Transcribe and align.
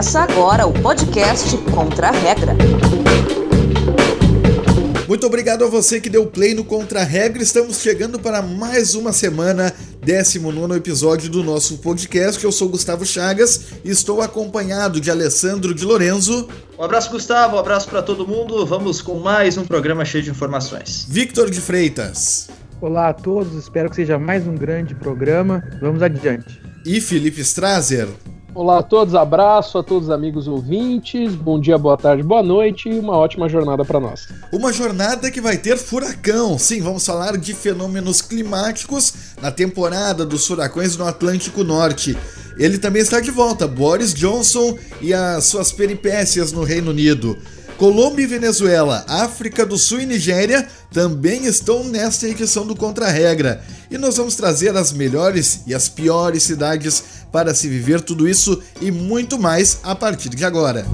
Começa 0.00 0.20
agora 0.20 0.66
o 0.66 0.72
podcast 0.72 1.58
Contra 1.74 2.08
a 2.08 2.10
Regra. 2.10 2.56
Muito 5.06 5.26
obrigado 5.26 5.62
a 5.62 5.68
você 5.68 6.00
que 6.00 6.08
deu 6.08 6.26
play 6.26 6.54
no 6.54 6.64
Contra 6.64 7.02
a 7.02 7.04
Regra. 7.04 7.42
Estamos 7.42 7.82
chegando 7.82 8.18
para 8.18 8.40
mais 8.40 8.94
uma 8.94 9.12
semana, 9.12 9.70
19 10.02 10.74
episódio 10.74 11.28
do 11.28 11.44
nosso 11.44 11.76
podcast. 11.80 12.42
Eu 12.42 12.50
sou 12.50 12.70
Gustavo 12.70 13.04
Chagas 13.04 13.72
e 13.84 13.90
estou 13.90 14.22
acompanhado 14.22 15.02
de 15.02 15.10
Alessandro 15.10 15.74
de 15.74 15.84
Lorenzo. 15.84 16.48
Um 16.78 16.82
abraço, 16.82 17.10
Gustavo. 17.10 17.56
Um 17.56 17.58
abraço 17.58 17.86
para 17.86 18.00
todo 18.02 18.26
mundo. 18.26 18.64
Vamos 18.64 19.02
com 19.02 19.18
mais 19.18 19.58
um 19.58 19.66
programa 19.66 20.02
cheio 20.06 20.24
de 20.24 20.30
informações. 20.30 21.04
Victor 21.10 21.50
de 21.50 21.60
Freitas. 21.60 22.48
Olá 22.80 23.10
a 23.10 23.12
todos, 23.12 23.54
espero 23.54 23.90
que 23.90 23.96
seja 23.96 24.18
mais 24.18 24.46
um 24.46 24.54
grande 24.54 24.94
programa. 24.94 25.62
Vamos 25.78 26.02
adiante. 26.02 26.58
E 26.86 27.02
Felipe 27.02 27.42
Strazer. 27.42 28.08
Olá 28.52 28.80
a 28.80 28.82
todos, 28.82 29.14
abraço 29.14 29.78
a 29.78 29.82
todos 29.82 30.08
os 30.08 30.10
amigos 30.10 30.48
ouvintes, 30.48 31.36
bom 31.36 31.60
dia, 31.60 31.78
boa 31.78 31.96
tarde, 31.96 32.20
boa 32.20 32.42
noite 32.42 32.88
e 32.88 32.98
uma 32.98 33.16
ótima 33.16 33.48
jornada 33.48 33.84
para 33.84 34.00
nós. 34.00 34.26
Uma 34.52 34.72
jornada 34.72 35.30
que 35.30 35.40
vai 35.40 35.56
ter 35.56 35.78
furacão. 35.78 36.58
Sim, 36.58 36.80
vamos 36.80 37.06
falar 37.06 37.36
de 37.36 37.54
fenômenos 37.54 38.20
climáticos 38.20 39.14
na 39.40 39.52
temporada 39.52 40.26
dos 40.26 40.48
furacões 40.48 40.96
no 40.96 41.06
Atlântico 41.06 41.62
Norte. 41.62 42.18
Ele 42.58 42.76
também 42.76 43.00
está 43.00 43.20
de 43.20 43.30
volta, 43.30 43.68
Boris 43.68 44.12
Johnson 44.12 44.76
e 45.00 45.14
as 45.14 45.44
suas 45.44 45.70
peripécias 45.70 46.50
no 46.50 46.64
Reino 46.64 46.90
Unido. 46.90 47.38
Colômbia 47.80 48.24
e 48.24 48.26
Venezuela, 48.26 49.06
África 49.08 49.64
do 49.64 49.78
Sul 49.78 50.00
e 50.00 50.06
Nigéria 50.06 50.68
também 50.92 51.46
estão 51.46 51.82
nesta 51.82 52.28
edição 52.28 52.66
do 52.66 52.76
Contra-Regra. 52.76 53.64
E 53.90 53.96
nós 53.96 54.18
vamos 54.18 54.34
trazer 54.34 54.76
as 54.76 54.92
melhores 54.92 55.62
e 55.66 55.74
as 55.74 55.88
piores 55.88 56.42
cidades 56.42 57.02
para 57.32 57.54
se 57.54 57.68
viver 57.68 58.00
tudo 58.00 58.28
isso 58.28 58.60
e 58.80 58.90
muito 58.90 59.38
mais 59.38 59.80
a 59.82 59.94
partir 59.94 60.30
de 60.30 60.44
agora. 60.44 60.86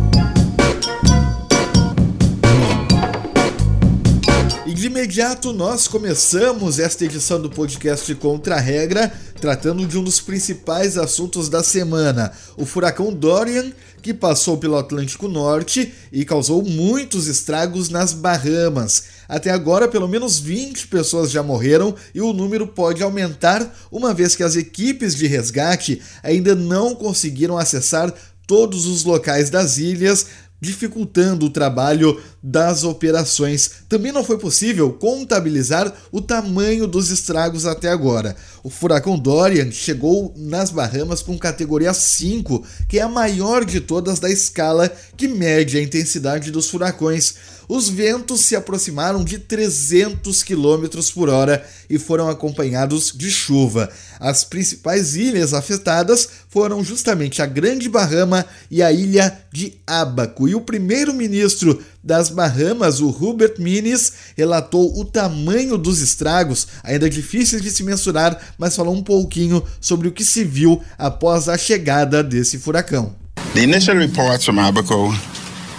E 4.67 4.75
de 4.75 4.87
imediato 4.87 5.53
nós 5.53 5.87
começamos 5.87 6.79
esta 6.79 7.05
edição 7.05 7.41
do 7.41 7.49
podcast 7.49 8.13
Contra 8.17 8.57
a 8.57 8.61
Regra, 8.61 9.13
tratando 9.41 9.87
de 9.87 9.97
um 9.97 10.03
dos 10.03 10.21
principais 10.21 10.99
assuntos 10.99 11.49
da 11.49 11.63
semana, 11.63 12.33
o 12.57 12.67
furacão 12.67 13.13
Dorian, 13.13 13.73
que 14.03 14.13
passou 14.13 14.59
pelo 14.59 14.77
Atlântico 14.77 15.29
Norte 15.29 15.93
e 16.13 16.25
causou 16.25 16.63
muitos 16.63 17.27
estragos 17.27 17.89
nas 17.89 18.13
Bahamas. 18.13 19.16
Até 19.29 19.51
agora, 19.51 19.89
pelo 19.89 20.09
menos 20.09 20.39
20 20.39 20.89
pessoas 20.89 21.31
já 21.31 21.43
morreram 21.43 21.95
e 22.15 22.21
o 22.21 22.33
número 22.33 22.67
pode 22.67 23.03
aumentar, 23.03 23.75
uma 23.91 24.15
vez 24.15 24.37
que 24.37 24.43
as 24.43 24.57
equipes 24.57 25.15
de 25.15 25.27
resgate 25.27 26.01
ainda 26.23 26.55
não 26.55 26.95
conseguiram 26.95 27.59
acessar 27.59 28.13
todos 28.47 28.87
os 28.87 29.05
locais 29.05 29.51
das 29.51 29.77
ilhas 29.77 30.27
dificultando 30.61 31.47
o 31.47 31.51
trabalho 31.51 32.21
das 32.43 32.83
operações. 32.83 33.71
Também 33.89 34.11
não 34.11 34.25
foi 34.25 34.39
possível 34.39 34.93
contabilizar 34.93 35.93
o 36.11 36.21
tamanho 36.21 36.87
dos 36.87 37.11
estragos 37.11 37.67
até 37.67 37.91
agora. 37.91 38.35
O 38.67 38.69
furacão 38.69 39.17
Dorian 39.17 39.71
chegou 39.71 40.35
nas 40.37 40.73
Bahamas 40.73 41.23
com 41.23 41.39
categoria 41.39 41.95
5, 41.95 42.67
que 42.89 42.99
é 42.99 43.03
a 43.03 43.09
maior 43.09 43.65
de 43.65 43.81
todas 43.81 44.19
da 44.19 44.29
escala 44.29 44.93
que 45.17 45.29
mede 45.29 45.79
a 45.79 45.81
intensidade 45.81 46.51
dos 46.51 46.69
furacões. 46.69 47.37
Os 47.69 47.89
ventos 47.89 48.41
se 48.41 48.57
aproximaram 48.57 49.23
de 49.23 49.39
300 49.39 50.43
km 50.43 50.87
por 51.15 51.29
hora 51.29 51.65
e 51.89 51.97
foram 51.97 52.29
acompanhados 52.29 53.13
de 53.17 53.31
chuva. 53.31 53.89
As 54.19 54.43
principais 54.43 55.15
ilhas 55.15 55.55
afetadas 55.55 56.29
foram 56.49 56.83
justamente 56.83 57.43
a 57.43 57.47
Grande 57.47 57.89
Bahama 57.89 58.45
e 58.69 58.83
a 58.83 58.91
ilha 58.91 59.39
de 59.53 59.75
Abaco. 59.87 60.49
E 60.49 60.57
o 60.57 60.61
primeiro-ministro 60.61 61.81
das 62.07 62.31
Bahamas, 62.31 63.01
o 63.01 63.09
Hubert 63.09 63.59
Minnis, 63.59 64.13
relatou 64.37 64.97
o 64.99 65.05
tamanho 65.05 65.77
dos 65.77 66.01
estragos, 66.01 66.69
ainda 66.85 67.11
difíceis 67.11 67.61
de 67.61 67.71
se 67.71 67.83
mensurar, 67.83 68.39
mas 68.57 68.77
falou 68.77 68.95
um 68.95 69.03
pouquinho 69.03 69.61
sobre 69.81 70.07
o 70.07 70.13
que 70.13 70.25
se 70.25 70.45
viu 70.45 70.81
após 70.97 71.49
a 71.49 71.59
chegada 71.59 72.23
desse 72.23 72.59
furacão. 72.59 73.13
The 73.55 73.63
initial 73.63 73.97
reports 73.97 74.45
from 74.45 74.61
Abaco 74.61 75.13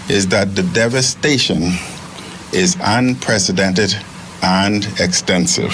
is 0.09 0.25
that 0.27 0.53
the 0.55 0.63
devastation 0.63 1.71
is 2.51 2.75
unprecedented 2.85 3.95
and 4.41 4.85
extensive. 4.99 5.73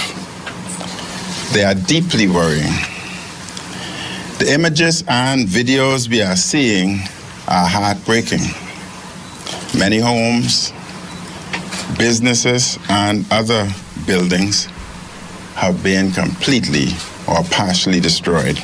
They 1.53 1.63
are 1.63 1.75
deeply 1.75 2.27
worrying. 2.27 2.73
The 4.39 4.53
images 4.53 5.03
and 5.07 5.47
videos 5.47 6.09
we 6.09 6.21
are 6.21 6.35
seeing 6.35 6.99
are 7.47 7.67
heartbreaking. 7.67 8.41
Many 9.75 9.99
homes, 9.99 10.71
businesses, 11.97 12.77
and 12.89 13.25
other 13.31 13.67
buildings 14.05 14.67
have 15.55 15.81
been 15.81 16.11
completely 16.11 16.89
or 17.27 17.43
partially 17.49 17.99
destroyed. 17.99 18.61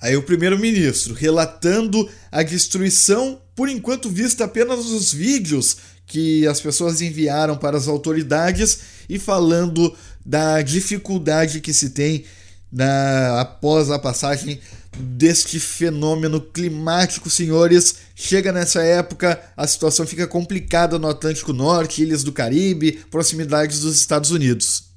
Aí 0.00 0.16
o 0.16 0.22
primeiro-ministro 0.22 1.14
relatando 1.14 2.08
a 2.30 2.42
destruição, 2.42 3.40
por 3.56 3.68
enquanto 3.70 4.10
vista 4.10 4.44
apenas 4.44 4.84
nos 4.86 5.12
vídeos 5.12 5.78
que 6.06 6.46
as 6.46 6.60
pessoas 6.60 7.00
enviaram 7.00 7.56
para 7.56 7.78
as 7.78 7.88
autoridades 7.88 8.80
e 9.08 9.18
falando 9.18 9.96
da 10.24 10.60
dificuldade 10.60 11.60
que 11.60 11.72
se 11.72 11.90
tem 11.90 12.24
na, 12.70 13.40
após 13.40 13.90
a 13.90 13.98
passagem 13.98 14.60
deste 14.98 15.60
fenômeno 15.60 16.40
climático, 16.40 17.30
senhores. 17.30 17.96
Chega 18.14 18.52
nessa 18.52 18.82
época, 18.82 19.40
a 19.56 19.66
situação 19.66 20.06
fica 20.06 20.26
complicada 20.26 20.98
no 20.98 21.08
Atlântico 21.08 21.52
Norte, 21.52 22.02
ilhas 22.02 22.22
do 22.22 22.32
Caribe, 22.32 23.00
proximidades 23.10 23.80
dos 23.80 23.96
Estados 23.96 24.30
Unidos. 24.30 24.87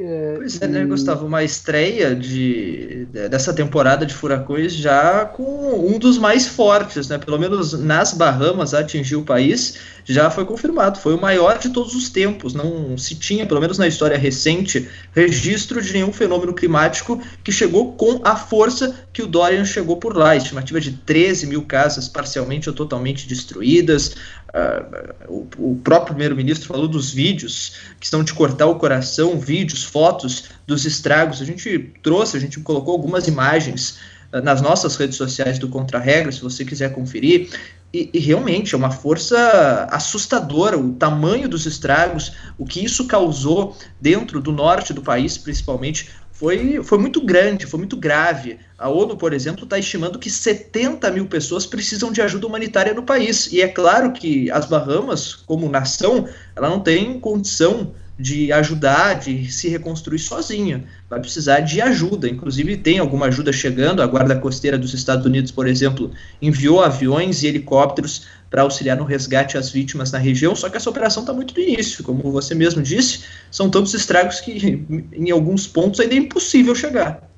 É, 0.00 0.34
pois 0.36 0.62
é, 0.62 0.68
né, 0.68 0.84
Gustavo? 0.84 1.26
Uma 1.26 1.42
estreia 1.42 2.14
de, 2.14 3.08
dessa 3.28 3.52
temporada 3.52 4.06
de 4.06 4.14
furacões 4.14 4.72
já 4.72 5.24
com 5.24 5.92
um 5.92 5.98
dos 5.98 6.18
mais 6.18 6.46
fortes, 6.46 7.08
né? 7.08 7.18
Pelo 7.18 7.36
menos 7.36 7.72
nas 7.72 8.12
Bahamas 8.12 8.74
atingiu 8.74 9.20
o 9.20 9.24
país, 9.24 9.76
já 10.04 10.30
foi 10.30 10.44
confirmado. 10.44 11.00
Foi 11.00 11.14
o 11.14 11.20
maior 11.20 11.58
de 11.58 11.70
todos 11.70 11.96
os 11.96 12.10
tempos. 12.10 12.54
Não 12.54 12.96
se 12.96 13.16
tinha, 13.16 13.44
pelo 13.44 13.60
menos 13.60 13.76
na 13.76 13.88
história 13.88 14.16
recente, 14.16 14.88
registro 15.12 15.82
de 15.82 15.92
nenhum 15.92 16.12
fenômeno 16.12 16.54
climático 16.54 17.20
que 17.42 17.50
chegou 17.50 17.94
com 17.94 18.20
a 18.22 18.36
força 18.36 18.94
que 19.12 19.22
o 19.22 19.26
Dorian 19.26 19.64
chegou 19.64 19.96
por 19.96 20.16
lá. 20.16 20.36
Estimativa 20.36 20.80
de 20.80 20.92
13 20.92 21.48
mil 21.48 21.62
casas 21.62 22.08
parcialmente 22.08 22.68
ou 22.68 22.74
totalmente 22.74 23.26
destruídas, 23.26 24.14
Uh, 24.58 25.48
o, 25.58 25.72
o, 25.72 25.76
próprio 25.76 26.14
primeiro-ministro 26.14 26.66
falou 26.66 26.88
dos 26.88 27.12
vídeos 27.12 27.74
que 28.00 28.06
estão 28.06 28.24
de 28.24 28.34
cortar 28.34 28.66
o 28.66 28.76
coração, 28.76 29.38
vídeos, 29.38 29.84
fotos 29.84 30.44
dos 30.66 30.84
estragos. 30.84 31.40
A 31.40 31.44
gente 31.44 31.92
trouxe, 32.02 32.36
a 32.36 32.40
gente 32.40 32.58
colocou 32.60 32.92
algumas 32.92 33.28
imagens 33.28 33.98
uh, 34.32 34.40
nas 34.42 34.60
nossas 34.60 34.96
redes 34.96 35.16
sociais 35.16 35.58
do 35.58 35.68
Contra-Regra, 35.68 36.32
se 36.32 36.40
você 36.40 36.64
quiser 36.64 36.92
conferir. 36.92 37.50
E, 37.92 38.10
e, 38.12 38.18
realmente 38.18 38.74
é 38.74 38.78
uma 38.78 38.90
força 38.90 39.88
assustadora 39.90 40.78
o 40.78 40.92
tamanho 40.92 41.48
dos 41.48 41.64
estragos, 41.64 42.32
o 42.58 42.66
que 42.66 42.84
isso 42.84 43.06
causou 43.06 43.76
dentro 43.98 44.40
do 44.40 44.52
norte 44.52 44.92
do 44.92 45.00
país, 45.00 45.38
principalmente 45.38 46.10
foi, 46.38 46.80
foi 46.84 46.98
muito 46.98 47.20
grande, 47.20 47.66
foi 47.66 47.78
muito 47.78 47.96
grave. 47.96 48.60
A 48.78 48.88
ONU, 48.88 49.16
por 49.16 49.32
exemplo, 49.32 49.64
está 49.64 49.76
estimando 49.76 50.20
que 50.20 50.30
70 50.30 51.10
mil 51.10 51.26
pessoas 51.26 51.66
precisam 51.66 52.12
de 52.12 52.22
ajuda 52.22 52.46
humanitária 52.46 52.94
no 52.94 53.02
país. 53.02 53.52
E 53.52 53.60
é 53.60 53.66
claro 53.66 54.12
que 54.12 54.48
as 54.52 54.64
Bahamas, 54.64 55.34
como 55.34 55.68
nação, 55.68 56.28
ela 56.54 56.68
não 56.68 56.78
tem 56.78 57.18
condição 57.18 57.92
de 58.16 58.52
ajudar, 58.52 59.14
de 59.14 59.50
se 59.50 59.68
reconstruir 59.68 60.20
sozinha. 60.20 60.84
Vai 61.10 61.18
precisar 61.18 61.58
de 61.58 61.80
ajuda. 61.80 62.28
Inclusive, 62.28 62.76
tem 62.76 63.00
alguma 63.00 63.26
ajuda 63.26 63.52
chegando. 63.52 64.00
A 64.00 64.06
Guarda 64.06 64.36
Costeira 64.36 64.78
dos 64.78 64.94
Estados 64.94 65.26
Unidos, 65.26 65.50
por 65.50 65.66
exemplo, 65.66 66.12
enviou 66.40 66.80
aviões 66.80 67.42
e 67.42 67.48
helicópteros 67.48 68.28
para 68.50 68.62
auxiliar 68.62 68.96
no 68.96 69.04
resgate 69.04 69.58
às 69.58 69.70
vítimas 69.70 70.10
na 70.10 70.18
região, 70.18 70.54
só 70.54 70.68
que 70.68 70.76
essa 70.76 70.88
operação 70.88 71.22
está 71.22 71.32
muito 71.32 71.54
no 71.54 71.60
início, 71.60 72.02
como 72.02 72.32
você 72.32 72.54
mesmo 72.54 72.82
disse, 72.82 73.24
são 73.50 73.70
tantos 73.70 73.92
estragos 73.94 74.40
que 74.40 74.86
em 75.12 75.30
alguns 75.30 75.66
pontos 75.66 76.00
ainda 76.00 76.14
é 76.14 76.18
impossível 76.18 76.74
chegar. 76.74 77.28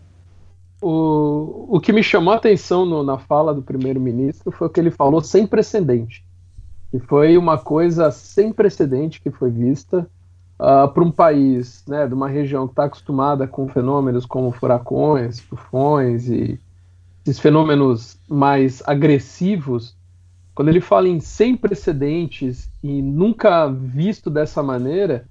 O, 0.81 1.67
o 1.69 1.81
que 1.81 1.93
me 1.93 2.03
chamou 2.03 2.33
a 2.33 2.37
atenção 2.37 2.87
no, 2.87 3.03
na 3.03 3.19
fala 3.19 3.53
do 3.53 3.63
primeiro-ministro 3.63 4.51
foi 4.51 4.67
o 4.67 4.71
que 4.71 4.81
ele 4.81 4.91
falou 4.91 5.21
sem 5.21 5.47
precedente, 5.47 6.25
que 6.91 6.99
foi 7.01 7.37
uma 7.37 7.59
coisa 7.59 8.11
sem 8.11 8.53
precedente 8.53 9.21
que 9.21 9.31
foi 9.31 9.51
vista 9.51 10.09
uh, 10.59 10.65
ah, 10.65 10.89
para 10.89 11.05
um 11.05 11.11
país, 11.11 11.85
né, 11.87 12.07
de 12.07 12.15
uma 12.15 12.29
região 12.29 12.67
que 12.67 12.73
está 12.73 12.85
acostumada 12.85 13.47
com 13.47 13.69
fenômenos 13.69 14.25
como 14.25 14.53
furacões, 14.53 15.41
tufões 15.41 16.29
e 16.29 16.59
esses 17.27 17.39
fenômenos 17.39 18.19
mais 18.27 18.83
agressivos 18.87 19.95
quando 20.61 20.69
ele 20.69 20.83
fala 20.83 21.09
em 21.09 21.21
sem 21.21 21.57
precedentes 21.57 22.71
e 22.83 23.01
nunca 23.01 23.67
visto 23.67 24.29
dessa 24.29 24.63
maneira, 24.63 25.27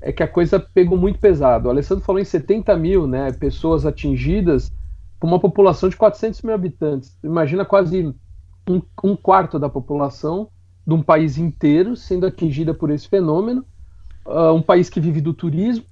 é 0.00 0.10
que 0.10 0.24
a 0.24 0.26
coisa 0.26 0.58
pegou 0.58 0.98
muito 0.98 1.20
pesado. 1.20 1.68
O 1.68 1.70
Alessandro 1.70 2.04
falou 2.04 2.20
em 2.20 2.24
70 2.24 2.76
mil 2.76 3.06
né, 3.06 3.30
pessoas 3.30 3.86
atingidas 3.86 4.72
por 5.20 5.28
uma 5.28 5.38
população 5.38 5.88
de 5.88 5.96
400 5.96 6.42
mil 6.42 6.52
habitantes. 6.52 7.16
Imagina 7.22 7.64
quase 7.64 8.12
um, 8.68 8.82
um 9.04 9.14
quarto 9.14 9.56
da 9.56 9.68
população 9.68 10.48
de 10.84 10.94
um 10.94 11.00
país 11.00 11.38
inteiro 11.38 11.94
sendo 11.94 12.26
atingida 12.26 12.74
por 12.74 12.90
esse 12.90 13.06
fenômeno. 13.06 13.64
Uh, 14.26 14.52
um 14.52 14.62
país 14.62 14.90
que 14.90 14.98
vive 14.98 15.20
do 15.20 15.32
turismo. 15.32 15.84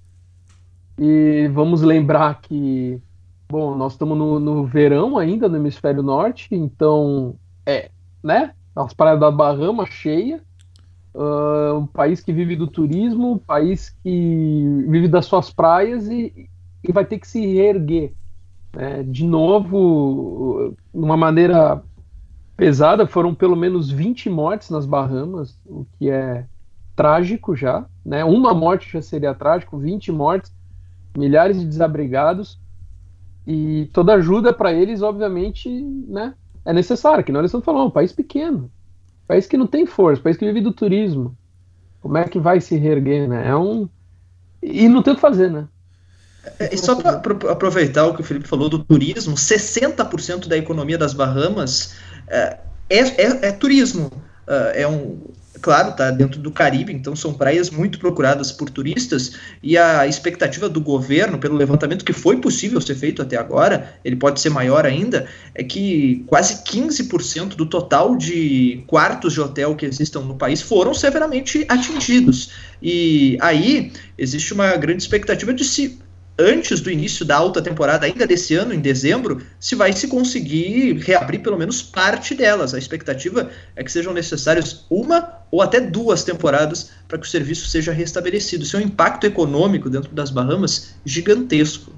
E 0.99 1.49
vamos 1.53 1.81
lembrar 1.83 2.41
que, 2.41 3.01
bom, 3.49 3.73
nós 3.77 3.93
estamos 3.93 4.19
no, 4.19 4.41
no 4.41 4.67
verão 4.67 5.17
ainda 5.17 5.49
no 5.49 5.59
hemisfério 5.59 6.03
norte, 6.03 6.49
então 6.51 7.37
é, 7.65 7.89
né? 8.21 8.53
As 8.75 8.93
praias 8.93 9.21
da 9.21 9.31
Bahama 9.31 9.87
cheia. 9.87 10.41
Uh, 11.13 11.79
um 11.79 11.87
país 11.87 12.21
que 12.21 12.33
vive 12.33 12.55
do 12.55 12.69
turismo, 12.69 13.33
um 13.33 13.39
país 13.39 13.91
que 14.03 14.85
vive 14.89 15.09
das 15.09 15.27
suas 15.27 15.51
praias 15.51 16.09
e, 16.09 16.49
e 16.85 16.93
vai 16.93 17.05
ter 17.05 17.19
que 17.19 17.27
se 17.27 17.45
reerguer. 17.45 18.13
Né? 18.73 19.03
De 19.03 19.25
novo, 19.25 20.73
de 20.95 21.01
uma 21.01 21.17
maneira 21.17 21.83
pesada, 22.57 23.07
foram 23.07 23.35
pelo 23.35 23.57
menos 23.57 23.91
20 23.91 24.31
mortes 24.31 24.71
nas 24.71 24.87
Bahamas, 24.87 25.59
o 25.67 25.85
que 25.99 26.11
é 26.11 26.47
trágico 26.95 27.57
já, 27.57 27.87
né? 28.05 28.23
Uma 28.23 28.53
morte 28.53 28.93
já 28.93 29.01
seria 29.01 29.35
trágico, 29.35 29.79
20 29.79 30.13
mortes, 30.13 30.55
milhares 31.17 31.59
de 31.59 31.67
desabrigados 31.67 32.61
e 33.47 33.89
toda 33.95 34.13
ajuda 34.13 34.53
para 34.53 34.73
eles, 34.73 35.01
obviamente, 35.01 35.71
né? 36.07 36.35
É 36.71 36.73
necessária, 36.73 37.25
que 37.25 37.33
nós 37.33 37.45
estamos 37.45 37.65
falando, 37.65 37.89
um 37.89 37.91
país 37.91 38.13
pequeno, 38.13 38.71
país 39.27 39.47
que 39.47 39.57
não 39.57 39.67
tem 39.67 39.85
força, 39.85 40.23
país 40.23 40.37
que 40.37 40.47
vive 40.47 40.61
do 40.61 40.73
turismo. 40.73 41.37
Como 42.01 42.17
é 42.17 42.25
que 42.25 42.39
vai 42.39 42.61
se 42.61 42.77
reerguer, 42.77 43.29
né? 43.29 43.49
É 43.49 43.57
um 43.57 43.89
e 44.63 44.89
não 44.89 45.03
tem 45.03 45.13
o 45.13 45.17
que 45.17 45.21
fazer, 45.21 45.51
né? 45.51 45.67
É, 46.61 46.73
e 46.73 46.79
só 46.79 46.95
para 46.95 47.21
aproveitar 47.51 48.07
o 48.07 48.15
que 48.15 48.21
o 48.21 48.25
Felipe 48.25 48.47
falou 48.47 48.69
do 48.69 48.79
turismo, 48.79 49.35
60% 49.35 50.47
da 50.47 50.57
economia 50.57 50.97
das 50.97 51.13
Bahamas 51.13 51.95
é, 52.29 52.59
é, 52.89 52.99
é, 52.99 53.49
é 53.49 53.53
turismo. 53.53 54.13
É, 54.47 54.83
é 54.83 54.89
um, 54.89 55.19
claro, 55.61 55.93
tá 55.93 56.11
dentro 56.11 56.41
do 56.41 56.51
Caribe, 56.51 56.93
então 56.93 57.15
são 57.15 57.35
praias 57.35 57.71
muito 57.71 57.99
procuradas 57.99 58.51
por 58.51 58.71
turistas 58.71 59.33
e 59.63 59.77
a 59.77 60.07
expectativa 60.07 60.69
do 60.69 60.81
governo, 60.81 61.39
pelo 61.39 61.57
levantamento 61.57 62.05
que 62.05 62.13
foi 62.13 62.39
possível 62.39 62.81
ser 62.81 62.95
feito 62.95 63.23
até 63.23 63.37
agora, 63.37 63.95
ele 64.05 64.17
pode 64.17 64.41
ser 64.41 64.51
maior 64.51 64.85
ainda, 64.85 65.27
é 65.55 65.63
que 65.63 66.25
quase 66.27 66.65
15% 66.65 67.55
do 67.57 67.67
total 67.67 68.17
de 68.17 68.83
quartos 68.87 69.35
de 69.35 69.41
hotel 69.41 69.77
que 69.77 69.87
existam 69.87 70.21
no 70.21 70.37
país 70.37 70.63
foram 70.63 70.95
severamente 70.95 71.65
atingidos. 71.69 72.51
E 72.83 73.37
aí 73.41 73.93
existe 74.17 74.53
uma 74.55 74.77
grande 74.77 75.03
expectativa 75.03 75.53
de 75.53 75.65
se 75.65 75.99
antes 76.41 76.81
do 76.81 76.91
início 76.91 77.25
da 77.25 77.37
alta 77.37 77.61
temporada, 77.61 78.07
ainda 78.07 78.27
desse 78.27 78.55
ano, 78.55 78.73
em 78.73 78.81
dezembro, 78.81 79.43
se 79.59 79.75
vai 79.75 79.93
se 79.93 80.09
conseguir 80.09 80.95
reabrir 80.95 81.41
pelo 81.41 81.59
menos 81.59 81.83
parte 81.83 82.35
delas. 82.35 82.73
A 82.73 82.79
expectativa 82.79 83.51
é 83.77 83.85
que 83.85 83.93
sejam 83.93 84.13
necessárias 84.13 84.87
uma 84.89 85.41
ou 85.51 85.61
até 85.61 85.81
duas 85.81 86.25
temporadas 86.25 86.91
para 87.07 87.19
que 87.19 87.27
o 87.27 87.31
serviço 87.31 87.69
seja 87.69 87.93
restabelecido. 87.93 88.65
Isso 88.65 88.77
é 88.77 88.81
um 88.81 88.85
impacto 88.85 89.27
econômico 89.27 89.91
dentro 89.91 90.13
das 90.15 90.31
Bahamas 90.31 90.95
gigantesco. 91.05 91.93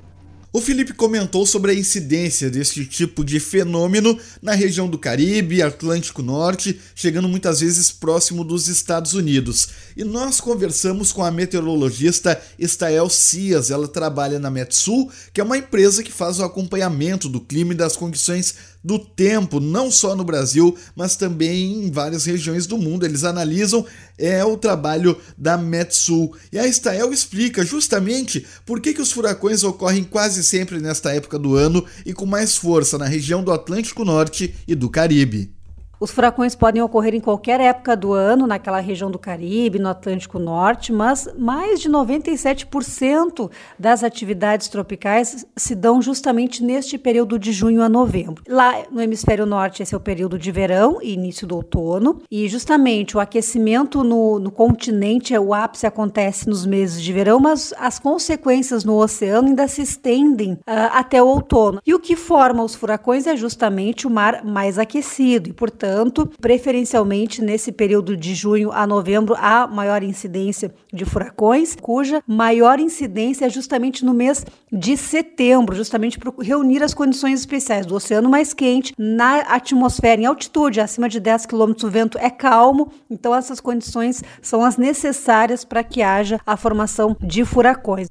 O 0.54 0.60
Felipe 0.60 0.92
comentou 0.92 1.46
sobre 1.46 1.72
a 1.72 1.74
incidência 1.74 2.50
deste 2.50 2.84
tipo 2.84 3.24
de 3.24 3.40
fenômeno 3.40 4.18
na 4.42 4.52
região 4.52 4.86
do 4.86 4.98
Caribe, 4.98 5.62
Atlântico 5.62 6.20
Norte, 6.20 6.78
chegando 6.94 7.26
muitas 7.26 7.60
vezes 7.60 7.90
próximo 7.90 8.44
dos 8.44 8.68
Estados 8.68 9.14
Unidos. 9.14 9.68
E 9.96 10.04
nós 10.04 10.42
conversamos 10.42 11.10
com 11.10 11.24
a 11.24 11.30
meteorologista 11.30 12.38
Estael 12.58 13.08
Cias. 13.08 13.70
Ela 13.70 13.88
trabalha 13.88 14.38
na 14.38 14.50
Metsul, 14.50 15.10
que 15.32 15.40
é 15.40 15.44
uma 15.44 15.56
empresa 15.56 16.02
que 16.02 16.12
faz 16.12 16.38
o 16.38 16.44
acompanhamento 16.44 17.30
do 17.30 17.40
clima 17.40 17.72
e 17.72 17.76
das 17.76 17.96
condições 17.96 18.54
do 18.82 18.98
tempo, 18.98 19.60
não 19.60 19.90
só 19.90 20.16
no 20.16 20.24
Brasil, 20.24 20.76
mas 20.96 21.16
também 21.16 21.84
em 21.84 21.90
várias 21.90 22.24
regiões 22.24 22.66
do 22.66 22.76
mundo. 22.76 23.04
Eles 23.04 23.24
analisam 23.24 23.86
é 24.18 24.44
o 24.44 24.56
trabalho 24.56 25.16
da 25.36 25.56
Metsul. 25.56 26.34
E 26.52 26.58
a 26.58 26.66
Estael 26.66 27.12
explica 27.12 27.64
justamente 27.64 28.44
por 28.66 28.80
que, 28.80 28.94
que 28.94 29.02
os 29.02 29.12
furacões 29.12 29.62
ocorrem 29.62 30.04
quase 30.04 30.42
sempre 30.42 30.80
nesta 30.80 31.12
época 31.12 31.38
do 31.38 31.54
ano 31.54 31.84
e 32.04 32.12
com 32.12 32.26
mais 32.26 32.56
força 32.56 32.98
na 32.98 33.06
região 33.06 33.42
do 33.42 33.52
Atlântico 33.52 34.04
Norte 34.04 34.54
e 34.66 34.74
do 34.74 34.90
Caribe. 34.90 35.61
Os 36.02 36.10
furacões 36.10 36.56
podem 36.56 36.82
ocorrer 36.82 37.14
em 37.14 37.20
qualquer 37.20 37.60
época 37.60 37.96
do 37.96 38.12
ano, 38.12 38.44
naquela 38.44 38.80
região 38.80 39.08
do 39.08 39.20
Caribe, 39.20 39.78
no 39.78 39.88
Atlântico 39.88 40.36
Norte, 40.36 40.92
mas 40.92 41.28
mais 41.38 41.80
de 41.80 41.88
97% 41.88 43.48
das 43.78 44.02
atividades 44.02 44.66
tropicais 44.66 45.46
se 45.56 45.76
dão 45.76 46.02
justamente 46.02 46.60
neste 46.64 46.98
período 46.98 47.38
de 47.38 47.52
junho 47.52 47.80
a 47.82 47.88
novembro. 47.88 48.42
Lá 48.48 48.82
no 48.90 49.00
hemisfério 49.00 49.46
norte, 49.46 49.80
esse 49.80 49.94
é 49.94 49.96
o 49.96 50.00
período 50.00 50.36
de 50.36 50.50
verão 50.50 50.98
e 51.00 51.12
início 51.12 51.46
do 51.46 51.54
outono, 51.54 52.20
e 52.28 52.48
justamente 52.48 53.16
o 53.16 53.20
aquecimento 53.20 54.02
no, 54.02 54.40
no 54.40 54.50
continente, 54.50 55.38
o 55.38 55.54
ápice 55.54 55.86
acontece 55.86 56.48
nos 56.48 56.66
meses 56.66 57.00
de 57.00 57.12
verão, 57.12 57.38
mas 57.38 57.72
as 57.78 58.00
consequências 58.00 58.82
no 58.82 58.96
oceano 58.96 59.46
ainda 59.46 59.68
se 59.68 59.82
estendem 59.82 60.54
uh, 60.54 60.90
até 60.94 61.22
o 61.22 61.28
outono. 61.28 61.80
E 61.86 61.94
o 61.94 62.00
que 62.00 62.16
forma 62.16 62.64
os 62.64 62.74
furacões 62.74 63.28
é 63.28 63.36
justamente 63.36 64.04
o 64.04 64.10
mar 64.10 64.44
mais 64.44 64.80
aquecido, 64.80 65.48
e 65.48 65.52
portanto, 65.52 65.91
portanto, 65.92 66.26
preferencialmente 66.40 67.42
nesse 67.42 67.70
período 67.70 68.16
de 68.16 68.34
junho 68.34 68.72
a 68.72 68.86
novembro, 68.86 69.34
há 69.38 69.66
maior 69.66 70.02
incidência 70.02 70.72
de 70.90 71.04
furacões, 71.04 71.76
cuja 71.78 72.22
maior 72.26 72.80
incidência 72.80 73.44
é 73.44 73.50
justamente 73.50 74.02
no 74.02 74.14
mês 74.14 74.44
de 74.72 74.96
setembro, 74.96 75.76
justamente 75.76 76.18
para 76.18 76.32
reunir 76.40 76.82
as 76.82 76.94
condições 76.94 77.40
especiais 77.40 77.84
do 77.84 77.94
oceano 77.94 78.30
mais 78.30 78.54
quente, 78.54 78.94
na 78.96 79.40
atmosfera 79.40 80.22
em 80.22 80.24
altitude, 80.24 80.80
acima 80.80 81.10
de 81.10 81.20
10 81.20 81.44
km 81.44 81.72
o 81.84 81.90
vento 81.90 82.16
é 82.16 82.30
calmo, 82.30 82.90
então 83.10 83.34
essas 83.34 83.60
condições 83.60 84.22
são 84.40 84.64
as 84.64 84.78
necessárias 84.78 85.62
para 85.62 85.84
que 85.84 86.00
haja 86.00 86.40
a 86.46 86.56
formação 86.56 87.14
de 87.20 87.44
furacões. 87.44 88.08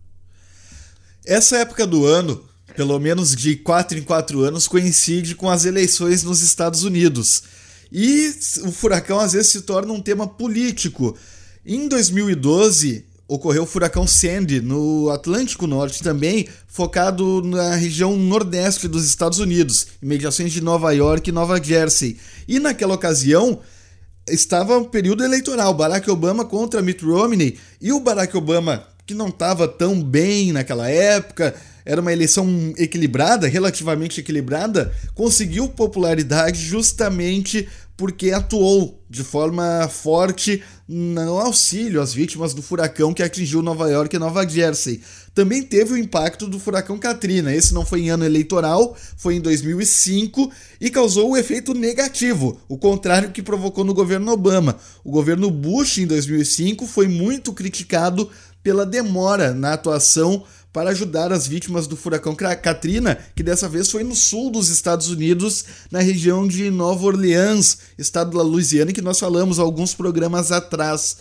Essa 1.25 1.57
época 1.57 1.87
do 1.87 2.05
ano 2.05 2.51
pelo 2.75 2.97
menos 2.99 3.35
de 3.35 3.55
4 3.55 3.97
em 3.97 4.01
4 4.01 4.41
anos, 4.41 4.67
coincide 4.67 5.35
com 5.35 5.49
as 5.49 5.65
eleições 5.65 6.23
nos 6.23 6.41
Estados 6.41 6.83
Unidos. 6.83 7.43
E 7.91 8.33
o 8.63 8.71
furacão 8.71 9.19
às 9.19 9.33
vezes 9.33 9.51
se 9.51 9.61
torna 9.61 9.91
um 9.91 10.01
tema 10.01 10.27
político. 10.27 11.17
Em 11.65 11.88
2012, 11.88 13.05
ocorreu 13.27 13.63
o 13.63 13.65
furacão 13.65 14.05
Sandy 14.05 14.61
no 14.61 15.09
Atlântico 15.09 15.65
Norte 15.65 16.03
também, 16.03 16.48
focado 16.67 17.41
na 17.41 17.75
região 17.75 18.15
nordeste 18.15 18.88
dos 18.88 19.05
Estados 19.05 19.39
Unidos, 19.39 19.88
imediações 20.01 20.51
de 20.51 20.62
Nova 20.62 20.91
York 20.91 21.29
e 21.29 21.33
Nova 21.33 21.62
Jersey. 21.62 22.17
E 22.48 22.60
naquela 22.60 22.95
ocasião 22.95 23.60
estava 24.27 24.77
um 24.77 24.83
período 24.83 25.24
eleitoral, 25.24 25.74
Barack 25.74 26.10
Obama 26.10 26.45
contra 26.45 26.81
Mitt 26.81 27.03
Romney, 27.03 27.57
e 27.79 27.91
o 27.91 28.00
Barack 28.00 28.36
Obama, 28.36 28.88
que 29.05 29.13
não 29.13 29.29
estava 29.29 29.67
tão 29.67 30.01
bem 30.01 30.51
naquela 30.51 30.89
época, 30.89 31.55
era 31.91 32.00
uma 32.00 32.13
eleição 32.13 32.74
equilibrada, 32.77 33.50
relativamente 33.50 34.21
equilibrada, 34.21 34.93
conseguiu 35.13 35.67
popularidade 35.67 36.57
justamente 36.57 37.67
porque 37.98 38.31
atuou 38.31 39.03
de 39.10 39.25
forma 39.25 39.89
forte 39.89 40.63
no 40.88 41.38
auxílio 41.38 42.01
às 42.01 42.13
vítimas 42.13 42.53
do 42.53 42.62
furacão 42.62 43.13
que 43.13 43.21
atingiu 43.21 43.62
Nova 43.62 43.89
York 43.89 44.15
e 44.15 44.19
Nova 44.19 44.48
Jersey. 44.48 45.01
Também 45.36 45.62
teve 45.62 45.93
o 45.93 45.98
impacto 45.98 46.48
do 46.48 46.60
furacão 46.60 46.98
Katrina. 46.98 47.53
Esse 47.53 47.74
não 47.74 47.86
foi 47.86 48.01
em 48.01 48.10
ano 48.10 48.24
eleitoral, 48.24 48.95
foi 49.17 49.36
em 49.36 49.41
2005 49.41 50.50
e 50.79 50.89
causou 50.89 51.27
o 51.27 51.31
um 51.33 51.38
efeito 51.38 51.74
negativo, 51.74 52.57
o 52.69 52.77
contrário 52.77 53.31
que 53.31 53.43
provocou 53.43 53.83
no 53.83 53.93
governo 53.93 54.31
Obama. 54.31 54.77
O 55.03 55.12
governo 55.12 55.51
Bush 55.51 55.98
em 55.98 56.07
2005 56.07 56.88
foi 56.88 57.10
muito 57.10 57.51
criticado 57.51 58.29
pela 58.63 58.86
demora 58.86 59.53
na 59.53 59.74
atuação 59.74 60.43
para 60.73 60.91
ajudar 60.91 61.31
as 61.31 61.47
vítimas 61.47 61.85
do 61.87 61.97
furacão 61.97 62.35
Katrina, 62.35 63.17
que 63.35 63.43
dessa 63.43 63.67
vez 63.67 63.91
foi 63.91 64.03
no 64.03 64.15
sul 64.15 64.49
dos 64.49 64.69
Estados 64.69 65.09
Unidos, 65.09 65.65
na 65.91 65.99
região 65.99 66.47
de 66.47 66.69
Nova 66.71 67.05
Orleans, 67.05 67.79
estado 67.97 68.37
da 68.37 68.43
Louisiana, 68.43 68.93
que 68.93 69.01
nós 69.01 69.19
falamos 69.19 69.59
alguns 69.59 69.93
programas 69.93 70.51
atrás. 70.51 71.17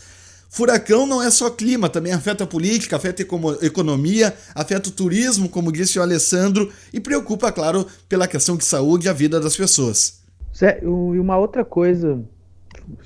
Furacão 0.48 1.06
não 1.06 1.22
é 1.22 1.30
só 1.30 1.48
clima, 1.48 1.88
também 1.88 2.12
afeta 2.12 2.44
a 2.44 2.46
política, 2.46 2.96
afeta 2.96 3.22
a 3.22 3.66
economia, 3.66 4.34
afeta 4.54 4.88
o 4.88 4.92
turismo, 4.92 5.48
como 5.48 5.70
disse 5.70 5.98
o 5.98 6.02
Alessandro, 6.02 6.72
e 6.92 6.98
preocupa, 6.98 7.52
claro, 7.52 7.86
pela 8.08 8.26
questão 8.26 8.56
de 8.56 8.64
saúde 8.64 9.06
e 9.06 9.08
a 9.08 9.12
vida 9.12 9.40
das 9.40 9.56
pessoas. 9.56 10.20
E 10.60 11.18
uma 11.18 11.38
outra 11.38 11.64
coisa, 11.64 12.20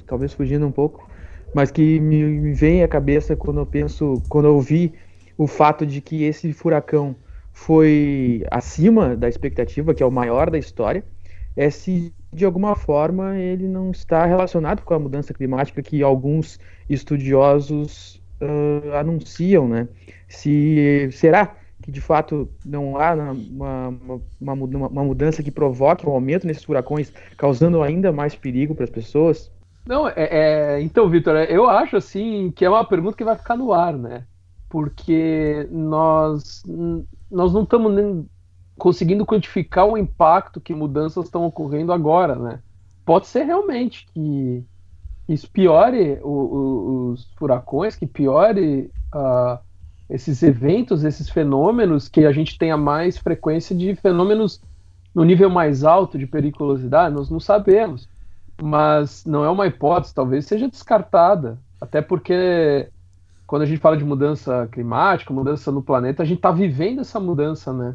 talvez 0.06 0.32
fugindo 0.32 0.66
um 0.66 0.72
pouco, 0.72 1.08
mas 1.54 1.70
que 1.70 2.00
me 2.00 2.52
vem 2.52 2.82
à 2.82 2.88
cabeça 2.88 3.36
quando 3.36 3.60
eu 3.60 3.66
penso, 3.66 4.22
quando 4.28 4.46
eu 4.46 4.60
vi 4.60 4.92
o 5.36 5.46
fato 5.46 5.84
de 5.84 6.00
que 6.00 6.24
esse 6.24 6.52
furacão 6.52 7.16
foi 7.52 8.44
acima 8.50 9.16
da 9.16 9.28
expectativa, 9.28 9.94
que 9.94 10.02
é 10.02 10.06
o 10.06 10.10
maior 10.10 10.50
da 10.50 10.58
história, 10.58 11.04
é 11.56 11.70
se 11.70 12.12
de 12.32 12.44
alguma 12.44 12.74
forma 12.74 13.38
ele 13.38 13.68
não 13.68 13.92
está 13.92 14.26
relacionado 14.26 14.82
com 14.82 14.92
a 14.92 14.98
mudança 14.98 15.32
climática 15.32 15.80
que 15.80 16.02
alguns 16.02 16.58
estudiosos 16.90 18.20
uh, 18.40 18.92
anunciam, 18.94 19.68
né? 19.68 19.88
Se 20.28 21.08
será 21.12 21.54
que 21.80 21.92
de 21.92 22.00
fato 22.00 22.48
não 22.64 22.96
há 22.96 23.12
uma, 23.14 23.94
uma, 24.40 24.52
uma, 24.52 25.04
mudança 25.04 25.42
que 25.42 25.50
provoque 25.50 26.06
um 26.06 26.10
aumento 26.10 26.46
nesses 26.46 26.64
furacões, 26.64 27.12
causando 27.36 27.82
ainda 27.82 28.10
mais 28.10 28.34
perigo 28.34 28.74
para 28.74 28.84
as 28.84 28.90
pessoas? 28.90 29.52
Não, 29.86 30.08
é, 30.08 30.14
é 30.16 30.80
então, 30.80 31.08
Vitor, 31.08 31.36
eu 31.36 31.68
acho 31.68 31.96
assim 31.96 32.50
que 32.56 32.64
é 32.64 32.70
uma 32.70 32.84
pergunta 32.84 33.16
que 33.16 33.22
vai 33.24 33.36
ficar 33.36 33.56
no 33.56 33.72
ar, 33.72 33.92
né? 33.92 34.24
Porque 34.74 35.68
nós, 35.70 36.64
nós 37.30 37.54
não 37.54 37.62
estamos 37.62 38.26
conseguindo 38.76 39.24
quantificar 39.24 39.86
o 39.86 39.96
impacto 39.96 40.60
que 40.60 40.74
mudanças 40.74 41.26
estão 41.26 41.46
ocorrendo 41.46 41.92
agora, 41.92 42.34
né? 42.34 42.58
Pode 43.06 43.28
ser 43.28 43.44
realmente 43.44 44.04
que 44.12 44.64
isso 45.28 45.48
piore 45.48 46.18
o, 46.24 46.28
o, 46.28 47.10
os 47.12 47.30
furacões, 47.36 47.94
que 47.94 48.04
piore 48.04 48.90
uh, 49.14 49.60
esses 50.10 50.42
eventos, 50.42 51.04
esses 51.04 51.30
fenômenos, 51.30 52.08
que 52.08 52.26
a 52.26 52.32
gente 52.32 52.58
tenha 52.58 52.76
mais 52.76 53.16
frequência 53.16 53.76
de 53.76 53.94
fenômenos 53.94 54.60
no 55.14 55.22
nível 55.22 55.50
mais 55.50 55.84
alto 55.84 56.18
de 56.18 56.26
periculosidade, 56.26 57.14
nós 57.14 57.30
não 57.30 57.38
sabemos. 57.38 58.08
Mas 58.60 59.24
não 59.24 59.44
é 59.44 59.48
uma 59.48 59.68
hipótese, 59.68 60.12
talvez 60.12 60.46
seja 60.46 60.66
descartada. 60.66 61.60
Até 61.80 62.02
porque 62.02 62.88
quando 63.54 63.62
a 63.62 63.66
gente 63.66 63.78
fala 63.78 63.96
de 63.96 64.04
mudança 64.04 64.68
climática, 64.72 65.32
mudança 65.32 65.70
no 65.70 65.80
planeta, 65.80 66.24
a 66.24 66.26
gente 66.26 66.38
está 66.38 66.50
vivendo 66.50 67.02
essa 67.02 67.20
mudança, 67.20 67.72
né? 67.72 67.94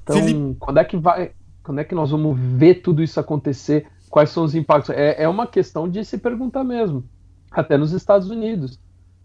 Então, 0.00 0.14
Felipe... 0.14 0.56
quando 0.60 0.78
é 0.78 0.84
que 0.84 0.96
vai, 0.96 1.32
quando 1.60 1.80
é 1.80 1.84
que 1.84 1.92
nós 1.92 2.12
vamos 2.12 2.38
ver 2.38 2.82
tudo 2.82 3.02
isso 3.02 3.18
acontecer? 3.18 3.88
Quais 4.08 4.30
são 4.30 4.44
os 4.44 4.54
impactos? 4.54 4.90
É, 4.90 5.24
é 5.24 5.28
uma 5.28 5.44
questão 5.44 5.88
de 5.88 6.04
se 6.04 6.18
perguntar 6.18 6.62
mesmo. 6.62 7.02
Até 7.50 7.76
nos 7.76 7.90
Estados 7.90 8.30
Unidos, 8.30 8.78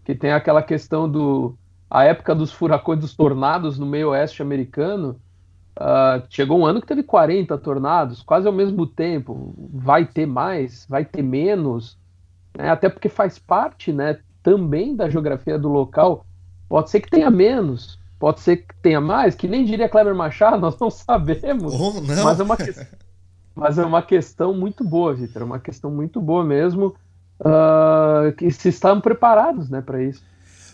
que 0.04 0.16
tem 0.16 0.32
aquela 0.32 0.64
questão 0.64 1.08
do 1.08 1.56
a 1.88 2.02
época 2.02 2.34
dos 2.34 2.50
furacões, 2.50 2.98
dos 2.98 3.14
tornados 3.14 3.78
no 3.78 3.86
meio 3.86 4.08
oeste 4.08 4.42
americano. 4.42 5.14
Uh, 5.78 6.26
chegou 6.28 6.58
um 6.58 6.66
ano 6.66 6.80
que 6.80 6.88
teve 6.88 7.04
40 7.04 7.56
tornados, 7.56 8.20
quase 8.20 8.48
ao 8.48 8.52
mesmo 8.52 8.84
tempo. 8.84 9.54
Vai 9.72 10.04
ter 10.04 10.26
mais, 10.26 10.84
vai 10.88 11.04
ter 11.04 11.22
menos, 11.22 11.96
né? 12.58 12.68
até 12.68 12.88
porque 12.88 13.08
faz 13.08 13.38
parte, 13.38 13.92
né, 13.92 14.18
também 14.48 14.96
da 14.96 15.10
geografia 15.10 15.58
do 15.58 15.68
local. 15.68 16.24
Pode 16.68 16.90
ser 16.90 17.00
que 17.00 17.10
tenha 17.10 17.30
menos, 17.30 17.98
Pode 18.18 18.40
ser 18.40 18.56
que 18.56 18.74
tenha 18.82 19.00
mais, 19.00 19.36
que 19.36 19.46
nem 19.46 19.64
diria 19.64 19.88
Kleber 19.88 20.14
Machado, 20.14 20.58
nós 20.60 20.78
não 20.78 20.90
sabemos. 20.90 21.72
Oh, 21.72 22.00
não. 22.00 22.24
Mas, 22.24 22.40
é 22.40 22.42
uma 22.42 22.56
que... 22.56 22.74
mas 23.54 23.78
é 23.78 23.84
uma 23.84 24.02
questão 24.02 24.52
muito 24.52 24.82
boa, 24.82 25.14
Vitor. 25.14 25.42
É 25.42 25.44
uma 25.44 25.60
questão 25.60 25.90
muito 25.90 26.20
boa 26.20 26.44
mesmo. 26.44 26.94
Uh, 27.40 28.32
que 28.36 28.50
se 28.50 28.70
estão 28.70 29.00
preparados 29.00 29.70
né, 29.70 29.80
para 29.80 30.02
isso. 30.02 30.20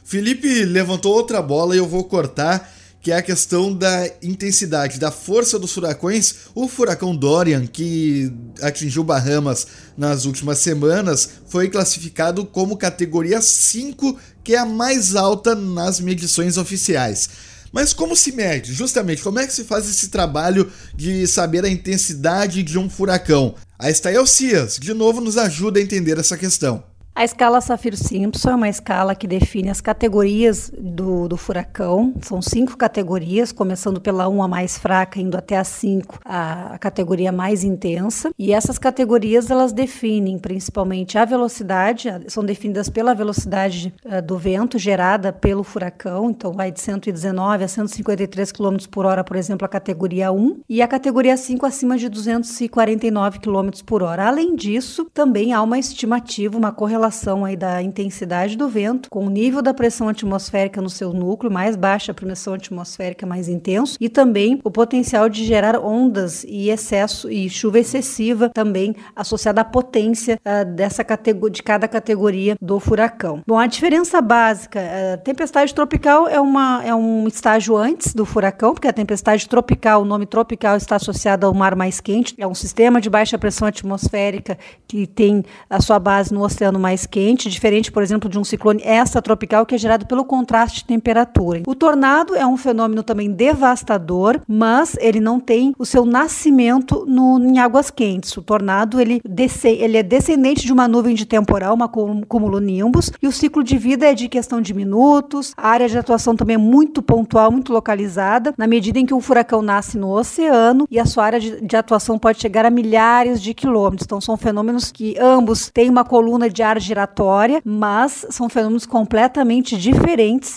Felipe 0.03 0.65
levantou 0.65 1.13
outra 1.13 1.43
bola 1.43 1.75
e 1.75 1.79
eu 1.79 1.87
vou 1.87 2.05
cortar 2.05 2.67
que 3.05 3.13
é 3.13 3.17
a 3.17 3.23
questão 3.23 3.71
da 3.71 4.09
intensidade, 4.23 4.99
da 4.99 5.11
força 5.11 5.59
dos 5.59 5.73
furacões. 5.73 6.37
O 6.55 6.67
furacão 6.67 7.15
Dorian, 7.15 7.67
que 7.67 8.33
atingiu 8.63 9.05
Bahamas 9.05 9.67
nas 9.95 10.25
últimas 10.25 10.61
semanas, 10.61 11.29
foi 11.47 11.69
classificado 11.69 12.47
como 12.47 12.79
categoria 12.79 13.43
5, 13.43 14.19
que 14.43 14.55
é 14.55 14.59
a 14.59 14.65
mais 14.65 15.15
alta 15.15 15.55
nas 15.55 16.01
medições 16.01 16.57
oficiais. 16.57 17.29
Mas 17.71 17.93
como 17.93 18.17
se 18.17 18.33
mede? 18.33 18.73
Justamente, 18.73 19.23
como 19.23 19.39
é 19.39 19.47
que 19.47 19.53
se 19.53 19.65
faz 19.65 19.87
esse 19.87 20.09
trabalho 20.09 20.73
de 20.97 21.27
saber 21.27 21.63
a 21.63 21.69
intensidade 21.69 22.63
de 22.63 22.79
um 22.79 22.89
furacão? 22.89 23.55
A 23.79 23.91
Estael 23.91 24.27
Cias, 24.27 24.79
de 24.81 24.95
novo, 24.95 25.21
nos 25.21 25.37
ajuda 25.37 25.79
a 25.79 25.83
entender 25.83 26.17
essa 26.17 26.39
questão. 26.39 26.83
A 27.17 27.23
escala 27.23 27.61
Saffir-Simpson 27.61 28.51
é 28.51 28.55
uma 28.57 28.69
escala 28.69 29.15
que 29.15 29.29
define 29.29 29.71
as 29.71 29.81
categorias 29.81 30.73
do, 30.77 31.29
do 31.29 31.37
furacão. 31.37 32.13
São 32.21 32.43
cinco 32.43 32.77
categorias, 32.77 33.53
começando 33.53 34.01
pela 34.01 34.29
1 34.29 34.43
a 34.43 34.49
mais 34.49 34.77
fraca, 34.77 35.21
indo 35.21 35.37
até 35.37 35.57
a 35.57 35.63
5, 35.63 36.19
a, 36.25 36.75
a 36.75 36.79
categoria 36.79 37.31
mais 37.31 37.63
intensa. 37.63 38.33
E 38.37 38.53
essas 38.53 38.81
categorias 38.81 39.49
elas 39.49 39.73
definem 39.73 40.41
principalmente 40.41 41.17
a 41.17 41.25
velocidade, 41.25 42.11
são 42.27 42.45
definidas 42.45 42.89
pela 42.89 43.15
velocidade 43.15 43.95
uh, 44.05 44.21
do 44.21 44.37
vento 44.37 44.77
gerada 44.77 45.33
pelo 45.33 45.63
furacão. 45.63 46.31
Então 46.31 46.53
vai 46.53 46.73
de 46.73 46.81
119 46.81 47.63
a 47.63 47.69
153 47.69 48.51
km 48.51 48.77
por 48.91 49.07
hora, 49.07 49.23
por 49.23 49.37
exemplo, 49.37 49.65
a 49.65 49.69
categoria 49.69 50.33
1, 50.33 50.63
e 50.69 50.83
a 50.83 50.89
categoria 50.89 51.37
5 51.37 51.65
acima 51.65 51.97
de 51.97 52.09
249 52.09 53.39
km 53.39 53.71
por 53.87 54.03
hora. 54.03 54.27
Além 54.27 54.57
disso, 54.57 55.09
também 55.15 55.53
há 55.53 55.63
uma 55.63 55.79
estimativa, 55.79 56.59
uma 56.59 56.73
correlação 56.73 57.04
relação 57.05 57.45
aí 57.45 57.57
da 57.57 57.83
intensidade 57.83 58.57
do 58.57 58.67
vento 58.67 59.11
com 59.11 59.27
o 59.27 59.31
nível 59.31 59.61
da 59.61 59.75
pressão 59.75 60.09
atmosférica 60.09 60.81
no 60.81 60.89
seu 60.89 61.13
núcleo, 61.13 61.53
mais 61.53 61.77
baixa 61.77 62.13
a 62.13 62.15
pressão 62.15 62.55
atmosférica, 62.55 63.27
mais 63.27 63.49
intenso, 63.49 63.99
e 64.01 64.09
também 64.09 64.59
o 64.65 64.71
potencial 64.71 65.29
de 65.29 65.45
gerar 65.45 65.79
ondas 65.79 66.45
e 66.45 66.71
excesso 66.71 67.31
e 67.31 67.51
chuva 67.51 67.79
excessiva 67.79 68.49
também 68.49 68.97
associada 69.15 69.61
à 69.61 69.65
potência 69.65 70.41
uh, 70.41 70.65
dessa 70.65 71.05
de 71.51 71.63
cada 71.63 71.87
categoria 71.87 72.57
do 72.61 72.81
furacão. 72.81 73.43
Bom, 73.47 73.59
a 73.59 73.67
diferença 73.67 74.21
básica, 74.21 74.81
a 75.15 75.17
tempestade 75.19 75.75
tropical 75.75 76.27
é 76.27 76.41
uma 76.41 76.83
é 76.85 76.95
um 76.95 77.27
estágio 77.29 77.77
antes 77.77 78.15
do 78.15 78.25
furacão, 78.25 78.73
porque 78.73 78.89
a 78.89 78.93
tempestade 78.93 79.49
tropical, 79.49 80.03
o 80.03 80.05
nome 80.05 80.27
tropical 80.27 80.77
está 80.77 80.97
associado 80.97 81.47
ao 81.47 81.55
mar 81.55 81.77
mais 81.77 82.01
quente, 82.01 82.35
é 82.39 82.47
um 82.47 82.55
sistema 82.55 83.01
de 83.01 83.11
baixa 83.11 83.39
pressão 83.39 83.69
atmosférica 83.69 84.57
que 84.89 85.07
tem 85.07 85.45
a 85.69 85.81
sua 85.81 85.99
base 85.99 86.33
no 86.33 86.43
oceano 86.43 86.79
mais 86.79 86.94
mais 86.95 87.07
quente, 87.07 87.51
diferente, 87.51 87.91
por 87.91 88.03
exemplo, 88.03 88.31
de 88.31 88.39
um 88.39 88.45
ciclone 88.45 88.81
extratropical 88.85 89.67
que 89.67 89.75
é 89.75 89.79
gerado 89.79 90.07
pelo 90.07 90.25
contraste 90.25 90.79
de 90.79 90.85
temperatura. 90.85 91.63
O 91.67 91.75
tornado 91.75 92.37
é 92.37 92.47
um 92.47 92.57
fenômeno 92.57 93.03
também 93.03 93.31
devastador, 93.31 94.41
mas 94.47 94.97
ele 95.01 95.19
não 95.19 95.41
tem 95.41 95.75
o 95.77 95.85
seu 95.85 96.05
nascimento 96.05 97.05
no, 97.07 97.41
em 97.41 97.59
águas 97.59 97.91
quentes. 97.91 98.37
O 98.37 98.43
tornado 98.43 99.01
ele, 99.01 99.21
desce, 99.29 99.69
ele 99.69 99.97
é 99.97 100.03
descendente 100.03 100.65
de 100.65 100.73
uma 100.73 100.87
nuvem 100.87 101.17
de 101.17 101.27
temporal, 101.27 101.75
uma 101.75 101.89
cumulonimbus, 101.89 103.11
e 103.21 103.27
o 103.27 103.33
ciclo 103.33 103.65
de 103.65 103.77
vida 103.77 104.07
é 104.07 104.15
de 104.15 104.29
questão 104.29 104.61
de 104.61 104.73
minutos. 104.73 105.53
A 105.57 105.69
área 105.69 105.89
de 105.89 105.99
atuação 105.99 106.37
também 106.37 106.55
é 106.55 106.59
muito 106.59 107.03
pontual, 107.03 107.51
muito 107.51 107.73
localizada, 107.73 108.55
na 108.57 108.69
medida 108.69 109.01
em 109.01 109.07
que 109.07 109.15
um 109.15 109.21
furacão 109.21 109.61
nasce 109.63 109.99
no 109.99 110.13
oceano 110.13 110.87
e 110.89 111.01
a 111.01 111.07
sua 111.07 111.25
área 111.25 111.41
de, 111.41 111.61
de 111.61 111.77
atuação 111.77 112.19
pode 112.19 112.41
chegar 112.41 112.65
a 112.65 112.71
milhares 112.71 113.43
de 113.43 113.53
quilômetros. 113.53 114.05
Então 114.05 114.21
são 114.21 114.37
fenômenos 114.37 114.93
que 114.93 115.17
ambos 115.19 115.71
têm 115.71 115.91
uma 115.91 116.05
coluna 116.05 116.49
de 116.49 116.63
ar 116.63 116.79
giratória, 116.85 117.61
mas 117.65 118.27
são 118.31 118.49
fenômenos 118.49 118.87
completamente 118.87 119.77
diferentes. 119.77 120.57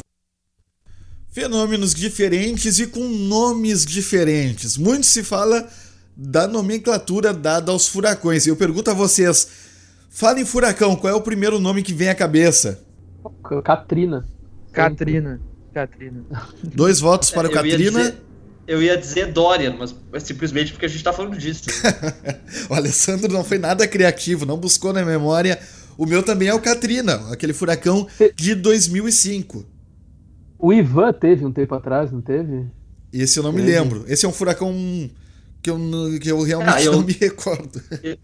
Fenômenos 1.30 1.94
diferentes 1.94 2.80
e 2.80 2.88
com 2.88 3.08
nomes 3.08 3.86
diferentes. 3.86 4.78
Muito 4.78 5.06
se 5.06 5.24
fala 5.24 5.68
da 6.16 6.48
nomenclatura 6.48 7.32
dada 7.32 7.72
aos 7.72 7.88
furacões. 7.88 8.48
Eu 8.48 8.56
pergunto 8.56 8.90
a 8.90 8.94
vocês: 8.94 9.48
fala 10.10 10.40
em 10.40 10.46
furacão, 10.46 10.96
qual 10.96 11.14
é 11.14 11.16
o 11.16 11.22
primeiro 11.22 11.60
nome 11.60 11.84
que 11.84 11.94
vem 11.94 12.10
à 12.10 12.16
cabeça? 12.16 12.84
Katrina. 13.64 14.26
Katrina. 14.72 15.40
Katrina. 15.74 16.24
Dois 16.64 17.00
votos 17.00 17.30
para 17.30 17.48
o 17.48 17.52
Katrina. 17.54 18.16
Eu 18.68 18.82
ia 18.82 18.98
dizer 18.98 19.32
Dorian, 19.32 19.78
mas 19.78 19.96
simplesmente 20.24 20.74
porque 20.74 20.86
a 20.86 20.90
gente 20.90 20.98
está 20.98 21.14
falando 21.14 21.38
disso. 21.38 21.70
o 22.70 22.74
Alessandro 22.74 23.32
não 23.32 23.44
foi 23.44 23.58
nada 23.58 23.88
criativo, 23.88 24.46
não 24.46 24.58
buscou 24.58 24.92
na 24.92 25.06
memória 25.06 25.58
o 25.98 26.06
meu 26.06 26.22
também 26.22 26.48
é 26.48 26.54
o 26.54 26.62
Katrina, 26.62 27.16
aquele 27.32 27.54
furacão 27.54 28.08
de 28.36 28.54
2005. 28.56 29.66
O 30.60 30.74
Ivan 30.74 31.14
teve 31.14 31.46
um 31.46 31.52
tempo 31.52 31.74
atrás, 31.76 32.12
não 32.12 32.22
teve? 32.22 32.66
Esse 33.12 33.40
eu 33.40 33.44
não 33.44 33.52
teve. 33.52 33.64
me 33.64 33.72
lembro. 33.72 34.06
Esse 34.08 34.26
é 34.26 34.30
um 34.30 34.34
furacão 34.34 34.74
que 35.62 35.70
eu, 35.70 35.80
que 36.22 36.32
eu 36.32 36.42
realmente 36.42 36.76
ah, 36.76 36.84
eu, 36.84 36.92
não 36.94 37.04
me 37.04 37.14
recordo. 37.20 37.82
Eu, 38.04 38.18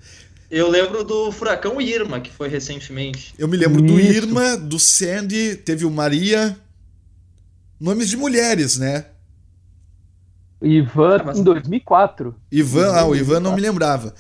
eu, 0.50 0.70
lembro 0.70 1.04
do 1.04 1.32
furacão 1.32 1.82
Irma, 1.82 2.20
que 2.20 2.32
foi 2.32 2.48
recentemente. 2.48 3.34
Eu 3.38 3.48
me 3.48 3.58
lembro 3.58 3.84
Isso. 3.84 3.94
do 3.94 4.00
Irma, 4.00 4.58
do 4.58 4.80
Sandy, 4.80 5.56
teve 5.56 5.86
o 5.86 5.92
Maria. 5.92 6.58
Nomes 7.80 8.10
de 8.10 8.18
mulheres, 8.18 8.78
né? 8.78 9.06
Ivan 10.62 11.18
ah, 11.18 11.24
mas... 11.26 11.40
em 11.40 11.44
2004. 11.44 12.36
Ivan, 12.52 12.94
ah, 12.94 13.06
o 13.06 13.16
Ivan 13.16 13.40
não 13.40 13.54
me 13.54 13.62
lembrava. 13.62 14.14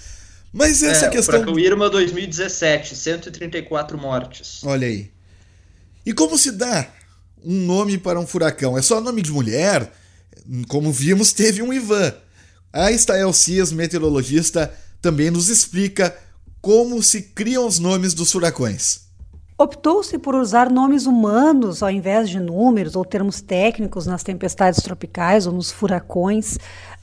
Mas 0.53 0.83
essa 0.83 1.07
é, 1.07 1.09
questão. 1.09 1.43
O 1.51 1.59
Irma 1.59 1.89
2017, 1.89 2.95
134 2.95 3.97
mortes. 3.97 4.63
Olha 4.63 4.87
aí. 4.87 5.11
E 6.05 6.13
como 6.13 6.37
se 6.37 6.51
dá 6.51 6.87
um 7.43 7.65
nome 7.65 7.97
para 7.97 8.19
um 8.19 8.27
furacão? 8.27 8.77
É 8.77 8.81
só 8.81 9.01
nome 9.01 9.23
de 9.23 9.31
mulher? 9.31 9.91
Como 10.67 10.91
vimos, 10.91 11.33
teve 11.33 11.63
um 11.63 11.73
Ivan. 11.73 12.13
A 12.71 12.91
Estael 12.91 13.33
Cias, 13.33 13.71
meteorologista, 13.71 14.71
também 15.01 15.31
nos 15.31 15.49
explica 15.49 16.15
como 16.61 17.01
se 17.01 17.21
criam 17.21 17.67
os 17.67 17.79
nomes 17.79 18.13
dos 18.13 18.31
furacões. 18.31 19.01
Optou-se 19.57 20.17
por 20.17 20.33
usar 20.33 20.69
nomes 20.71 21.05
humanos 21.05 21.83
ao 21.83 21.89
invés 21.89 22.29
de 22.29 22.39
números 22.39 22.95
ou 22.95 23.05
termos 23.05 23.39
técnicos 23.39 24.07
nas 24.07 24.23
tempestades 24.23 24.81
tropicais 24.81 25.45
ou 25.45 25.53
nos 25.53 25.71
furacões. 25.71 26.57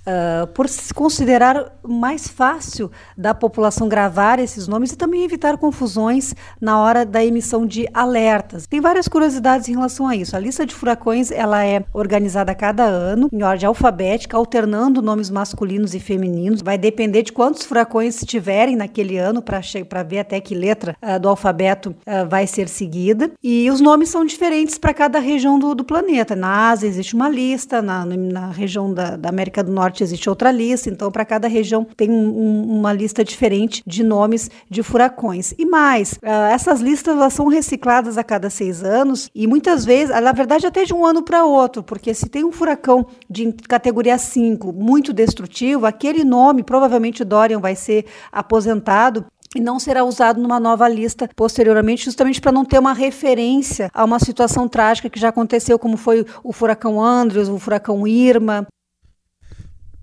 Uh, 0.06 0.46
por 0.48 0.68
se 0.68 0.92
considerar 0.92 1.72
mais 1.82 2.28
fácil 2.28 2.90
da 3.16 3.34
população 3.34 3.88
gravar 3.88 4.38
esses 4.38 4.66
nomes 4.68 4.92
e 4.92 4.96
também 4.96 5.24
evitar 5.24 5.56
confusões 5.58 6.34
na 6.60 6.80
hora 6.80 7.04
da 7.04 7.24
emissão 7.24 7.66
de 7.66 7.88
alertas. 7.92 8.66
Tem 8.66 8.80
várias 8.80 9.08
curiosidades 9.08 9.68
em 9.68 9.72
relação 9.72 10.06
a 10.06 10.16
isso. 10.16 10.36
A 10.36 10.38
lista 10.38 10.64
de 10.64 10.74
furacões 10.74 11.30
ela 11.30 11.64
é 11.64 11.84
organizada 11.92 12.52
a 12.52 12.54
cada 12.54 12.84
ano 12.84 13.28
em 13.32 13.42
ordem 13.42 13.66
alfabética, 13.66 14.36
alternando 14.36 15.02
nomes 15.02 15.30
masculinos 15.30 15.94
e 15.94 16.00
femininos. 16.00 16.62
Vai 16.62 16.78
depender 16.78 17.22
de 17.22 17.32
quantos 17.32 17.64
furacões 17.64 18.20
tiverem 18.24 18.76
naquele 18.76 19.18
ano 19.18 19.42
para 19.42 20.02
ver 20.02 20.20
até 20.20 20.40
que 20.40 20.54
letra 20.54 20.96
uh, 21.02 21.18
do 21.18 21.28
alfabeto 21.28 21.90
uh, 21.90 22.28
vai 22.28 22.46
ser 22.46 22.68
seguida. 22.68 23.30
E 23.42 23.70
os 23.70 23.80
nomes 23.80 24.08
são 24.08 24.24
diferentes 24.24 24.78
para 24.78 24.94
cada 24.94 25.18
região 25.18 25.58
do, 25.58 25.74
do, 25.74 25.84
planeta. 25.84 26.36
Na 26.36 26.70
Ásia 26.70 26.86
existe 26.86 27.14
uma 27.14 27.28
lista, 27.28 27.82
na, 27.82 28.04
na 28.04 28.50
região 28.50 28.92
da, 28.92 29.16
da 29.16 29.28
América 29.28 29.62
do 29.62 29.72
Norte 29.72 29.89
existe 29.98 30.28
outra 30.28 30.50
lista, 30.52 30.88
então 30.88 31.10
para 31.10 31.24
cada 31.24 31.48
região 31.48 31.84
tem 31.96 32.10
um, 32.10 32.78
uma 32.78 32.92
lista 32.92 33.24
diferente 33.24 33.82
de 33.86 34.02
nomes 34.02 34.50
de 34.68 34.82
furacões. 34.82 35.52
E 35.58 35.66
mais, 35.66 36.12
uh, 36.14 36.52
essas 36.52 36.80
listas 36.80 37.16
elas 37.16 37.32
são 37.32 37.48
recicladas 37.48 38.16
a 38.16 38.24
cada 38.24 38.48
seis 38.48 38.82
anos 38.82 39.28
e 39.34 39.46
muitas 39.46 39.84
vezes, 39.84 40.14
na 40.20 40.32
verdade, 40.32 40.66
até 40.66 40.84
de 40.84 40.94
um 40.94 41.04
ano 41.04 41.22
para 41.22 41.44
outro, 41.44 41.82
porque 41.82 42.14
se 42.14 42.28
tem 42.28 42.44
um 42.44 42.52
furacão 42.52 43.06
de 43.28 43.52
categoria 43.68 44.18
5 44.18 44.72
muito 44.72 45.12
destrutivo, 45.12 45.86
aquele 45.86 46.24
nome, 46.24 46.62
provavelmente 46.62 47.24
Dorian 47.24 47.60
vai 47.60 47.74
ser 47.74 48.06
aposentado 48.30 49.24
e 49.54 49.60
não 49.60 49.80
será 49.80 50.04
usado 50.04 50.40
numa 50.40 50.60
nova 50.60 50.88
lista 50.88 51.28
posteriormente, 51.34 52.04
justamente 52.04 52.40
para 52.40 52.52
não 52.52 52.64
ter 52.64 52.78
uma 52.78 52.92
referência 52.92 53.90
a 53.92 54.04
uma 54.04 54.18
situação 54.18 54.68
trágica 54.68 55.10
que 55.10 55.18
já 55.18 55.30
aconteceu, 55.30 55.78
como 55.78 55.96
foi 55.96 56.24
o 56.44 56.52
furacão 56.52 57.02
Andrews, 57.02 57.48
o 57.48 57.58
furacão 57.58 58.06
Irma. 58.06 58.66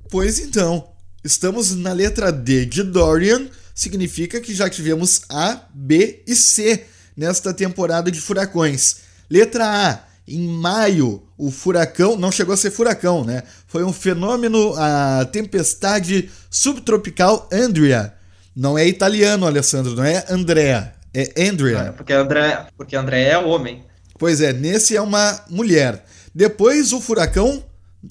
Pois 0.10 0.40
então, 0.40 0.88
estamos 1.24 1.76
na 1.76 1.92
letra 1.92 2.32
D 2.32 2.66
de 2.66 2.84
Dorian, 2.84 3.48
significa 3.76 4.40
que 4.40 4.54
já 4.54 4.70
tivemos 4.70 5.22
A, 5.30 5.62
B 5.74 6.24
e 6.26 6.36
C 6.36 6.86
nesta 7.16 7.54
temporada 7.54 8.10
de 8.10 8.22
furacões. 8.22 8.98
Letra 9.30 9.66
A, 9.66 10.00
em 10.28 10.48
maio, 10.48 11.24
o 11.38 11.52
furacão 11.52 12.18
não 12.18 12.32
chegou 12.32 12.54
a 12.54 12.58
ser 12.58 12.72
furacão, 12.72 13.24
né? 13.24 13.44
Foi 13.68 13.84
um 13.84 13.92
fenômeno, 13.92 14.74
a 14.78 15.26
tempestade 15.26 16.30
subtropical 16.50 17.48
Andrea. 17.52 18.14
Não 18.56 18.78
é 18.78 18.88
italiano, 18.88 19.46
Alessandro, 19.46 19.96
não 19.96 20.04
é 20.04 20.26
Andrea, 20.30 20.94
é 21.14 21.48
Andrea. 21.48 21.80
É, 21.80 21.92
porque 21.92 22.14
André, 22.14 22.68
porque 22.76 22.96
André 22.96 23.24
é 23.24 23.38
homem. 23.38 23.84
Pois 24.18 24.42
é, 24.42 24.52
nesse 24.54 24.96
é 24.96 25.02
uma 25.02 25.44
mulher. 25.50 26.04
Depois 26.34 26.94
o 26.94 27.02
furacão 27.02 27.64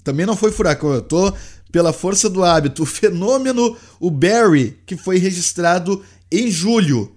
também 0.03 0.27
não 0.27 0.37
foi 0.37 0.53
furacão, 0.53 0.93
eu 0.93 1.03
tô 1.03 1.33
pela 1.77 1.93
força 1.93 2.31
do 2.31 2.43
hábito, 2.43 2.85
o 2.85 2.87
fenômeno, 2.87 3.77
o 4.01 4.11
Barry, 4.11 4.79
que 4.87 4.97
foi 4.97 5.19
registrado 5.19 6.03
em 6.33 6.51
julho. 6.51 7.13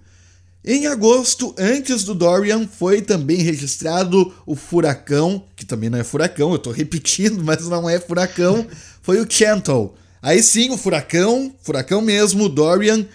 Em 0.62 0.86
agosto, 0.86 1.54
antes 1.56 2.04
do 2.04 2.14
Dorian, 2.14 2.68
foi 2.68 3.00
também 3.00 3.38
registrado 3.38 4.34
o 4.44 4.54
furacão, 4.54 5.42
que 5.56 5.64
também 5.64 5.88
não 5.88 5.98
é 5.98 6.04
furacão, 6.04 6.50
eu 6.50 6.56
estou 6.56 6.74
repetindo, 6.74 7.40
mas 7.42 7.66
não 7.70 7.88
é 7.88 7.98
furacão, 7.98 8.66
foi 9.00 9.18
o 9.18 9.26
Chantal. 9.26 9.94
Aí 10.20 10.42
sim, 10.42 10.68
o 10.68 10.76
furacão, 10.76 11.54
furacão 11.62 12.02
mesmo, 12.02 12.44
o 12.44 12.48
Dorian, 12.50 13.06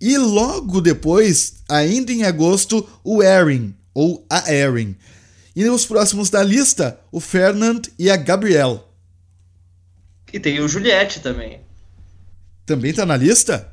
e 0.00 0.16
logo 0.16 0.80
depois, 0.80 1.56
ainda 1.68 2.12
em 2.12 2.22
agosto, 2.22 2.88
o 3.04 3.22
Erin, 3.22 3.74
ou 3.92 4.24
a 4.30 4.50
Erin. 4.50 4.96
E 5.54 5.68
os 5.68 5.84
próximos 5.84 6.30
da 6.30 6.42
lista, 6.42 6.98
o 7.12 7.20
Fernand 7.20 7.82
e 7.98 8.10
a 8.10 8.16
Gabrielle. 8.16 8.80
E 10.34 10.40
tem 10.40 10.58
o 10.58 10.66
Juliette 10.66 11.20
também. 11.20 11.60
Também 12.66 12.92
tá 12.92 13.06
na 13.06 13.16
lista? 13.16 13.72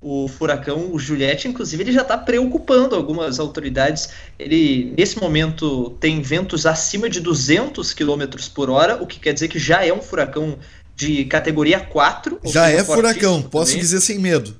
O 0.00 0.26
furacão, 0.28 0.90
o 0.90 0.98
Juliette, 0.98 1.46
inclusive, 1.46 1.82
ele 1.82 1.92
já 1.92 2.00
está 2.00 2.16
preocupando 2.16 2.96
algumas 2.96 3.38
autoridades. 3.38 4.08
Ele, 4.38 4.94
nesse 4.96 5.18
momento, 5.18 5.90
tem 6.00 6.22
ventos 6.22 6.64
acima 6.64 7.10
de 7.10 7.20
200 7.20 7.92
km 7.92 8.24
por 8.54 8.70
hora, 8.70 9.02
o 9.02 9.06
que 9.06 9.20
quer 9.20 9.34
dizer 9.34 9.48
que 9.48 9.58
já 9.58 9.84
é 9.84 9.92
um 9.92 10.00
furacão 10.00 10.58
de 10.96 11.26
categoria 11.26 11.78
4. 11.78 12.40
Já 12.46 12.70
é 12.70 12.82
furacão, 12.82 13.42
posso 13.42 13.72
também. 13.72 13.82
dizer 13.82 14.00
sem 14.00 14.18
medo 14.18 14.58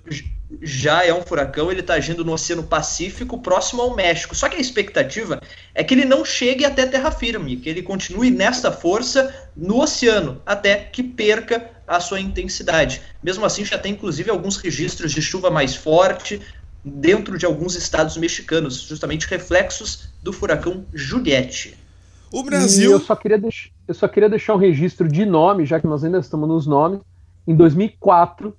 já 0.61 1.05
é 1.05 1.13
um 1.13 1.23
furacão, 1.23 1.71
ele 1.71 1.81
está 1.81 1.95
agindo 1.95 2.25
no 2.25 2.33
Oceano 2.33 2.63
Pacífico, 2.63 3.39
próximo 3.39 3.83
ao 3.83 3.95
México. 3.95 4.35
Só 4.35 4.49
que 4.49 4.57
a 4.57 4.61
expectativa 4.61 5.41
é 5.75 5.83
que 5.83 5.95
ele 5.95 6.05
não 6.05 6.25
chegue 6.25 6.65
até 6.65 6.87
terra 6.87 7.11
firme, 7.11 7.57
que 7.57 7.69
ele 7.69 7.83
continue 7.83 8.31
nesta 8.31 8.71
força 8.71 9.35
no 9.57 9.81
oceano, 9.81 10.41
até 10.45 10.77
que 10.77 11.03
perca 11.03 11.71
a 11.87 12.01
sua 12.01 12.21
intensidade. 12.21 13.03
Mesmo 13.23 13.45
assim, 13.45 13.65
já 13.65 13.79
tem 13.79 13.93
inclusive 13.93 14.31
alguns 14.31 14.57
registros 14.57 15.13
de 15.13 15.23
chuva 15.23 15.51
mais 15.51 15.75
forte 15.75 16.41
dentro 16.85 17.39
de 17.39 17.47
alguns 17.47 17.75
estados 17.75 18.17
mexicanos, 18.17 18.81
justamente 18.83 19.27
reflexos 19.27 20.11
do 20.23 20.33
furacão 20.33 20.85
Juliette. 20.93 21.77
O 22.31 22.43
Brasil. 22.43 22.91
E 22.91 22.93
eu 22.93 23.01
só 23.01 23.17
queria, 23.17 23.39
deix... 23.39 23.71
eu 23.87 23.95
só 23.95 24.09
queria 24.09 24.29
deixar 24.29 24.55
um 24.55 24.59
registro 24.59 25.09
de 25.09 25.25
nome, 25.25 25.65
já 25.65 25.81
que 25.81 25.87
nós 25.87 26.05
ainda 26.05 26.19
estamos 26.19 26.49
nos 26.49 26.67
nomes. 26.67 27.01
Em 27.47 27.55
2004, 27.55 28.55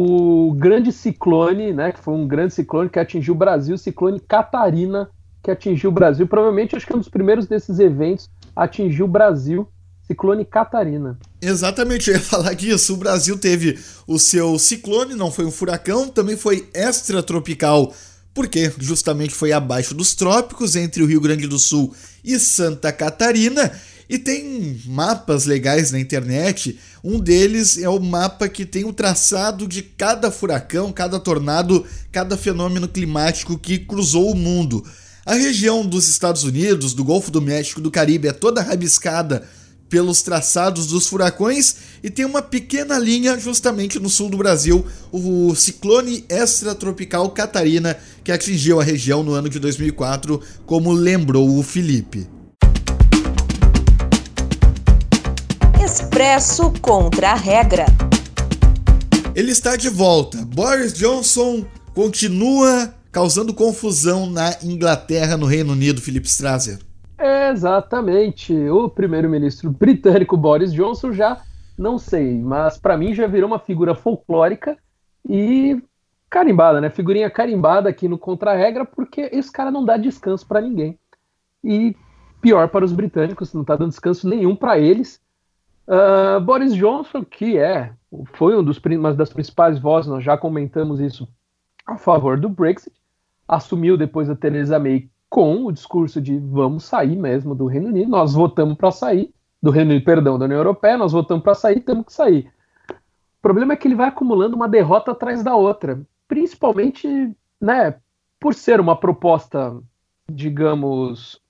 o 0.00 0.52
grande 0.52 0.92
ciclone, 0.92 1.72
né, 1.72 1.90
que 1.90 1.98
foi 1.98 2.14
um 2.14 2.24
grande 2.24 2.54
ciclone 2.54 2.88
que 2.88 3.00
atingiu 3.00 3.34
o 3.34 3.36
Brasil, 3.36 3.74
o 3.74 3.78
ciclone 3.78 4.20
Catarina, 4.20 5.10
que 5.42 5.50
atingiu 5.50 5.90
o 5.90 5.92
Brasil. 5.92 6.24
Provavelmente, 6.24 6.76
acho 6.76 6.86
que 6.86 6.92
é 6.92 6.96
um 6.96 7.00
dos 7.00 7.08
primeiros 7.08 7.46
desses 7.46 7.80
eventos 7.80 8.30
atingiu 8.54 9.06
o 9.06 9.08
Brasil, 9.08 9.68
ciclone 10.06 10.44
Catarina. 10.44 11.18
Exatamente, 11.42 12.10
eu 12.10 12.14
ia 12.14 12.20
falar 12.20 12.54
disso. 12.54 12.94
O 12.94 12.96
Brasil 12.96 13.36
teve 13.38 13.76
o 14.06 14.20
seu 14.20 14.56
ciclone, 14.56 15.14
não 15.14 15.32
foi 15.32 15.44
um 15.44 15.50
furacão, 15.50 16.08
também 16.08 16.36
foi 16.36 16.68
extratropical, 16.72 17.92
porque 18.32 18.72
justamente 18.78 19.34
foi 19.34 19.50
abaixo 19.50 19.94
dos 19.94 20.14
trópicos, 20.14 20.76
entre 20.76 21.02
o 21.02 21.06
Rio 21.06 21.20
Grande 21.20 21.48
do 21.48 21.58
Sul 21.58 21.92
e 22.22 22.38
Santa 22.38 22.92
Catarina. 22.92 23.72
E 24.08 24.16
tem 24.16 24.80
mapas 24.86 25.44
legais 25.44 25.92
na 25.92 26.00
internet. 26.00 26.78
Um 27.04 27.20
deles 27.20 27.76
é 27.76 27.88
o 27.88 28.00
mapa 28.00 28.48
que 28.48 28.64
tem 28.64 28.84
o 28.84 28.92
traçado 28.92 29.68
de 29.68 29.82
cada 29.82 30.30
furacão, 30.30 30.90
cada 30.90 31.20
tornado, 31.20 31.84
cada 32.10 32.36
fenômeno 32.36 32.88
climático 32.88 33.58
que 33.58 33.78
cruzou 33.78 34.32
o 34.32 34.36
mundo. 34.36 34.82
A 35.26 35.34
região 35.34 35.84
dos 35.84 36.08
Estados 36.08 36.42
Unidos, 36.42 36.94
do 36.94 37.04
Golfo 37.04 37.30
do 37.30 37.42
México, 37.42 37.82
do 37.82 37.90
Caribe 37.90 38.28
é 38.28 38.32
toda 38.32 38.62
rabiscada 38.62 39.46
pelos 39.88 40.22
traçados 40.22 40.86
dos 40.86 41.06
furacões 41.06 41.76
e 42.02 42.10
tem 42.10 42.24
uma 42.24 42.42
pequena 42.42 42.98
linha 42.98 43.38
justamente 43.38 43.98
no 43.98 44.08
sul 44.08 44.28
do 44.28 44.36
Brasil, 44.36 44.86
o 45.12 45.54
ciclone 45.54 46.24
extratropical 46.28 47.30
Catarina, 47.30 47.96
que 48.22 48.32
atingiu 48.32 48.80
a 48.80 48.84
região 48.84 49.22
no 49.22 49.32
ano 49.32 49.48
de 49.48 49.58
2004, 49.58 50.40
como 50.66 50.92
lembrou 50.92 51.58
o 51.58 51.62
Felipe. 51.62 52.37
Expresso 55.98 56.72
contra 56.80 57.32
a 57.32 57.34
regra. 57.34 57.84
Ele 59.34 59.50
está 59.50 59.74
de 59.74 59.88
volta. 59.88 60.38
Boris 60.44 60.94
Johnson 60.94 61.66
continua 61.92 62.94
causando 63.10 63.52
confusão 63.52 64.24
na 64.30 64.50
Inglaterra, 64.62 65.36
no 65.36 65.44
Reino 65.44 65.72
Unido, 65.72 66.00
Felipe 66.00 66.28
Strasser. 66.28 66.78
Exatamente. 67.50 68.54
O 68.68 68.88
primeiro-ministro 68.88 69.72
britânico 69.72 70.36
Boris 70.36 70.72
Johnson 70.72 71.12
já 71.12 71.42
não 71.76 71.98
sei, 71.98 72.40
mas 72.40 72.78
para 72.78 72.96
mim 72.96 73.12
já 73.12 73.26
virou 73.26 73.48
uma 73.48 73.58
figura 73.58 73.92
folclórica 73.92 74.78
e 75.28 75.82
carimbada, 76.30 76.80
né? 76.80 76.90
Figurinha 76.90 77.28
carimbada 77.28 77.88
aqui 77.88 78.06
no 78.06 78.16
Contra-Regra, 78.18 78.84
porque 78.84 79.28
esse 79.32 79.50
cara 79.50 79.72
não 79.72 79.84
dá 79.84 79.96
descanso 79.96 80.46
para 80.46 80.60
ninguém. 80.60 80.96
E 81.64 81.96
pior 82.40 82.68
para 82.68 82.84
os 82.84 82.92
britânicos, 82.92 83.52
não 83.52 83.64
tá 83.64 83.74
dando 83.74 83.90
descanso 83.90 84.28
nenhum 84.28 84.54
para 84.54 84.78
eles. 84.78 85.20
Uh, 85.88 86.38
Boris 86.40 86.74
Johnson, 86.74 87.24
que 87.24 87.56
é, 87.56 87.94
foi 88.34 88.54
um 88.54 88.62
dos, 88.62 88.78
uma 88.78 89.14
das 89.14 89.32
principais 89.32 89.78
vozes, 89.78 90.10
nós 90.10 90.22
já 90.22 90.36
comentamos 90.36 91.00
isso, 91.00 91.26
a 91.86 91.96
favor 91.96 92.38
do 92.38 92.50
Brexit, 92.50 92.94
assumiu 93.48 93.96
depois 93.96 94.28
da 94.28 94.36
Theresa 94.36 94.78
May 94.78 95.08
com 95.30 95.64
o 95.64 95.72
discurso 95.72 96.20
de 96.20 96.38
vamos 96.38 96.84
sair 96.84 97.16
mesmo 97.16 97.54
do 97.54 97.66
Reino 97.66 97.88
Unido, 97.88 98.10
nós 98.10 98.34
votamos 98.34 98.76
para 98.76 98.90
sair, 98.90 99.32
do 99.62 99.70
Reino 99.70 99.92
Unido, 99.92 100.04
perdão, 100.04 100.38
da 100.38 100.44
União 100.44 100.58
Europeia, 100.58 100.98
nós 100.98 101.12
votamos 101.12 101.42
para 101.42 101.54
sair, 101.54 101.80
temos 101.80 102.04
que 102.04 102.12
sair. 102.12 102.52
O 102.90 103.40
problema 103.40 103.72
é 103.72 103.76
que 103.76 103.88
ele 103.88 103.94
vai 103.94 104.08
acumulando 104.08 104.56
uma 104.56 104.68
derrota 104.68 105.12
atrás 105.12 105.42
da 105.42 105.56
outra, 105.56 106.02
principalmente, 106.26 107.34
né, 107.58 107.94
por 108.38 108.52
ser 108.52 108.78
uma 108.78 108.94
proposta, 108.94 109.74
digamos, 110.30 111.40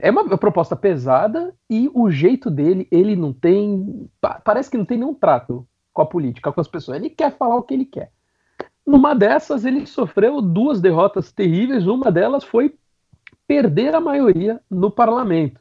é 0.00 0.10
uma 0.10 0.36
proposta 0.38 0.76
pesada 0.76 1.54
e 1.68 1.90
o 1.94 2.10
jeito 2.10 2.50
dele, 2.50 2.86
ele 2.90 3.16
não 3.16 3.32
tem. 3.32 4.08
Parece 4.44 4.70
que 4.70 4.78
não 4.78 4.84
tem 4.84 4.98
nenhum 4.98 5.14
trato 5.14 5.66
com 5.92 6.02
a 6.02 6.06
política, 6.06 6.52
com 6.52 6.60
as 6.60 6.68
pessoas. 6.68 6.98
Ele 6.98 7.10
quer 7.10 7.36
falar 7.36 7.56
o 7.56 7.62
que 7.62 7.74
ele 7.74 7.84
quer. 7.84 8.10
Numa 8.86 9.14
dessas, 9.14 9.64
ele 9.64 9.86
sofreu 9.86 10.40
duas 10.40 10.80
derrotas 10.80 11.32
terríveis. 11.32 11.86
Uma 11.86 12.10
delas 12.10 12.44
foi 12.44 12.74
perder 13.46 13.94
a 13.94 14.00
maioria 14.00 14.60
no 14.70 14.90
parlamento. 14.90 15.60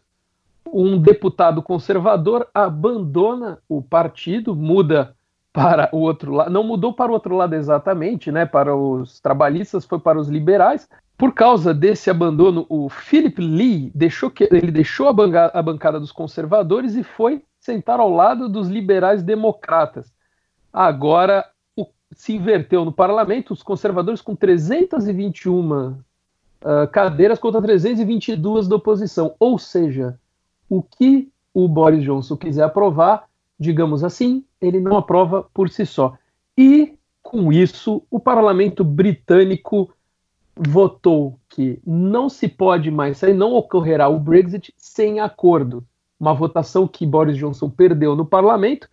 Um 0.66 0.98
deputado 0.98 1.62
conservador 1.62 2.48
abandona 2.54 3.60
o 3.68 3.82
partido, 3.82 4.56
muda 4.56 5.16
para 5.54 5.90
o 5.92 5.98
outro 5.98 6.32
lado, 6.32 6.50
não 6.50 6.64
mudou 6.64 6.94
para 6.94 7.12
o 7.12 7.14
outro 7.14 7.36
lado 7.36 7.54
exatamente, 7.54 8.32
né? 8.32 8.46
Para 8.46 8.76
os 8.76 9.20
trabalhistas, 9.20 9.86
foi 9.86 10.00
para 10.00 10.20
os 10.20 10.30
liberais. 10.30 10.88
Por 11.22 11.36
causa 11.36 11.72
desse 11.72 12.10
abandono, 12.10 12.66
o 12.68 12.90
Philip 12.90 13.40
Lee 13.40 13.92
deixou 13.94 14.32
que 14.32 14.50
ele 14.52 14.72
deixou 14.72 15.08
a, 15.08 15.14
bancada, 15.14 15.52
a 15.54 15.62
bancada 15.62 16.00
dos 16.00 16.12
conservadores 16.12 16.96
e 16.96 17.04
foi 17.04 17.44
sentar 17.60 18.00
ao 18.00 18.10
lado 18.10 18.50
dos 18.50 18.68
liberais 18.68 19.22
democratas. 19.22 20.12
Agora 20.74 21.46
o, 21.76 21.86
se 22.10 22.34
inverteu 22.34 22.84
no 22.84 22.92
parlamento, 22.92 23.54
os 23.54 23.62
conservadores 23.62 24.20
com 24.20 24.36
321 24.36 25.92
uh, 25.92 25.96
ah, 26.66 26.88
cadeiras 26.88 27.38
contra 27.38 27.62
322 27.62 28.68
da 28.68 28.78
oposição. 28.78 29.36
Ou 29.40 29.60
seja, 29.60 30.20
o 30.68 30.82
que 30.82 31.32
o 31.54 31.68
Boris 31.68 32.04
Johnson 32.04 32.36
quiser 32.36 32.64
aprovar, 32.64 33.26
digamos 33.60 34.04
assim, 34.04 34.44
ele 34.60 34.80
não 34.80 34.98
aprova 34.98 35.46
por 35.54 35.70
si 35.70 35.86
só. 35.86 36.18
E, 36.58 36.96
com 37.22 37.54
isso, 37.54 38.02
o 38.10 38.20
parlamento 38.20 38.84
britânico 38.84 39.94
votou 40.56 41.40
que 41.50 41.80
não 41.86 42.30
se 42.30 42.48
pode 42.48 42.92
mais 42.92 43.18
sair, 43.18 43.34
não 43.34 43.54
ocorrerá 43.54 44.08
o 44.10 44.20
Brexit 44.20 44.74
sem 44.78 45.20
acordo. 45.20 45.86
Uma 46.20 46.34
votação 46.34 46.88
que 46.88 47.06
Boris 47.06 47.38
Johnson 47.38 47.70
perdeu 47.70 48.16
no 48.16 48.26
parlamento. 48.26 48.88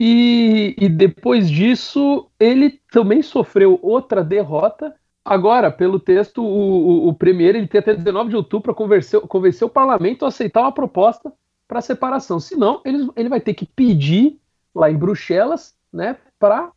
E, 0.00 0.74
e 0.78 0.88
depois 0.88 1.50
disso, 1.50 2.30
ele 2.38 2.80
também 2.90 3.22
sofreu 3.22 3.78
outra 3.82 4.22
derrota. 4.22 4.94
Agora, 5.24 5.70
pelo 5.70 5.98
texto, 5.98 6.42
o, 6.42 6.46
o, 6.46 7.08
o 7.08 7.14
Premier 7.14 7.56
ele 7.56 7.66
tem 7.66 7.80
até 7.80 7.94
19 7.94 8.30
de 8.30 8.36
outubro 8.36 8.62
para 8.62 8.74
convencer, 8.74 9.20
convencer 9.22 9.66
o 9.66 9.70
parlamento 9.70 10.24
a 10.24 10.28
aceitar 10.28 10.62
uma 10.62 10.72
proposta 10.72 11.32
para 11.66 11.82
separação. 11.82 12.40
Senão, 12.40 12.80
ele, 12.84 13.10
ele 13.14 13.28
vai 13.28 13.40
ter 13.40 13.52
que 13.52 13.66
pedir 13.66 14.40
lá 14.74 14.90
em 14.90 14.96
Bruxelas, 14.96 15.76
né, 15.92 16.16
para 16.38 16.70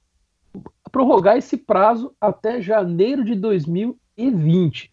prorrogar 0.91 1.37
esse 1.37 1.57
prazo 1.57 2.13
até 2.19 2.61
janeiro 2.61 3.23
de 3.23 3.35
2020. 3.35 4.91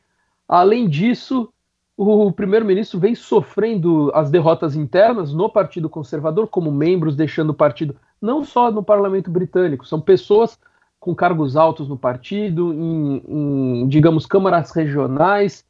Além 0.49 0.89
disso, 0.89 1.53
o 1.97 2.31
primeiro-ministro 2.31 3.01
vem 3.01 3.15
sofrendo 3.15 4.11
as 4.15 4.31
derrotas 4.31 4.77
internas 4.77 5.33
no 5.33 5.51
Partido 5.51 5.89
Conservador, 5.89 6.47
como 6.47 6.71
membros 6.71 7.17
deixando 7.17 7.51
o 7.51 7.55
partido, 7.55 7.97
não 8.23 8.45
só 8.45 8.71
no 8.71 8.83
parlamento 8.83 9.31
britânico, 9.31 9.87
são 9.87 10.01
pessoas 10.01 10.59
com 11.01 11.15
cargos 11.15 11.57
altos 11.57 11.89
no 11.89 11.97
partido, 11.97 12.73
em, 12.73 13.23
em 13.29 13.89
digamos, 13.89 14.27
câmaras 14.27 14.71
regionais. 14.71 15.65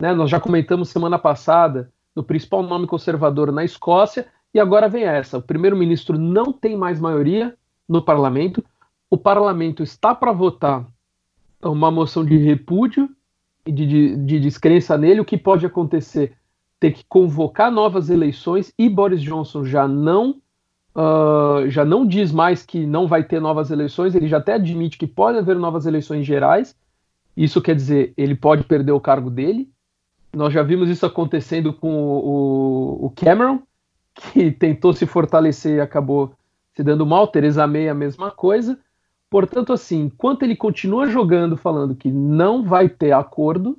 Né? 0.00 0.12
Nós 0.12 0.30
já 0.30 0.40
comentamos 0.40 0.88
semana 0.88 1.18
passada 1.18 1.90
no 2.14 2.22
principal 2.22 2.62
nome 2.62 2.86
conservador 2.86 3.52
na 3.52 3.64
Escócia, 3.64 4.26
e 4.52 4.58
agora 4.58 4.88
vem 4.88 5.04
essa: 5.04 5.38
o 5.38 5.42
primeiro-ministro 5.42 6.18
não 6.18 6.52
tem 6.52 6.76
mais 6.76 7.00
maioria 7.00 7.54
no 7.88 8.02
parlamento, 8.02 8.64
o 9.10 9.16
parlamento 9.16 9.82
está 9.82 10.14
para 10.14 10.32
votar 10.32 10.86
uma 11.62 11.90
moção 11.90 12.24
de 12.24 12.36
repúdio 12.36 13.08
e 13.66 13.72
de, 13.72 13.86
de, 13.86 14.16
de, 14.16 14.40
descrença 14.40 14.96
nele. 14.96 15.20
O 15.20 15.24
que 15.24 15.36
pode 15.36 15.66
acontecer? 15.66 16.34
Ter 16.78 16.92
que 16.92 17.04
convocar 17.08 17.70
novas 17.70 18.10
eleições 18.10 18.72
e 18.78 18.88
Boris 18.88 19.22
Johnson 19.22 19.64
já 19.64 19.88
não. 19.88 20.40
Uh, 20.94 21.68
já 21.68 21.84
não 21.84 22.06
diz 22.06 22.32
mais 22.32 22.64
que 22.64 22.84
não 22.84 23.06
vai 23.06 23.22
ter 23.22 23.40
novas 23.40 23.70
eleições, 23.70 24.16
ele 24.16 24.26
já 24.26 24.38
até 24.38 24.54
admite 24.54 24.98
que 24.98 25.06
pode 25.06 25.38
haver 25.38 25.56
novas 25.56 25.86
eleições 25.86 26.26
gerais. 26.26 26.74
Isso 27.36 27.62
quer 27.62 27.76
dizer, 27.76 28.12
ele 28.16 28.34
pode 28.34 28.64
perder 28.64 28.90
o 28.90 29.00
cargo 29.00 29.30
dele. 29.30 29.70
Nós 30.34 30.52
já 30.52 30.62
vimos 30.62 30.88
isso 30.88 31.06
acontecendo 31.06 31.72
com 31.72 31.94
o, 31.94 33.06
o 33.06 33.10
Cameron, 33.10 33.60
que 34.12 34.50
tentou 34.50 34.92
se 34.92 35.06
fortalecer 35.06 35.76
e 35.76 35.80
acabou 35.80 36.34
se 36.74 36.82
dando 36.82 37.06
mal. 37.06 37.28
Teresa 37.28 37.66
May 37.66 37.88
a 37.88 37.94
mesma 37.94 38.30
coisa. 38.32 38.78
Portanto, 39.30 39.72
assim, 39.72 40.02
enquanto 40.02 40.42
ele 40.42 40.56
continua 40.56 41.06
jogando 41.06 41.56
falando 41.56 41.94
que 41.94 42.10
não 42.10 42.64
vai 42.64 42.88
ter 42.88 43.12
acordo, 43.12 43.78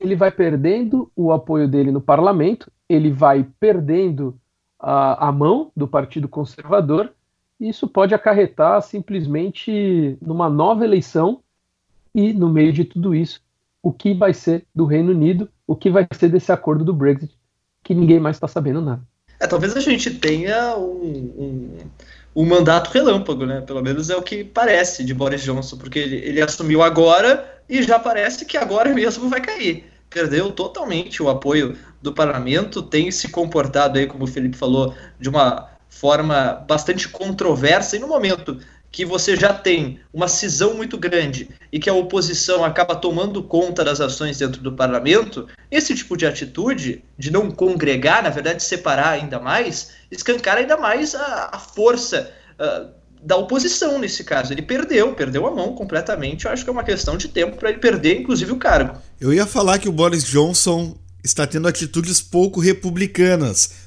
ele 0.00 0.16
vai 0.16 0.30
perdendo 0.30 1.10
o 1.14 1.32
apoio 1.32 1.68
dele 1.68 1.90
no 1.90 2.00
parlamento, 2.00 2.70
ele 2.88 3.10
vai 3.10 3.46
perdendo 3.60 4.36
a, 4.78 5.28
a 5.28 5.32
mão 5.32 5.70
do 5.76 5.86
Partido 5.86 6.28
Conservador, 6.28 7.12
e 7.60 7.68
isso 7.68 7.86
pode 7.86 8.14
acarretar 8.14 8.82
simplesmente 8.82 10.18
numa 10.20 10.50
nova 10.50 10.84
eleição 10.84 11.40
e, 12.14 12.32
no 12.32 12.48
meio 12.48 12.72
de 12.72 12.84
tudo 12.84 13.14
isso, 13.14 13.40
o 13.82 13.92
que 13.92 14.12
vai 14.14 14.34
ser 14.34 14.66
do 14.74 14.84
Reino 14.84 15.12
Unido, 15.12 15.48
o 15.66 15.76
que 15.76 15.90
vai 15.90 16.06
ser 16.12 16.28
desse 16.28 16.50
acordo 16.50 16.84
do 16.84 16.94
Brexit, 16.94 17.36
que 17.82 17.94
ninguém 17.94 18.18
mais 18.18 18.36
está 18.36 18.48
sabendo 18.48 18.80
nada. 18.80 19.02
É, 19.40 19.46
talvez 19.46 19.76
a 19.76 19.80
gente 19.80 20.10
tenha 20.18 20.76
um, 20.76 21.04
um, 21.04 21.76
um, 22.34 22.44
mandato 22.44 22.90
relâmpago, 22.90 23.46
né? 23.46 23.60
Pelo 23.60 23.82
menos 23.82 24.10
é 24.10 24.16
o 24.16 24.22
que 24.22 24.44
parece 24.44 25.04
de 25.04 25.14
Boris 25.14 25.42
Johnson, 25.42 25.76
porque 25.76 25.98
ele, 25.98 26.16
ele 26.16 26.40
assumiu 26.40 26.82
agora 26.82 27.60
e 27.68 27.82
já 27.82 27.98
parece 27.98 28.44
que 28.44 28.56
agora 28.56 28.92
mesmo 28.92 29.28
vai 29.28 29.40
cair. 29.40 29.90
Perdeu 30.10 30.50
totalmente 30.52 31.22
o 31.22 31.28
apoio 31.28 31.76
do 32.00 32.12
parlamento, 32.12 32.82
tem 32.82 33.10
se 33.10 33.28
comportado 33.28 33.98
aí, 33.98 34.06
como 34.06 34.24
o 34.24 34.26
Felipe 34.26 34.56
falou, 34.56 34.94
de 35.18 35.28
uma 35.28 35.70
forma 35.88 36.64
bastante 36.66 37.08
controversa 37.08 37.96
e 37.96 37.98
no 37.98 38.08
momento 38.08 38.58
que 38.92 39.06
você 39.06 39.34
já 39.34 39.54
tem 39.54 39.98
uma 40.12 40.28
cisão 40.28 40.74
muito 40.74 40.98
grande 40.98 41.48
e 41.72 41.80
que 41.80 41.88
a 41.88 41.94
oposição 41.94 42.62
acaba 42.62 42.94
tomando 42.94 43.42
conta 43.42 43.82
das 43.82 44.02
ações 44.02 44.36
dentro 44.36 44.60
do 44.60 44.72
parlamento, 44.72 45.48
esse 45.70 45.94
tipo 45.94 46.14
de 46.14 46.26
atitude, 46.26 47.02
de 47.18 47.32
não 47.32 47.50
congregar, 47.50 48.22
na 48.22 48.28
verdade, 48.28 48.62
separar 48.62 49.12
ainda 49.12 49.40
mais, 49.40 49.92
escancar 50.10 50.58
ainda 50.58 50.76
mais 50.76 51.14
a, 51.14 51.48
a 51.54 51.58
força 51.58 52.30
uh, 52.60 52.90
da 53.22 53.36
oposição 53.36 53.98
nesse 53.98 54.24
caso. 54.24 54.52
Ele 54.52 54.62
perdeu, 54.62 55.14
perdeu 55.14 55.46
a 55.46 55.50
mão 55.50 55.74
completamente. 55.74 56.44
Eu 56.44 56.52
acho 56.52 56.62
que 56.62 56.68
é 56.68 56.72
uma 56.72 56.84
questão 56.84 57.16
de 57.16 57.28
tempo 57.28 57.56
para 57.56 57.70
ele 57.70 57.78
perder, 57.78 58.20
inclusive, 58.20 58.52
o 58.52 58.56
cargo. 58.56 58.98
Eu 59.18 59.32
ia 59.32 59.46
falar 59.46 59.78
que 59.78 59.88
o 59.88 59.92
Boris 59.92 60.24
Johnson 60.24 60.94
está 61.24 61.46
tendo 61.46 61.66
atitudes 61.66 62.20
pouco 62.20 62.60
republicanas 62.60 63.81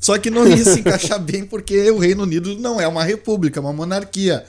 só 0.00 0.18
que 0.18 0.30
não 0.30 0.48
ia 0.48 0.56
se 0.64 0.80
encaixar 0.80 1.20
bem 1.20 1.44
porque 1.44 1.90
o 1.90 1.98
Reino 1.98 2.22
Unido 2.22 2.56
não 2.58 2.80
é 2.80 2.88
uma 2.88 3.04
república, 3.04 3.60
é 3.60 3.62
uma 3.62 3.72
monarquia. 3.72 4.44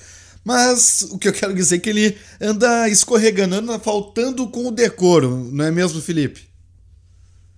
Mas 0.46 1.02
o 1.12 1.20
que 1.20 1.28
eu 1.28 1.34
quero 1.34 1.54
dizer 1.54 1.76
é 1.76 1.80
que 1.80 1.90
ele 1.90 2.18
anda 2.40 2.88
escorregando, 2.88 3.56
anda 3.56 3.78
faltando 3.78 4.48
com 4.48 4.68
o 4.68 4.72
decoro, 4.72 5.30
não 5.52 5.66
é 5.66 5.70
mesmo, 5.70 6.02
Felipe? 6.02 6.50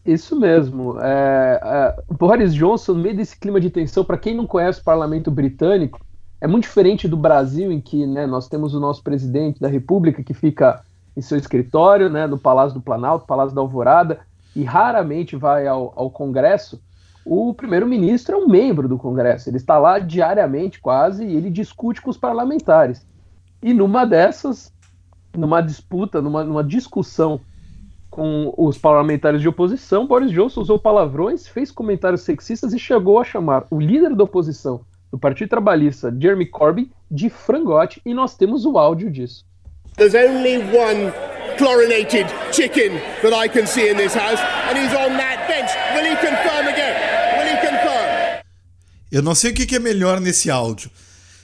Isso 0.06 0.38
mesmo. 0.38 1.00
É, 1.00 1.62
é, 1.64 2.14
Boris 2.14 2.54
Johnson, 2.54 2.94
no 2.94 3.02
meio 3.02 3.16
desse 3.16 3.38
clima 3.38 3.62
de 3.62 3.70
tensão, 3.70 4.04
para 4.04 4.18
quem 4.18 4.36
não 4.36 4.46
conhece 4.46 4.82
o 4.82 4.84
parlamento 4.84 5.32
britânico, 5.32 6.02
é 6.42 6.48
muito 6.48 6.64
diferente 6.64 7.08
do 7.08 7.16
Brasil, 7.16 7.72
em 7.72 7.80
que 7.80 8.06
né, 8.06 8.28
nós 8.28 8.50
temos 8.50 8.74
o 8.74 8.80
nosso 8.80 9.02
presidente 9.02 9.62
da 9.62 9.70
República 9.70 10.22
que 10.22 10.34
fica 10.34 10.82
em 11.16 11.22
seu 11.22 11.38
escritório, 11.38 12.10
né, 12.10 12.28
no 12.28 12.38
Palácio 12.38 12.74
do 12.74 12.84
Planalto, 12.84 13.26
Palácio 13.26 13.56
da 13.56 13.62
Alvorada, 13.62 14.20
e 14.54 14.64
raramente 14.64 15.38
vai 15.38 15.68
ao, 15.68 15.94
ao 15.96 16.10
Congresso 16.10 16.82
o 17.26 17.54
primeiro-ministro 17.54 18.36
é 18.36 18.38
um 18.38 18.48
membro 18.48 18.88
do 18.88 18.98
Congresso, 18.98 19.50
ele 19.50 19.58
está 19.58 19.78
lá 19.78 20.00
diariamente 20.00 20.80
quase 20.80 21.26
e 21.26 21.36
ele 21.36 21.50
discute 21.50 22.02
com 22.02 22.10
os 22.10 22.18
parlamentares. 22.18 23.06
E 23.62 23.74
numa 23.74 24.06
dessas, 24.06 24.74
numa 25.36 25.62
disputa, 25.62 26.22
numa, 26.22 26.44
numa 26.44 26.64
discussão 26.64 27.40
com 28.10 28.54
os 28.58 28.78
parlamentares 28.78 29.42
de 29.42 29.48
oposição, 29.48 30.06
Boris 30.06 30.32
Johnson 30.32 30.62
usou 30.62 30.78
palavrões, 30.78 31.48
fez 31.48 31.72
comentários 31.72 32.22
sexistas 32.22 32.74
e 32.74 32.78
chegou 32.78 33.20
a 33.20 33.24
chamar 33.24 33.66
o 33.72 33.80
líder 33.80 34.16
da 34.16 34.24
oposição 34.24 34.82
do 35.12 35.18
Partido 35.18 35.50
Trabalhista, 35.50 36.16
Jeremy 36.20 36.46
Corbyn, 36.48 36.92
de 37.10 37.30
frangote, 37.30 38.02
e 38.06 38.14
nós 38.14 38.36
temos 38.36 38.66
o 38.66 38.78
áudio 38.78 39.10
disso. 39.10 39.46
There's 39.96 40.16
only 40.16 40.58
one 40.58 41.14
chlorinated 41.58 42.28
chicken 42.52 43.00
that 43.22 43.34
I 43.34 43.48
can 43.48 43.68
see 43.68 43.90
in 43.90 43.98
this 43.98 44.16
house, 44.16 44.42
and 44.70 44.78
he's 44.78 44.94
on 44.94 45.16
that 45.18 45.48
bench. 45.48 45.70
Will 45.96 46.04
he 46.04 46.16
confirm? 46.16 46.63
Eu 49.14 49.22
não 49.22 49.36
sei 49.36 49.52
o 49.52 49.54
que 49.54 49.76
é 49.76 49.80
melhor 49.80 50.20
nesse 50.20 50.50
áudio. 50.50 50.90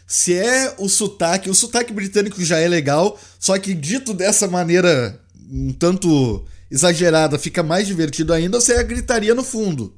Se 0.07 0.33
é 0.33 0.73
o 0.79 0.89
sotaque, 0.89 1.51
o 1.51 1.53
sotaque 1.53 1.93
britânico 1.93 2.43
já 2.43 2.57
é 2.57 2.67
legal, 2.67 3.19
só 3.39 3.55
que 3.59 3.75
dito 3.75 4.11
dessa 4.11 4.47
maneira 4.47 5.21
um 5.51 5.71
tanto 5.71 6.43
exagerada 6.71 7.37
fica 7.37 7.61
mais 7.61 7.85
divertido 7.85 8.33
ainda, 8.33 8.57
ou 8.57 8.61
se 8.61 8.73
é 8.73 8.79
a 8.79 8.83
gritaria 8.83 9.35
no 9.35 9.43
fundo. 9.43 9.93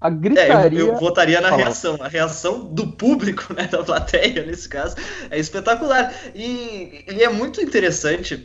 A 0.00 0.08
gritaria. 0.10 0.78
É, 0.78 0.82
eu, 0.82 0.88
eu, 0.88 0.96
votaria 0.96 1.40
na 1.40 1.48
Fala. 1.48 1.62
reação. 1.62 1.98
A 2.00 2.06
reação 2.06 2.60
do 2.60 2.86
público, 2.86 3.52
né, 3.54 3.66
da 3.66 3.82
plateia, 3.82 4.44
nesse 4.44 4.68
caso, 4.68 4.94
é 5.28 5.38
espetacular. 5.38 6.14
E, 6.36 7.04
e 7.10 7.22
é 7.22 7.28
muito 7.28 7.60
interessante 7.60 8.36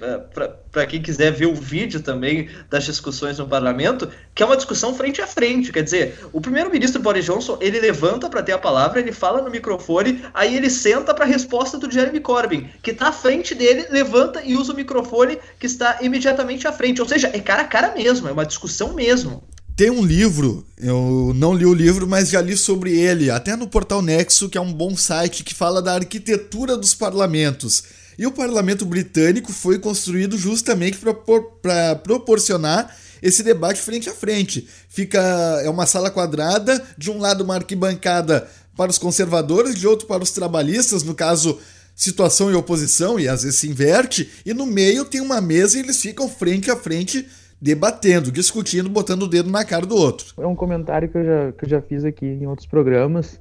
para 0.71 0.87
quem 0.87 0.99
quiser 0.99 1.31
ver 1.31 1.45
o 1.45 1.53
vídeo 1.53 2.01
também 2.01 2.49
das 2.71 2.85
discussões 2.85 3.37
no 3.37 3.47
parlamento, 3.47 4.09
que 4.33 4.41
é 4.41 4.45
uma 4.47 4.57
discussão 4.57 4.95
frente 4.95 5.21
a 5.21 5.27
frente. 5.27 5.71
Quer 5.71 5.83
dizer, 5.83 6.25
o 6.33 6.41
primeiro-ministro 6.41 6.99
Boris 6.99 7.25
Johnson 7.25 7.59
ele 7.61 7.79
levanta 7.79 8.27
para 8.27 8.41
ter 8.41 8.53
a 8.53 8.57
palavra, 8.57 8.99
ele 8.99 9.11
fala 9.11 9.39
no 9.39 9.51
microfone, 9.51 10.25
aí 10.33 10.57
ele 10.57 10.71
senta 10.71 11.13
para 11.13 11.25
a 11.25 11.27
resposta 11.27 11.77
do 11.77 11.91
Jeremy 11.91 12.19
Corbyn, 12.19 12.67
que 12.81 12.89
está 12.89 13.09
à 13.09 13.13
frente 13.13 13.53
dele, 13.53 13.85
levanta 13.91 14.41
e 14.43 14.55
usa 14.55 14.73
o 14.73 14.75
microfone 14.75 15.37
que 15.59 15.67
está 15.67 15.99
imediatamente 16.01 16.67
à 16.67 16.71
frente. 16.71 16.99
Ou 16.99 17.07
seja, 17.07 17.29
é 17.31 17.39
cara 17.39 17.61
a 17.61 17.65
cara 17.65 17.93
mesmo, 17.93 18.27
é 18.27 18.31
uma 18.31 18.45
discussão 18.45 18.93
mesmo. 18.93 19.43
Tem 19.75 19.89
um 19.89 20.05
livro, 20.05 20.63
eu 20.77 21.31
não 21.35 21.51
li 21.51 21.65
o 21.65 21.73
livro, 21.73 22.05
mas 22.05 22.29
já 22.29 22.39
li 22.39 22.55
sobre 22.55 22.95
ele, 22.95 23.31
até 23.31 23.55
no 23.55 23.67
Portal 23.67 24.03
Nexo, 24.03 24.47
que 24.47 24.55
é 24.55 24.61
um 24.61 24.71
bom 24.71 24.95
site 24.95 25.43
que 25.43 25.55
fala 25.55 25.81
da 25.81 25.95
arquitetura 25.95 26.77
dos 26.77 26.93
parlamentos. 26.93 27.83
E 28.15 28.27
o 28.27 28.31
parlamento 28.31 28.85
britânico 28.85 29.51
foi 29.51 29.79
construído 29.79 30.37
justamente 30.37 30.99
para 30.99 31.95
proporcionar 31.95 32.95
esse 33.19 33.41
debate 33.41 33.81
frente 33.81 34.07
a 34.07 34.13
frente. 34.13 34.67
Fica 34.87 35.19
é 35.63 35.69
uma 35.71 35.87
sala 35.87 36.11
quadrada, 36.11 36.79
de 36.95 37.09
um 37.09 37.17
lado 37.17 37.43
uma 37.43 37.55
arquibancada 37.55 38.47
para 38.77 38.91
os 38.91 38.99
conservadores, 38.99 39.73
de 39.73 39.87
outro 39.87 40.05
para 40.05 40.21
os 40.21 40.29
trabalhistas, 40.29 41.01
no 41.01 41.15
caso 41.15 41.57
situação 41.95 42.51
e 42.51 42.55
oposição, 42.55 43.19
e 43.19 43.27
às 43.27 43.41
vezes 43.41 43.59
se 43.59 43.67
inverte, 43.67 44.29
e 44.45 44.53
no 44.53 44.67
meio 44.67 45.03
tem 45.03 45.21
uma 45.21 45.41
mesa 45.41 45.77
e 45.77 45.81
eles 45.81 45.99
ficam 45.99 46.29
frente 46.29 46.69
a 46.69 46.75
frente 46.75 47.27
debatendo, 47.63 48.29
discutindo, 48.29 48.89
botando 48.89 49.23
o 49.23 49.27
dedo 49.27 49.49
na 49.49 49.63
cara 49.63 49.85
do 49.85 49.95
outro. 49.95 50.33
É 50.37 50.45
um 50.45 50.53
comentário 50.53 51.07
que 51.07 51.17
eu 51.17 51.23
já, 51.23 51.51
que 51.53 51.63
eu 51.63 51.69
já 51.69 51.81
fiz 51.81 52.03
aqui 52.03 52.25
em 52.25 52.45
outros 52.45 52.67
programas, 52.67 53.39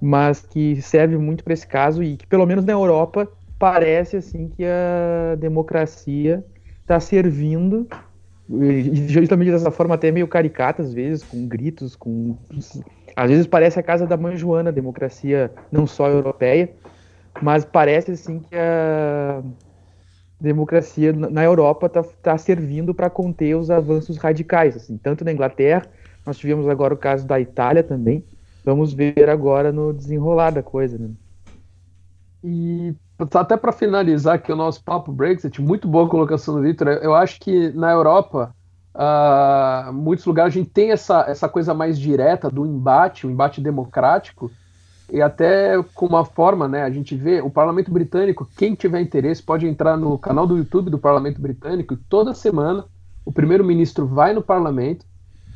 mas 0.00 0.40
que 0.40 0.80
serve 0.80 1.18
muito 1.18 1.44
para 1.44 1.52
esse 1.52 1.66
caso 1.66 2.02
e 2.02 2.16
que, 2.16 2.26
pelo 2.26 2.46
menos 2.46 2.64
na 2.64 2.72
Europa, 2.72 3.28
parece 3.58 4.16
assim 4.16 4.48
que 4.48 4.64
a 4.64 5.34
democracia 5.34 6.42
está 6.80 6.98
servindo, 6.98 7.86
justamente 9.08 9.50
dessa 9.50 9.70
forma 9.70 9.94
até 9.94 10.10
meio 10.10 10.26
caricata, 10.26 10.80
às 10.80 10.94
vezes, 10.94 11.22
com 11.22 11.46
gritos, 11.46 11.94
com. 11.94 12.34
Às 13.14 13.28
vezes 13.28 13.46
parece 13.46 13.78
a 13.78 13.82
casa 13.82 14.06
da 14.06 14.16
mãe 14.16 14.38
Joana, 14.38 14.70
a 14.70 14.72
democracia 14.72 15.52
não 15.70 15.86
só 15.86 16.08
europeia, 16.08 16.70
mas 17.42 17.62
parece 17.62 18.12
assim 18.12 18.38
que 18.38 18.56
a 18.56 19.42
democracia 20.42 21.12
na 21.12 21.44
Europa 21.44 21.86
está 21.86 22.02
tá 22.02 22.36
servindo 22.36 22.92
para 22.92 23.08
conter 23.08 23.54
os 23.54 23.70
avanços 23.70 24.16
radicais, 24.16 24.76
assim, 24.76 24.98
tanto 24.98 25.24
na 25.24 25.32
Inglaterra, 25.32 25.86
nós 26.26 26.36
tivemos 26.36 26.68
agora 26.68 26.92
o 26.92 26.96
caso 26.96 27.26
da 27.26 27.40
Itália 27.40 27.82
também, 27.82 28.24
vamos 28.64 28.92
ver 28.92 29.30
agora 29.30 29.72
no 29.72 29.92
desenrolar 29.92 30.50
da 30.50 30.62
coisa. 30.62 30.98
Né? 30.98 31.10
E 32.42 32.94
até 33.34 33.56
para 33.56 33.72
finalizar 33.72 34.34
aqui 34.34 34.52
o 34.52 34.56
nosso 34.56 34.82
papo 34.82 35.12
Brexit, 35.12 35.62
muito 35.62 35.86
boa 35.86 36.08
colocação 36.08 36.56
do 36.56 36.62
Victor, 36.62 36.88
eu 36.88 37.14
acho 37.14 37.38
que 37.40 37.70
na 37.70 37.92
Europa, 37.92 38.54
uh, 38.94 39.92
muitos 39.92 40.24
lugares 40.24 40.54
a 40.54 40.58
gente 40.58 40.70
tem 40.70 40.90
essa, 40.90 41.24
essa 41.28 41.48
coisa 41.48 41.72
mais 41.72 41.98
direta 41.98 42.50
do 42.50 42.66
embate, 42.66 43.26
o 43.26 43.30
embate 43.30 43.60
democrático, 43.60 44.50
e 45.12 45.20
até 45.20 45.80
com 45.94 46.06
uma 46.06 46.24
forma, 46.24 46.66
né, 46.66 46.84
a 46.84 46.90
gente 46.90 47.14
vê 47.14 47.42
o 47.42 47.50
Parlamento 47.50 47.92
Britânico, 47.92 48.48
quem 48.56 48.74
tiver 48.74 48.98
interesse 49.02 49.42
pode 49.42 49.66
entrar 49.66 49.94
no 49.94 50.16
canal 50.16 50.46
do 50.46 50.56
YouTube 50.56 50.88
do 50.88 50.98
Parlamento 50.98 51.38
Britânico, 51.38 51.98
toda 52.08 52.32
semana 52.32 52.86
o 53.22 53.30
primeiro-ministro 53.30 54.06
vai 54.06 54.32
no 54.32 54.42
parlamento 54.42 55.04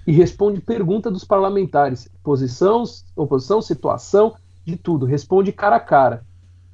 e 0.07 0.13
responde 0.13 0.61
pergunta 0.61 1.11
dos 1.11 1.25
parlamentares, 1.25 2.07
posição, 2.23 2.85
oposição, 3.17 3.63
situação, 3.63 4.35
de 4.63 4.77
tudo, 4.77 5.07
responde 5.07 5.53
cara 5.53 5.77
a 5.77 5.81
cara. 5.81 6.23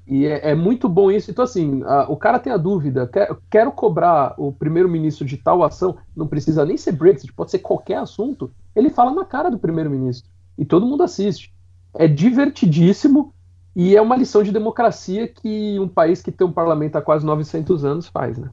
E 0.05 0.27
é, 0.27 0.51
é 0.51 0.55
muito 0.55 0.89
bom 0.89 1.09
isso. 1.09 1.31
Então, 1.31 1.45
assim, 1.45 1.85
a, 1.85 2.11
o 2.11 2.17
cara 2.17 2.41
tem 2.41 2.53
a 2.53 2.57
dúvida, 2.57 3.07
quer, 3.07 3.37
quero 3.49 3.71
cobrar 3.71 4.35
o 4.37 4.51
primeiro-ministro 4.51 5.25
de 5.25 5.37
tal 5.37 5.63
ação, 5.63 5.97
não 6.17 6.27
precisa 6.27 6.65
nem 6.65 6.77
ser 6.77 6.93
Brexit, 6.93 7.33
pode 7.33 7.53
ser 7.53 7.61
qualquer 7.61 7.99
assunto, 7.99 8.51
ele 8.75 8.91
fala 8.91 9.13
na 9.13 9.25
cara 9.25 9.51
do 9.51 9.59
primeiro-ministro. 9.59 10.29
E 10.59 10.65
todo 10.65 10.85
mundo 10.85 11.05
assiste 11.05 11.53
é 11.99 12.09
divertidíssimo 12.09 13.33
e 13.75 13.97
é 13.97 14.01
uma 14.01 14.17
lição 14.17 14.43
de 14.43 14.53
democracia 14.53 15.29
que 15.29 15.79
um 15.79 15.89
país 15.89 16.23
que 16.23 16.31
tem 16.31 16.47
um 16.47 16.53
parlamento 16.53 16.97
há 16.97 17.03
quase 17.03 17.25
900 17.25 17.85
anos 17.85 18.07
faz, 18.07 18.37
né? 18.39 18.51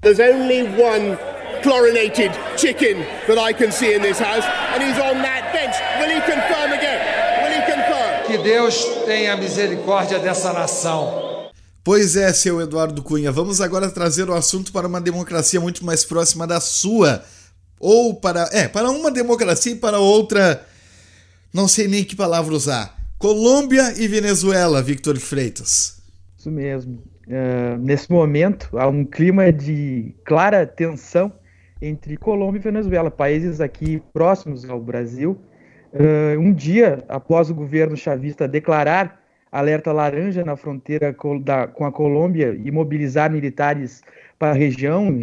There's 0.00 0.18
only 0.18 0.62
one 0.62 1.16
chlorinated 1.62 2.32
chicken 2.56 3.04
that 3.26 3.38
I 3.38 3.54
can 3.54 3.70
see 3.70 3.94
in 3.94 4.00
this 4.00 4.18
house 4.18 4.44
and 4.74 4.82
he's 4.82 4.98
on 4.98 5.22
that 5.22 5.52
bench. 5.52 5.76
Will 6.00 6.10
he 6.10 6.20
confirm 6.20 6.72
again? 6.72 7.00
Will 7.44 7.52
he 7.52 7.62
confirm? 7.70 8.26
Que 8.26 8.38
Deus 8.38 8.84
tenha 9.06 9.36
misericórdia 9.36 10.18
dessa 10.18 10.52
nação. 10.52 11.32
Pois 11.84 12.16
é, 12.16 12.32
seu 12.32 12.60
Eduardo 12.60 13.02
Cunha, 13.02 13.32
vamos 13.32 13.60
agora 13.60 13.90
trazer 13.90 14.28
o 14.30 14.34
assunto 14.34 14.72
para 14.72 14.86
uma 14.86 15.00
democracia 15.00 15.60
muito 15.60 15.84
mais 15.84 16.04
próxima 16.04 16.46
da 16.46 16.60
sua. 16.60 17.24
Ou 17.78 18.14
para. 18.14 18.48
É, 18.52 18.68
para 18.68 18.90
uma 18.90 19.10
democracia 19.10 19.72
e 19.72 19.76
para 19.76 19.98
outra 19.98 20.64
não 21.52 21.68
sei 21.68 21.86
nem 21.86 22.04
que 22.04 22.16
palavra 22.16 22.54
usar. 22.54 22.96
Colômbia 23.18 23.92
e 23.98 24.08
Venezuela, 24.08 24.82
Victor 24.82 25.18
Freitas. 25.18 26.02
Isso 26.36 26.50
mesmo. 26.50 27.02
Uh, 27.26 27.78
nesse 27.78 28.10
momento, 28.10 28.76
há 28.76 28.88
um 28.88 29.04
clima 29.04 29.52
de 29.52 30.14
clara 30.24 30.66
tensão 30.66 31.32
entre 31.80 32.16
Colômbia 32.16 32.58
e 32.58 32.62
Venezuela, 32.62 33.10
países 33.10 33.60
aqui 33.60 34.02
próximos 34.12 34.68
ao 34.68 34.80
Brasil. 34.80 35.38
Uh, 35.92 36.40
um 36.40 36.52
dia 36.52 37.04
após 37.08 37.50
o 37.50 37.54
governo 37.54 37.96
chavista 37.96 38.48
declarar 38.48 39.20
alerta 39.52 39.92
laranja 39.92 40.42
na 40.44 40.56
fronteira 40.56 41.12
com 41.12 41.84
a 41.84 41.92
Colômbia 41.92 42.58
e 42.64 42.70
mobilizar 42.70 43.30
militares 43.30 44.02
para 44.38 44.52
a 44.52 44.54
região, 44.54 45.14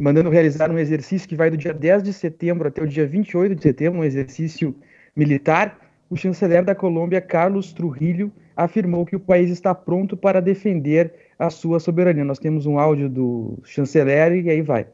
mandando 0.00 0.30
realizar 0.30 0.70
um 0.70 0.78
exercício 0.78 1.28
que 1.28 1.36
vai 1.36 1.50
do 1.50 1.56
dia 1.56 1.74
10 1.74 2.02
de 2.02 2.12
setembro 2.14 2.66
até 2.66 2.82
o 2.82 2.86
dia 2.88 3.06
28 3.06 3.54
de 3.54 3.62
setembro, 3.62 4.00
um 4.00 4.04
exercício 4.04 4.74
militar, 5.16 5.78
o 6.10 6.16
chanceler 6.16 6.64
da 6.64 6.74
Colômbia, 6.74 7.20
Carlos 7.20 7.72
Trujillo, 7.72 8.30
afirmou 8.56 9.04
que 9.04 9.16
o 9.16 9.20
país 9.20 9.50
está 9.50 9.74
pronto 9.74 10.16
para 10.16 10.40
defender 10.40 11.12
a 11.38 11.50
sua 11.50 11.80
soberania. 11.80 12.24
Nós 12.24 12.38
temos 12.38 12.66
um 12.66 12.78
áudio 12.78 13.08
do 13.08 13.58
chanceler 13.64 14.44
e 14.44 14.50
aí 14.50 14.62
vai. 14.62 14.86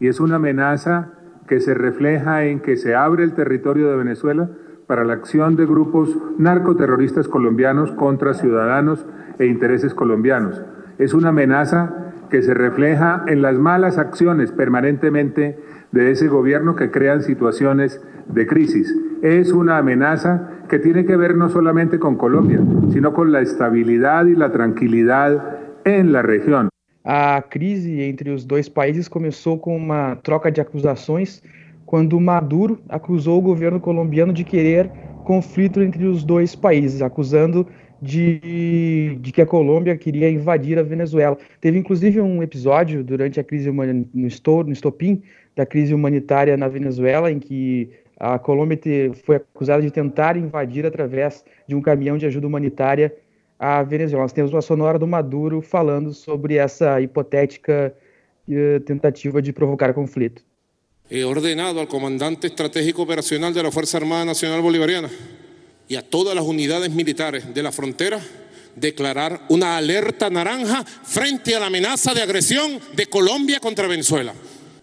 E 0.00 0.08
é 0.08 0.10
uma 0.18 0.36
ameaça 0.36 1.10
que 1.48 1.58
se 1.60 1.72
refleja 1.74 2.46
em 2.46 2.58
que 2.58 2.76
se 2.76 2.92
abre 2.92 3.24
o 3.24 3.30
território 3.30 3.90
de 3.90 3.96
Venezuela 3.96 4.50
para 4.86 5.02
a 5.02 5.14
ação 5.14 5.54
de 5.54 5.66
grupos 5.66 6.16
narcoterroristas 6.38 7.26
colombianos 7.26 7.90
contra 7.92 8.34
cidadãos 8.34 9.06
e 9.38 9.46
interesses 9.46 9.92
colombianos. 9.92 10.62
É 10.98 11.06
uma 11.14 11.28
ameaça 11.28 12.12
que 12.30 12.42
se 12.42 12.54
refleja 12.54 13.22
en 13.26 13.42
las 13.42 13.58
malas 13.58 13.98
acciones 13.98 14.52
permanentemente 14.52 15.56
de 15.92 16.10
ese 16.10 16.28
gobierno 16.28 16.76
que 16.76 16.90
crean 16.90 17.22
situaciones 17.22 18.00
de 18.26 18.46
crisis. 18.46 18.94
Es 19.22 19.52
una 19.52 19.78
amenaza 19.78 20.50
que 20.68 20.78
tiene 20.78 21.04
que 21.04 21.16
ver 21.16 21.36
no 21.36 21.48
solamente 21.48 21.98
con 21.98 22.16
Colombia, 22.16 22.60
sino 22.92 23.12
con 23.12 23.32
la 23.32 23.40
estabilidad 23.40 24.26
y 24.26 24.36
la 24.36 24.52
tranquilidad 24.52 25.58
en 25.84 26.12
la 26.12 26.22
región. 26.22 26.68
A 27.04 27.42
crise 27.48 28.08
entre 28.08 28.30
os 28.30 28.44
dois 28.44 28.68
países 28.68 29.08
começou 29.08 29.58
com 29.58 29.76
uma 29.76 30.16
troca 30.16 30.50
de 30.52 30.60
acusações 30.60 31.42
quando 31.86 32.20
Maduro 32.20 32.78
acusou 32.88 33.38
o 33.38 33.42
governo 33.42 33.80
colombiano 33.80 34.32
de 34.32 34.44
querer 34.44 34.90
conflito 35.24 35.82
entre 35.82 36.04
os 36.06 36.22
dois 36.24 36.54
países, 36.54 37.02
acusando 37.02 37.66
de, 38.00 39.18
de 39.20 39.32
que 39.32 39.42
a 39.42 39.46
Colômbia 39.46 39.96
queria 39.96 40.30
invadir 40.30 40.78
a 40.78 40.82
Venezuela. 40.82 41.36
Teve 41.60 41.78
inclusive 41.78 42.20
um 42.20 42.42
episódio 42.42 43.02
durante 43.04 43.40
a 43.40 43.44
crise 43.44 43.70
no, 43.70 44.26
estou, 44.26 44.64
no 44.64 44.72
estopim 44.72 45.22
da 45.56 45.66
crise 45.66 45.94
humanitária 45.94 46.56
na 46.56 46.68
Venezuela, 46.68 47.30
em 47.30 47.38
que 47.38 47.90
a 48.18 48.38
Colômbia 48.38 48.78
foi 49.24 49.36
acusada 49.36 49.82
de 49.82 49.90
tentar 49.90 50.36
invadir 50.36 50.84
através 50.84 51.42
de 51.66 51.74
um 51.74 51.80
caminhão 51.80 52.18
de 52.18 52.26
ajuda 52.26 52.46
humanitária 52.46 53.14
a 53.58 53.82
Venezuela. 53.82 54.24
Nós 54.24 54.32
temos 54.32 54.52
uma 54.52 54.60
sonora 54.60 54.98
do 54.98 55.06
Maduro 55.06 55.62
falando 55.62 56.12
sobre 56.12 56.56
essa 56.56 57.00
hipotética 57.00 57.94
uh, 58.46 58.80
tentativa 58.80 59.40
de 59.40 59.52
provocar 59.52 59.94
conflito. 59.94 60.42
He 61.10 61.24
ordenado 61.24 61.80
al 61.80 61.88
comandante 61.88 62.46
estratégico 62.46 63.02
operacional 63.02 63.52
de 63.52 63.62
la 63.62 63.72
Fuerza 63.72 63.96
Armada 63.98 64.24
Nacional 64.24 64.60
Bolivariana 64.60 65.10
y 65.88 65.96
a 65.96 66.02
todas 66.02 66.36
las 66.36 66.44
unidades 66.44 66.90
militares 66.94 67.52
de 67.52 67.62
la 67.62 67.72
frontera 67.72 68.20
declarar 68.76 69.40
una 69.48 69.76
alerta 69.76 70.30
naranja 70.30 70.84
frente 70.84 71.56
a 71.56 71.58
la 71.58 71.66
amenaza 71.66 72.14
de 72.14 72.22
agresión 72.22 72.78
de 72.94 73.06
Colombia 73.06 73.58
contra 73.58 73.88
Venezuela 73.88 74.32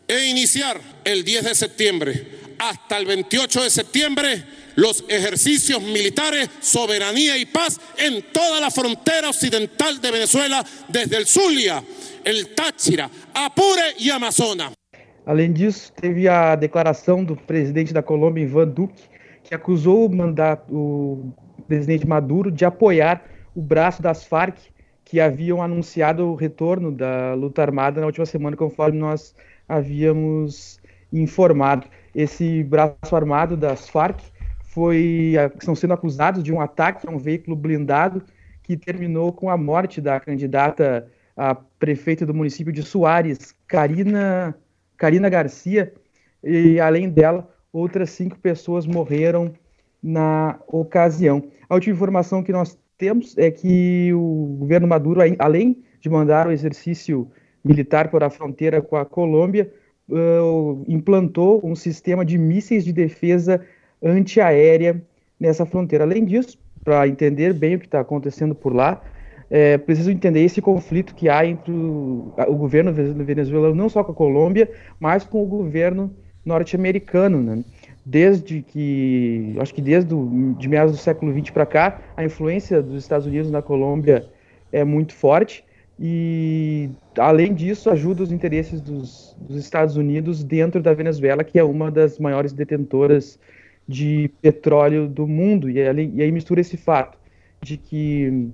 e 0.07 0.25
iniciar 0.27 0.79
el 1.03 1.23
10 1.23 1.43
de 1.43 1.55
septiembre 1.55 2.27
hasta 2.59 2.97
el 2.97 3.05
28 3.05 3.63
de 3.63 3.69
septiembre 3.69 4.43
los 4.75 5.03
ejercicios 5.09 5.81
militares, 5.81 6.49
soberanía 6.59 7.35
y 7.37 7.45
paz 7.45 7.79
en 7.97 8.23
toda 8.31 8.61
la 8.61 8.69
frontera 8.69 9.29
occidental 9.29 9.99
de 9.99 10.11
Venezuela, 10.11 10.63
desde 10.87 11.17
el 11.17 11.25
Zulia, 11.25 11.83
el 12.23 12.53
Táchira, 12.53 13.09
Apure 13.33 13.95
y 13.97 14.11
Amazonas. 14.11 14.73
Além 15.25 15.51
disso, 15.51 15.91
teve 15.91 16.27
a 16.29 16.55
declaração 16.55 17.23
do 17.23 17.35
presidente 17.35 17.91
da 17.91 18.01
Colômbia, 18.01 18.43
Ivan 18.43 18.67
Duque, 18.69 19.03
que 19.43 19.53
acusou 19.53 20.05
o, 20.05 20.15
mandato, 20.15 20.73
o 20.73 21.33
presidente 21.67 22.07
Maduro 22.07 22.51
de 22.51 22.63
apoiar 22.63 23.25
o 23.55 23.61
braço 23.61 24.01
das 24.01 24.25
Farc, 24.25 24.57
que 25.03 25.19
haviam 25.19 25.61
anunciado 25.61 26.27
o 26.27 26.35
retorno 26.35 26.91
da 26.91 27.33
luta 27.33 27.61
armada 27.61 27.99
na 27.99 28.07
última 28.07 28.25
semana, 28.25 28.55
conforme 28.55 28.99
nós 28.99 29.33
havíamos 29.67 30.79
informado. 31.11 31.87
Esse 32.13 32.63
braço 32.63 33.15
armado 33.15 33.55
das 33.57 33.89
Farc 33.89 34.19
foi, 34.73 35.33
estão 35.59 35.75
sendo 35.75 35.93
acusados 35.93 36.43
de 36.43 36.53
um 36.53 36.61
ataque 36.61 37.07
a 37.07 37.11
um 37.11 37.17
veículo 37.17 37.55
blindado 37.55 38.23
que 38.63 38.77
terminou 38.77 39.31
com 39.31 39.49
a 39.49 39.57
morte 39.57 40.01
da 40.01 40.19
candidata 40.19 41.07
a 41.35 41.53
prefeita 41.53 42.25
do 42.25 42.33
município 42.33 42.73
de 42.73 42.81
Soares, 42.81 43.53
Karina, 43.67 44.57
Karina 44.97 45.29
Garcia, 45.29 45.93
e 46.43 46.79
além 46.79 47.09
dela, 47.09 47.47
outras 47.71 48.09
cinco 48.09 48.39
pessoas 48.39 48.87
morreram 48.87 49.53
na 50.01 50.59
ocasião. 50.67 51.43
A 51.69 51.75
última 51.75 51.95
informação 51.95 52.41
que 52.41 52.51
nós 52.51 52.77
temos 52.97 53.37
é 53.37 53.51
que 53.51 54.11
o 54.13 54.57
governo 54.59 54.87
Maduro, 54.87 55.21
além 55.37 55.83
de 55.99 56.09
mandar 56.09 56.47
o 56.47 56.51
exercício 56.51 57.31
militar 57.63 58.09
por 58.09 58.23
a 58.23 58.29
fronteira 58.29 58.81
com 58.81 58.95
a 58.95 59.05
Colômbia, 59.05 59.71
uh, 60.09 60.83
implantou 60.87 61.61
um 61.63 61.75
sistema 61.75 62.23
de 62.23 62.37
mísseis 62.37 62.83
de 62.83 62.93
defesa 62.93 63.61
antiaérea 64.01 65.01
nessa 65.39 65.65
fronteira. 65.65 66.03
Além 66.03 66.25
disso, 66.25 66.57
para 66.83 67.07
entender 67.07 67.53
bem 67.53 67.75
o 67.75 67.79
que 67.79 67.85
está 67.85 67.99
acontecendo 67.99 68.55
por 68.55 68.73
lá, 68.73 69.01
é 69.49 69.77
preciso 69.77 70.11
entender 70.11 70.41
esse 70.41 70.61
conflito 70.61 71.15
que 71.15 71.29
há 71.29 71.45
entre 71.45 71.71
o, 71.71 72.33
o 72.47 72.55
governo 72.55 72.91
venezuelano, 72.93 73.75
não 73.75 73.89
só 73.89 74.03
com 74.03 74.11
a 74.11 74.15
Colômbia, 74.15 74.69
mas 74.99 75.23
com 75.23 75.41
o 75.41 75.45
governo 75.45 76.13
norte-americano. 76.45 77.41
Né? 77.41 77.63
Desde 78.05 78.61
que, 78.61 79.55
acho 79.59 79.73
que 79.73 79.81
desde 79.81 80.09
do, 80.09 80.53
de 80.57 80.67
meados 80.67 80.93
do 80.93 80.97
século 80.97 81.33
XX 81.33 81.49
para 81.51 81.65
cá, 81.65 82.01
a 82.15 82.23
influência 82.23 82.81
dos 82.81 83.03
Estados 83.03 83.25
Unidos 83.25 83.49
na 83.51 83.61
Colômbia 83.61 84.25
é 84.71 84.83
muito 84.83 85.13
forte 85.13 85.63
e, 85.99 86.89
além 87.17 87.53
disso, 87.53 87.89
ajuda 87.89 88.23
os 88.23 88.31
interesses 88.31 88.81
dos, 88.81 89.35
dos 89.39 89.57
Estados 89.57 89.97
Unidos 89.97 90.43
dentro 90.43 90.81
da 90.81 90.93
Venezuela, 90.93 91.43
que 91.43 91.57
é 91.57 91.63
uma 91.63 91.89
das 91.89 92.19
maiores 92.19 92.53
detentoras 92.53 93.39
de 93.87 94.29
petróleo 94.41 95.07
do 95.07 95.27
mundo. 95.27 95.69
E 95.69 95.77
e 95.77 96.21
aí 96.21 96.31
mistura 96.31 96.61
esse 96.61 96.77
fato 96.77 97.17
de 97.61 97.77
que 97.77 98.49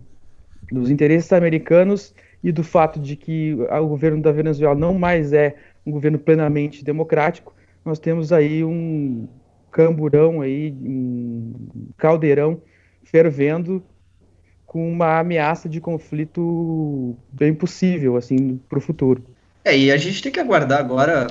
dos 0.71 0.89
interesses 0.89 1.33
americanos 1.33 2.15
e 2.41 2.51
do 2.51 2.63
fato 2.63 2.99
de 2.99 3.15
que 3.15 3.53
o 3.53 3.87
governo 3.87 4.21
da 4.21 4.31
Venezuela 4.31 4.75
não 4.75 4.97
mais 4.97 5.33
é 5.33 5.55
um 5.85 5.91
governo 5.91 6.17
plenamente 6.17 6.83
democrático, 6.83 7.53
nós 7.83 7.99
temos 7.99 8.31
aí 8.31 8.63
um 8.63 9.27
camburão 9.69 10.39
aí, 10.39 10.71
um 10.71 11.53
caldeirão 11.97 12.61
fervendo 13.03 13.83
com 14.73 14.91
uma 14.91 15.19
ameaça 15.19 15.69
de 15.69 15.79
conflito 15.79 17.15
bem 17.31 17.53
possível 17.53 18.17
assim 18.17 18.59
para 18.67 18.79
o 18.79 18.81
futuro. 18.81 19.23
É, 19.63 19.77
e 19.77 19.91
a 19.91 19.97
gente 19.97 20.19
tem 20.23 20.31
que 20.31 20.39
aguardar 20.39 20.79
agora 20.79 21.27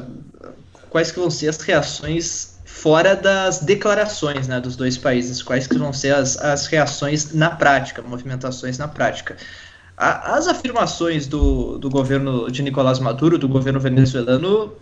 quais 0.89 1.11
que 1.11 1.19
vão 1.19 1.29
ser 1.29 1.49
as 1.49 1.61
reações 1.61 2.61
fora 2.65 3.17
das 3.17 3.59
declarações 3.59 4.47
né, 4.47 4.61
dos 4.61 4.77
dois 4.77 4.97
países, 4.97 5.43
quais 5.43 5.67
que 5.67 5.77
vão 5.77 5.93
ser 5.93 6.15
as, 6.15 6.37
as 6.37 6.67
reações 6.67 7.35
na 7.35 7.51
prática, 7.51 8.01
movimentações 8.01 8.79
na 8.79 8.87
prática. 8.87 9.37
A, 9.97 10.37
as 10.37 10.47
afirmações 10.47 11.27
do, 11.27 11.79
do 11.79 11.91
governo 11.91 12.49
de 12.49 12.63
Nicolás 12.63 13.01
Maduro, 13.01 13.39
do 13.39 13.49
governo 13.49 13.81
venezuelano, 13.81 14.73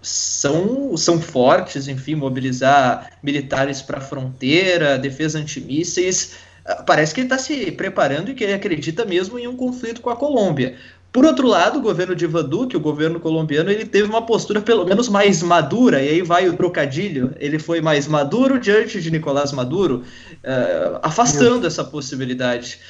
são, 0.00 0.96
são 0.96 1.20
fortes, 1.20 1.86
enfim, 1.86 2.14
mobilizar 2.14 3.10
militares 3.22 3.82
para 3.82 3.98
a 3.98 4.00
fronteira, 4.00 4.98
defesa 4.98 5.38
antimísseis, 5.38 6.45
parece 6.86 7.14
que 7.14 7.20
ele 7.20 7.26
está 7.26 7.38
se 7.38 7.70
preparando 7.72 8.30
e 8.30 8.34
que 8.34 8.42
ele 8.42 8.54
acredita 8.54 9.04
mesmo 9.04 9.38
em 9.38 9.46
um 9.46 9.56
conflito 9.56 10.00
com 10.00 10.10
a 10.10 10.16
Colômbia. 10.16 10.76
Por 11.12 11.24
outro 11.24 11.48
lado, 11.48 11.78
o 11.78 11.82
governo 11.82 12.14
de 12.14 12.26
Ivan 12.26 12.44
Duque, 12.44 12.76
o 12.76 12.80
governo 12.80 13.18
colombiano, 13.18 13.70
ele 13.70 13.86
teve 13.86 14.06
uma 14.06 14.26
postura 14.26 14.60
pelo 14.60 14.84
menos 14.84 15.08
mais 15.08 15.42
madura, 15.42 16.02
e 16.02 16.10
aí 16.10 16.22
vai 16.22 16.46
o 16.46 16.54
trocadilho, 16.54 17.34
ele 17.38 17.58
foi 17.58 17.80
mais 17.80 18.06
maduro 18.06 18.60
diante 18.60 19.00
de 19.00 19.10
Nicolás 19.10 19.50
Maduro, 19.50 20.02
uh, 20.44 20.98
afastando 21.02 21.66
essa 21.66 21.82
possibilidade. 21.82 22.80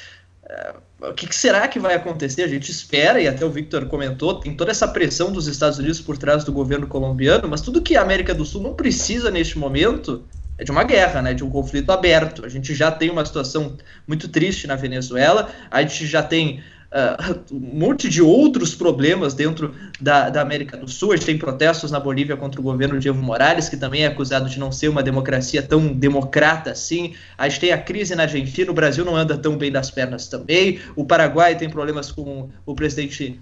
Uh, 0.42 1.08
o 1.10 1.14
que, 1.14 1.28
que, 1.28 1.36
será 1.36 1.68
que 1.68 1.78
vai 1.78 1.94
acontecer? 1.94 2.42
A 2.42 2.48
gente 2.48 2.68
espera, 2.68 3.20
e 3.20 3.28
até 3.28 3.44
o 3.44 3.50
Victor 3.50 3.86
comentou, 3.86 4.40
tem 4.40 4.56
toda 4.56 4.72
essa 4.72 4.88
pressão 4.88 5.30
dos 5.30 5.46
Estados 5.46 5.78
Unidos 5.78 6.00
por 6.00 6.18
trás 6.18 6.42
do 6.42 6.50
governo 6.50 6.88
colombiano, 6.88 7.46
mas 7.46 7.60
tudo 7.60 7.80
que 7.80 7.94
a 7.94 8.02
América 8.02 8.34
do 8.34 8.44
Sul 8.44 8.60
não 8.60 8.74
precisa 8.74 9.30
neste 9.30 9.56
momento 9.56 10.24
é 10.58 10.64
de 10.64 10.70
uma 10.70 10.84
guerra, 10.84 11.22
né, 11.22 11.34
de 11.34 11.44
um 11.44 11.50
conflito 11.50 11.90
aberto. 11.90 12.44
A 12.44 12.48
gente 12.48 12.74
já 12.74 12.90
tem 12.90 13.10
uma 13.10 13.24
situação 13.24 13.76
muito 14.06 14.28
triste 14.28 14.66
na 14.66 14.76
Venezuela, 14.76 15.50
a 15.70 15.82
gente 15.82 16.06
já 16.06 16.22
tem 16.22 16.62
uh, 16.86 17.54
um 17.54 17.78
monte 17.78 18.08
de 18.08 18.22
outros 18.22 18.74
problemas 18.74 19.34
dentro 19.34 19.74
da, 20.00 20.30
da, 20.30 20.40
América 20.40 20.76
do 20.76 20.88
Sul. 20.88 21.12
A 21.12 21.16
gente 21.16 21.26
tem 21.26 21.38
protestos 21.38 21.90
na 21.90 22.00
Bolívia 22.00 22.36
contra 22.36 22.60
o 22.60 22.64
governo 22.64 22.98
de 22.98 23.08
Evo 23.08 23.22
Morales, 23.22 23.68
que 23.68 23.76
também 23.76 24.04
é 24.04 24.06
acusado 24.06 24.48
de 24.48 24.58
não 24.58 24.72
ser 24.72 24.88
uma 24.88 25.02
democracia 25.02 25.62
tão 25.62 25.92
democrata 25.92 26.70
assim. 26.70 27.14
A 27.36 27.48
gente 27.48 27.60
tem 27.60 27.72
a 27.72 27.78
crise 27.78 28.14
na 28.14 28.22
Argentina, 28.22 28.70
o 28.70 28.74
Brasil 28.74 29.04
não 29.04 29.16
anda 29.16 29.36
tão 29.36 29.56
bem 29.56 29.70
das 29.70 29.90
pernas 29.90 30.28
também. 30.28 30.80
O 30.94 31.04
Paraguai 31.04 31.56
tem 31.56 31.68
problemas 31.68 32.10
com 32.10 32.48
o 32.64 32.74
presidente 32.74 33.40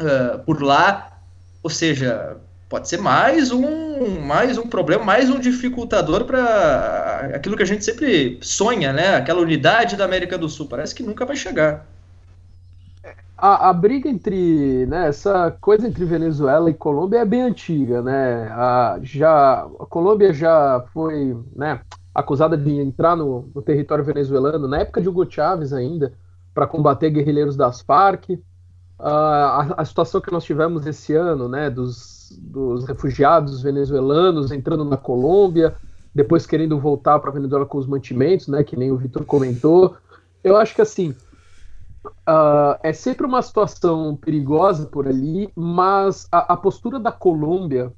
uh, 0.00 0.38
por 0.40 0.62
lá. 0.62 1.14
Ou 1.62 1.70
seja, 1.70 2.36
pode 2.68 2.88
ser 2.88 2.98
mais 2.98 3.50
um 3.50 4.20
mais 4.20 4.58
um 4.58 4.68
problema, 4.68 5.04
mais 5.04 5.30
um 5.30 5.38
dificultador 5.38 6.24
para 6.24 7.30
aquilo 7.34 7.56
que 7.56 7.62
a 7.62 7.66
gente 7.66 7.84
sempre 7.84 8.38
sonha, 8.42 8.92
né? 8.92 9.16
Aquela 9.16 9.40
unidade 9.40 9.96
da 9.96 10.04
América 10.04 10.36
do 10.36 10.48
Sul. 10.48 10.68
Parece 10.68 10.94
que 10.94 11.02
nunca 11.02 11.24
vai 11.24 11.34
chegar. 11.34 11.86
A, 13.36 13.70
a 13.70 13.72
briga 13.72 14.08
entre, 14.08 14.84
né, 14.86 15.08
essa 15.08 15.56
coisa 15.60 15.86
entre 15.86 16.04
Venezuela 16.04 16.68
e 16.70 16.74
Colômbia 16.74 17.20
é 17.20 17.24
bem 17.24 17.42
antiga, 17.42 18.02
né? 18.02 18.48
A, 18.50 18.98
já 19.00 19.60
a 19.62 19.86
Colômbia 19.86 20.32
já 20.32 20.84
foi, 20.92 21.36
né, 21.54 21.80
acusada 22.12 22.56
de 22.56 22.80
entrar 22.80 23.14
no, 23.16 23.48
no 23.54 23.62
território 23.62 24.04
venezuelano 24.04 24.66
na 24.66 24.80
época 24.80 25.00
de 25.00 25.08
Hugo 25.08 25.30
Chávez 25.30 25.72
ainda 25.72 26.12
para 26.52 26.66
combater 26.66 27.10
guerrilheiros 27.10 27.56
das 27.56 27.80
Farc. 27.80 28.30
Uh, 28.30 28.40
a, 28.98 29.74
a 29.78 29.84
situação 29.84 30.20
que 30.20 30.32
nós 30.32 30.42
tivemos 30.42 30.84
esse 30.84 31.14
ano, 31.14 31.48
né, 31.48 31.70
dos 31.70 32.17
dos 32.30 32.86
refugiados 32.86 33.62
venezuelanos 33.62 34.50
entrando 34.50 34.84
na 34.84 34.96
Colômbia, 34.96 35.74
depois 36.14 36.46
querendo 36.46 36.78
voltar 36.78 37.18
para 37.18 37.30
a 37.30 37.34
Venezuela 37.34 37.66
com 37.66 37.78
os 37.78 37.86
mantimentos, 37.86 38.48
né, 38.48 38.64
que 38.64 38.76
nem 38.76 38.90
o 38.90 38.96
Vitor 38.96 39.24
comentou. 39.24 39.96
Eu 40.42 40.56
acho 40.56 40.74
que 40.74 40.82
assim 40.82 41.14
uh, 42.28 42.78
é 42.82 42.92
sempre 42.92 43.26
uma 43.26 43.42
situação 43.42 44.16
perigosa 44.16 44.86
por 44.86 45.06
ali, 45.06 45.50
mas 45.54 46.26
a, 46.30 46.54
a 46.54 46.56
postura 46.56 46.98
da 46.98 47.12
Colômbia, 47.12 47.92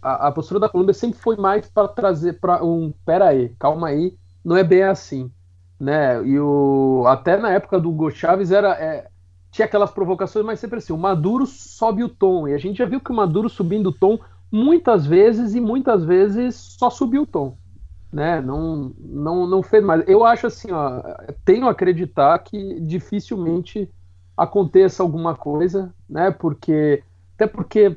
a, 0.00 0.28
a, 0.28 0.32
postura 0.32 0.60
da 0.60 0.68
Colômbia 0.68 0.94
sempre 0.94 1.18
foi 1.18 1.36
mais 1.36 1.68
para 1.68 1.88
trazer 1.88 2.34
para 2.34 2.64
um, 2.64 2.92
pera 3.04 3.28
aí, 3.28 3.50
calma 3.58 3.88
aí, 3.88 4.16
não 4.44 4.56
é 4.56 4.64
bem 4.64 4.82
assim, 4.82 5.30
né? 5.78 6.22
E 6.24 6.38
o 6.38 7.04
até 7.06 7.36
na 7.36 7.50
época 7.50 7.80
do 7.80 7.90
Hugo 7.90 8.10
Chávez 8.10 8.50
era 8.50 8.72
é, 8.72 9.08
tinha 9.54 9.66
aquelas 9.66 9.92
provocações, 9.92 10.44
mas 10.44 10.58
sempre 10.58 10.78
assim, 10.78 10.92
o 10.92 10.98
Maduro 10.98 11.46
sobe 11.46 12.02
o 12.02 12.08
tom. 12.08 12.48
E 12.48 12.54
a 12.54 12.58
gente 12.58 12.78
já 12.78 12.84
viu 12.84 13.00
que 13.00 13.12
o 13.12 13.14
Maduro 13.14 13.48
subindo 13.48 13.90
o 13.90 13.92
tom 13.92 14.18
muitas 14.50 15.06
vezes 15.06 15.54
e 15.54 15.60
muitas 15.60 16.04
vezes 16.04 16.56
só 16.56 16.90
subiu 16.90 17.22
o 17.22 17.26
tom. 17.26 17.56
Né? 18.12 18.40
Não, 18.40 18.92
não, 18.98 19.46
não 19.46 19.62
fez 19.62 19.84
mais. 19.84 20.02
Eu 20.08 20.24
acho 20.24 20.48
assim, 20.48 20.72
ó, 20.72 21.00
tenho 21.44 21.68
a 21.68 21.70
acreditar 21.70 22.36
que 22.40 22.80
dificilmente 22.80 23.88
aconteça 24.36 25.04
alguma 25.04 25.36
coisa, 25.36 25.94
né? 26.10 26.32
Porque 26.32 27.04
até 27.36 27.46
porque 27.46 27.96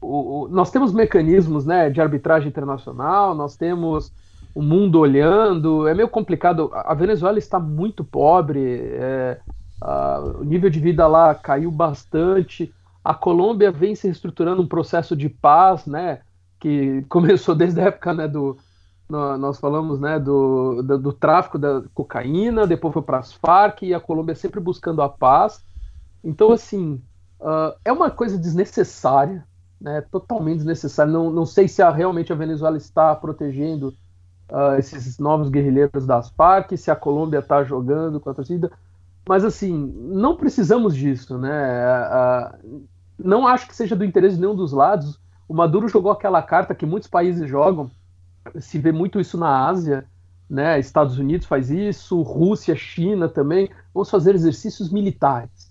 o, 0.00 0.46
o, 0.46 0.48
nós 0.48 0.72
temos 0.72 0.92
mecanismos, 0.92 1.64
né, 1.64 1.88
de 1.88 2.00
arbitragem 2.00 2.48
internacional, 2.48 3.32
nós 3.32 3.56
temos 3.56 4.12
o 4.52 4.60
mundo 4.60 4.98
olhando, 4.98 5.86
é 5.86 5.94
meio 5.94 6.08
complicado. 6.08 6.68
A 6.74 6.94
Venezuela 6.94 7.38
está 7.38 7.60
muito 7.60 8.02
pobre, 8.02 8.80
é, 8.94 9.38
Uh, 9.82 10.40
o 10.40 10.44
nível 10.44 10.68
de 10.68 10.78
vida 10.78 11.06
lá 11.06 11.34
caiu 11.34 11.70
bastante. 11.70 12.72
A 13.02 13.14
Colômbia 13.14 13.72
vem 13.72 13.94
se 13.94 14.08
estruturando 14.08 14.62
um 14.62 14.68
processo 14.68 15.16
de 15.16 15.28
paz, 15.28 15.86
né? 15.86 16.20
Que 16.58 17.02
começou 17.08 17.54
desde 17.54 17.80
a 17.80 17.84
época 17.84 18.12
né, 18.12 18.28
do. 18.28 18.58
Nós 19.08 19.58
falamos 19.58 19.98
né, 19.98 20.20
do, 20.20 20.82
do, 20.82 20.96
do, 20.96 21.12
tráfico 21.12 21.58
da 21.58 21.82
cocaína, 21.92 22.64
depois 22.64 22.94
foi 22.94 23.02
para 23.02 23.18
as 23.18 23.32
Farc 23.32 23.82
e 23.82 23.92
a 23.92 23.98
Colômbia 23.98 24.36
sempre 24.36 24.60
buscando 24.60 25.02
a 25.02 25.08
paz. 25.08 25.64
Então, 26.22 26.52
assim, 26.52 27.02
uh, 27.40 27.74
é 27.84 27.90
uma 27.90 28.08
coisa 28.08 28.38
desnecessária, 28.38 29.44
né, 29.80 30.00
totalmente 30.12 30.58
desnecessária. 30.58 31.12
Não, 31.12 31.28
não 31.28 31.44
sei 31.44 31.66
se 31.66 31.82
a, 31.82 31.90
realmente 31.90 32.32
a 32.32 32.36
Venezuela 32.36 32.76
está 32.76 33.12
protegendo 33.16 33.92
uh, 34.48 34.78
esses 34.78 35.18
novos 35.18 35.48
guerrilheiros 35.48 36.06
das 36.06 36.30
Farc, 36.30 36.76
se 36.76 36.88
a 36.88 36.94
Colômbia 36.94 37.38
está 37.38 37.64
jogando 37.64 38.20
com 38.20 38.30
a 38.30 38.34
torcida. 38.34 38.70
Mas 39.28 39.44
assim, 39.44 39.92
não 39.96 40.36
precisamos 40.36 40.94
disso, 40.96 41.38
né? 41.38 41.50
não 43.22 43.46
acho 43.46 43.68
que 43.68 43.76
seja 43.76 43.94
do 43.94 44.04
interesse 44.04 44.36
de 44.36 44.40
nenhum 44.40 44.54
dos 44.54 44.72
lados. 44.72 45.20
O 45.48 45.54
Maduro 45.54 45.88
jogou 45.88 46.10
aquela 46.10 46.42
carta 46.42 46.74
que 46.74 46.86
muitos 46.86 47.08
países 47.08 47.48
jogam, 47.48 47.90
se 48.58 48.78
vê 48.78 48.92
muito 48.92 49.20
isso 49.20 49.36
na 49.36 49.68
Ásia, 49.68 50.06
né? 50.48 50.78
Estados 50.80 51.18
Unidos 51.18 51.46
faz 51.46 51.70
isso, 51.70 52.22
Rússia, 52.22 52.74
China 52.74 53.28
também. 53.28 53.70
Vamos 53.94 54.10
fazer 54.10 54.34
exercícios 54.34 54.90
militares. 54.90 55.70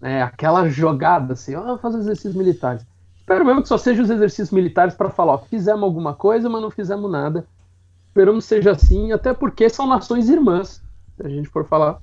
Né? 0.00 0.22
Aquela 0.22 0.68
jogada 0.68 1.32
assim, 1.34 1.54
vamos 1.54 1.80
fazer 1.80 1.98
exercícios 1.98 2.34
militares. 2.34 2.86
Espero 3.16 3.44
mesmo 3.44 3.62
que 3.62 3.68
só 3.68 3.78
sejam 3.78 4.04
os 4.04 4.10
exercícios 4.10 4.50
militares 4.50 4.94
para 4.94 5.08
falar, 5.08 5.34
ó, 5.34 5.38
fizemos 5.38 5.82
alguma 5.82 6.14
coisa, 6.14 6.48
mas 6.48 6.60
não 6.60 6.70
fizemos 6.70 7.10
nada. 7.10 7.46
Esperamos 8.08 8.44
que 8.44 8.48
seja 8.48 8.72
assim, 8.72 9.12
até 9.12 9.32
porque 9.32 9.68
são 9.68 9.86
nações 9.86 10.28
irmãs, 10.28 10.82
se 11.16 11.26
a 11.26 11.28
gente 11.28 11.48
for 11.48 11.66
falar 11.66 12.00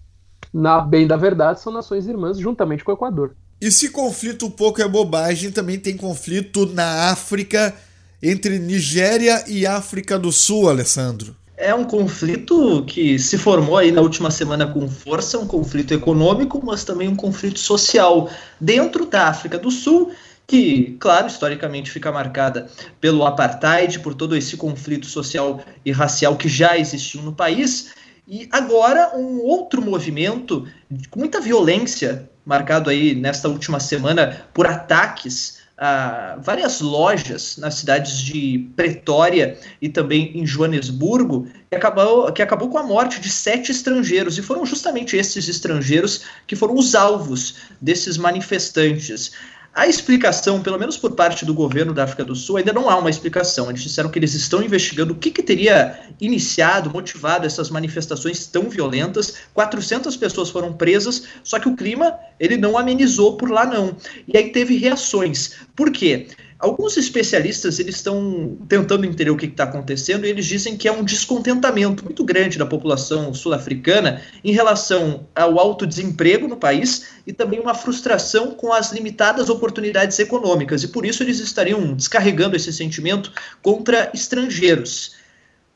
na 0.53 0.79
bem 0.81 1.07
da 1.07 1.15
verdade, 1.15 1.61
são 1.61 1.71
nações 1.71 2.07
irmãs 2.07 2.37
juntamente 2.37 2.83
com 2.83 2.91
o 2.91 2.95
Equador. 2.95 3.35
E 3.59 3.69
se 3.71 3.89
conflito 3.89 4.45
um 4.45 4.51
pouco 4.51 4.81
é 4.81 4.87
bobagem, 4.87 5.51
também 5.51 5.79
tem 5.79 5.95
conflito 5.95 6.65
na 6.65 7.11
África 7.11 7.73
entre 8.21 8.59
Nigéria 8.59 9.43
e 9.47 9.65
África 9.65 10.17
do 10.17 10.31
Sul, 10.31 10.69
Alessandro? 10.69 11.35
É 11.55 11.75
um 11.75 11.83
conflito 11.83 12.83
que 12.87 13.19
se 13.19 13.37
formou 13.37 13.77
aí 13.77 13.91
na 13.91 14.01
última 14.01 14.31
semana 14.31 14.65
com 14.65 14.89
força, 14.89 15.37
um 15.37 15.45
conflito 15.45 15.93
econômico, 15.93 16.59
mas 16.65 16.83
também 16.83 17.07
um 17.07 17.15
conflito 17.15 17.59
social 17.59 18.29
dentro 18.59 19.05
da 19.05 19.27
África 19.27 19.59
do 19.59 19.69
Sul 19.69 20.11
que, 20.51 20.97
claro, 20.99 21.27
historicamente 21.27 21.89
fica 21.89 22.11
marcada 22.11 22.67
pelo 22.99 23.25
apartheid, 23.25 23.99
por 23.99 24.13
todo 24.13 24.35
esse 24.35 24.57
conflito 24.57 25.05
social 25.05 25.61
e 25.85 25.93
racial 25.93 26.35
que 26.35 26.49
já 26.49 26.77
existiu 26.77 27.21
no 27.21 27.31
país, 27.31 27.93
e 28.31 28.47
agora 28.49 29.11
um 29.13 29.41
outro 29.41 29.81
movimento 29.81 30.65
com 31.09 31.19
muita 31.19 31.41
violência, 31.41 32.29
marcado 32.45 32.89
aí 32.89 33.13
nesta 33.13 33.49
última 33.49 33.77
semana 33.77 34.47
por 34.53 34.65
ataques 34.65 35.59
a 35.77 36.37
várias 36.41 36.79
lojas 36.79 37.57
nas 37.57 37.73
cidades 37.73 38.21
de 38.21 38.69
Pretória 38.73 39.57
e 39.81 39.89
também 39.89 40.31
em 40.37 40.45
Joanesburgo, 40.45 41.47
que 41.69 41.75
acabou, 41.75 42.31
que 42.31 42.41
acabou 42.41 42.69
com 42.69 42.77
a 42.77 42.83
morte 42.83 43.19
de 43.19 43.29
sete 43.29 43.71
estrangeiros, 43.71 44.37
e 44.37 44.41
foram 44.41 44.65
justamente 44.65 45.17
esses 45.17 45.49
estrangeiros 45.49 46.21
que 46.47 46.55
foram 46.55 46.75
os 46.75 46.95
alvos 46.95 47.55
desses 47.81 48.15
manifestantes. 48.15 49.31
A 49.73 49.87
explicação, 49.87 50.61
pelo 50.61 50.77
menos 50.77 50.97
por 50.97 51.15
parte 51.15 51.45
do 51.45 51.53
governo 51.53 51.93
da 51.93 52.03
África 52.03 52.25
do 52.25 52.35
Sul, 52.35 52.57
ainda 52.57 52.73
não 52.73 52.89
há 52.89 52.97
uma 52.97 53.09
explicação. 53.09 53.69
Eles 53.69 53.81
disseram 53.81 54.09
que 54.09 54.19
eles 54.19 54.33
estão 54.33 54.61
investigando 54.61 55.13
o 55.13 55.15
que, 55.15 55.31
que 55.31 55.41
teria 55.41 55.97
iniciado, 56.19 56.89
motivado 56.89 57.47
essas 57.47 57.69
manifestações 57.69 58.45
tão 58.45 58.69
violentas. 58.69 59.35
400 59.53 60.17
pessoas 60.17 60.49
foram 60.49 60.73
presas, 60.73 61.23
só 61.41 61.57
que 61.57 61.69
o 61.69 61.75
clima 61.75 62.13
ele 62.37 62.57
não 62.57 62.77
amenizou 62.77 63.37
por 63.37 63.49
lá 63.49 63.65
não. 63.65 63.95
E 64.27 64.37
aí 64.37 64.51
teve 64.51 64.75
reações. 64.75 65.53
Por 65.73 65.89
quê? 65.89 66.27
Alguns 66.61 66.95
especialistas 66.95 67.79
eles 67.79 67.95
estão 67.95 68.55
tentando 68.69 69.03
entender 69.03 69.31
o 69.31 69.35
que 69.35 69.47
está 69.47 69.63
acontecendo 69.63 70.27
e 70.27 70.29
eles 70.29 70.45
dizem 70.45 70.77
que 70.77 70.87
é 70.87 70.91
um 70.91 71.03
descontentamento 71.03 72.03
muito 72.05 72.23
grande 72.23 72.59
da 72.59 72.67
população 72.67 73.33
sul-africana 73.33 74.21
em 74.43 74.51
relação 74.51 75.27
ao 75.35 75.59
alto 75.59 75.87
desemprego 75.87 76.47
no 76.47 76.55
país 76.55 77.07
e 77.25 77.33
também 77.33 77.59
uma 77.59 77.73
frustração 77.73 78.51
com 78.51 78.71
as 78.71 78.91
limitadas 78.91 79.49
oportunidades 79.49 80.19
econômicas 80.19 80.83
e 80.83 80.89
por 80.89 81.03
isso 81.03 81.23
eles 81.23 81.39
estariam 81.39 81.95
descarregando 81.95 82.55
esse 82.55 82.71
sentimento 82.71 83.31
contra 83.63 84.11
estrangeiros. 84.13 85.15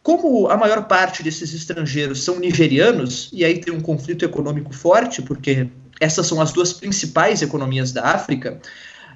Como 0.04 0.48
a 0.50 0.56
maior 0.56 0.84
parte 0.84 1.24
desses 1.24 1.52
estrangeiros 1.52 2.24
são 2.24 2.38
nigerianos, 2.40 3.32
e 3.34 3.44
aí 3.44 3.60
tem 3.60 3.74
um 3.74 3.82
conflito 3.82 4.24
econômico 4.24 4.72
forte, 4.72 5.20
porque 5.24 5.68
essas 6.00 6.28
são 6.28 6.40
as 6.40 6.54
duas 6.54 6.72
principais 6.72 7.42
economias 7.42 7.92
da 7.92 8.04
África, 8.04 8.62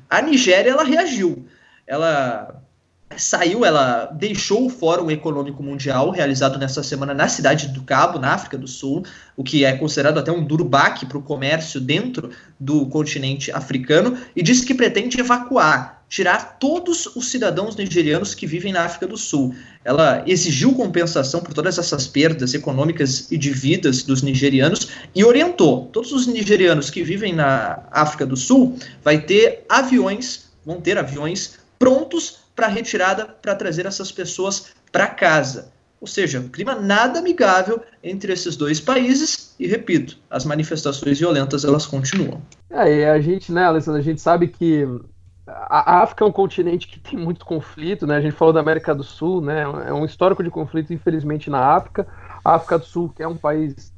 a 0.09 0.19
Nigéria 0.19 0.71
ela 0.71 0.83
reagiu 0.83 1.45
ela 1.89 2.63
saiu, 3.17 3.65
ela 3.65 4.05
deixou 4.05 4.67
o 4.67 4.69
Fórum 4.69 5.09
Econômico 5.09 5.63
Mundial, 5.63 6.11
realizado 6.11 6.59
nessa 6.59 6.83
semana 6.83 7.15
na 7.15 7.27
cidade 7.27 7.67
do 7.69 7.81
Cabo, 7.81 8.19
na 8.19 8.31
África 8.31 8.55
do 8.55 8.67
Sul, 8.67 9.03
o 9.35 9.43
que 9.43 9.65
é 9.65 9.75
considerado 9.75 10.19
até 10.19 10.31
um 10.31 10.43
duro 10.43 10.63
baque 10.63 11.07
para 11.07 11.17
o 11.17 11.23
comércio 11.23 11.81
dentro 11.81 12.29
do 12.59 12.85
continente 12.85 13.51
africano, 13.51 14.15
e 14.35 14.43
disse 14.43 14.63
que 14.63 14.75
pretende 14.75 15.19
evacuar, 15.19 16.03
tirar 16.07 16.59
todos 16.59 17.07
os 17.15 17.31
cidadãos 17.31 17.75
nigerianos 17.75 18.35
que 18.35 18.45
vivem 18.45 18.71
na 18.71 18.83
África 18.83 19.07
do 19.07 19.17
Sul. 19.17 19.55
Ela 19.83 20.23
exigiu 20.27 20.75
compensação 20.75 21.41
por 21.41 21.55
todas 21.55 21.79
essas 21.79 22.05
perdas 22.05 22.53
econômicas 22.53 23.31
e 23.31 23.37
de 23.37 23.49
vidas 23.49 24.03
dos 24.03 24.21
nigerianos 24.21 24.87
e 25.15 25.25
orientou 25.25 25.87
todos 25.87 26.11
os 26.11 26.27
nigerianos 26.27 26.91
que 26.91 27.01
vivem 27.01 27.33
na 27.33 27.83
África 27.91 28.27
do 28.27 28.37
Sul 28.37 28.77
vai 29.03 29.19
ter 29.19 29.65
aviões, 29.67 30.49
vão 30.63 30.79
ter 30.79 30.97
aviões 30.97 31.58
prontos 31.79 32.41
para 32.55 32.67
retirada 32.67 33.25
para 33.25 33.55
trazer 33.55 33.85
essas 33.85 34.11
pessoas 34.11 34.73
para 34.91 35.07
casa. 35.07 35.71
Ou 36.01 36.07
seja, 36.07 36.39
um 36.39 36.47
clima 36.47 36.75
nada 36.75 37.19
amigável 37.19 37.81
entre 38.03 38.31
esses 38.31 38.55
dois 38.55 38.79
países 38.79 39.55
e, 39.59 39.67
repito, 39.67 40.17
as 40.29 40.45
manifestações 40.45 41.19
violentas 41.19 41.65
elas 41.65 41.85
continuam. 41.85 42.41
É, 42.69 43.09
a 43.09 43.19
gente, 43.19 43.51
né, 43.51 43.63
Alessandro, 43.63 43.99
a 43.99 44.03
gente 44.03 44.21
sabe 44.21 44.47
que 44.47 44.85
a 45.47 46.03
África 46.03 46.23
é 46.23 46.27
um 46.27 46.31
continente 46.31 46.87
que 46.87 46.99
tem 46.99 47.17
muito 47.17 47.45
conflito, 47.45 48.05
né? 48.05 48.17
A 48.17 48.21
gente 48.21 48.35
falou 48.35 48.53
da 48.53 48.59
América 48.59 48.93
do 48.93 49.03
Sul, 49.03 49.41
né? 49.41 49.63
É 49.87 49.93
um 49.93 50.05
histórico 50.05 50.43
de 50.43 50.49
conflito, 50.49 50.93
infelizmente, 50.93 51.49
na 51.49 51.59
África. 51.59 52.07
A 52.45 52.55
África 52.55 52.77
do 52.77 52.85
Sul, 52.85 53.09
que 53.09 53.23
é 53.23 53.27
um 53.27 53.35
país 53.35 53.91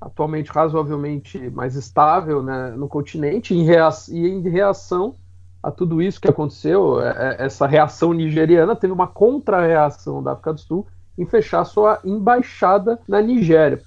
atualmente 0.00 0.50
razoavelmente 0.50 1.38
mais 1.50 1.76
estável 1.76 2.42
né, 2.42 2.70
no 2.76 2.88
continente, 2.88 3.54
em 3.54 3.64
e 3.64 4.28
em 4.28 4.48
reação 4.48 5.14
a 5.64 5.70
tudo 5.70 6.02
isso 6.02 6.20
que 6.20 6.28
aconteceu, 6.28 7.00
é, 7.00 7.08
é, 7.38 7.46
essa 7.46 7.66
reação 7.66 8.12
nigeriana 8.12 8.76
teve 8.76 8.92
uma 8.92 9.06
contra-reação 9.06 10.22
da 10.22 10.32
África 10.32 10.52
do 10.52 10.60
Sul 10.60 10.86
em 11.16 11.24
fechar 11.24 11.64
sua 11.64 12.00
embaixada 12.04 13.00
na 13.08 13.22
Nigéria. 13.22 13.82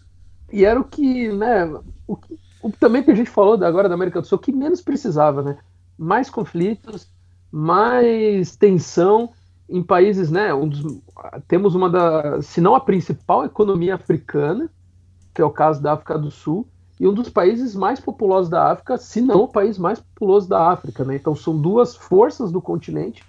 E 0.52 0.66
era 0.66 0.80
o 0.80 0.84
que, 0.84 1.32
né, 1.32 1.72
o 2.08 2.16
que, 2.16 2.40
o, 2.64 2.72
também 2.72 3.04
que 3.04 3.12
a 3.12 3.16
gente 3.16 3.30
falou 3.30 3.54
agora 3.64 3.88
da 3.88 3.94
América 3.94 4.20
do 4.20 4.26
Sul, 4.26 4.40
que 4.40 4.52
menos 4.52 4.82
precisava, 4.82 5.44
né? 5.44 5.58
Mais 5.98 6.32
conflitos, 6.32 7.08
mais 7.52 8.56
tensão 8.56 9.30
em 9.70 9.84
países, 9.84 10.32
né? 10.32 10.54
Um 10.54 10.68
dos, 10.68 11.00
temos 11.48 11.76
uma 11.76 11.90
da, 11.90 12.42
se 12.42 12.60
não 12.60 12.74
a 12.74 12.80
principal 12.80 13.46
economia 13.46 13.96
africana, 13.96 14.68
que 15.32 15.42
é 15.42 15.46
o 15.46 15.52
caso 15.52 15.80
da 15.80 15.94
África 15.94 16.18
do 16.18 16.32
Sul, 16.32 16.68
e 17.00 17.08
um 17.08 17.14
dos 17.14 17.30
países 17.30 17.76
mais 17.76 18.00
populosos 18.00 18.50
da 18.50 18.72
África, 18.72 18.98
se 18.98 19.22
não 19.22 19.44
o 19.44 19.48
país 19.48 19.78
mais 19.78 20.00
populoso 20.00 20.50
da 20.50 20.72
África. 20.72 21.04
Né? 21.04 21.16
Então 21.16 21.36
são 21.36 21.56
duas 21.56 21.96
forças 21.96 22.52
do 22.52 22.62
continente 22.62 23.24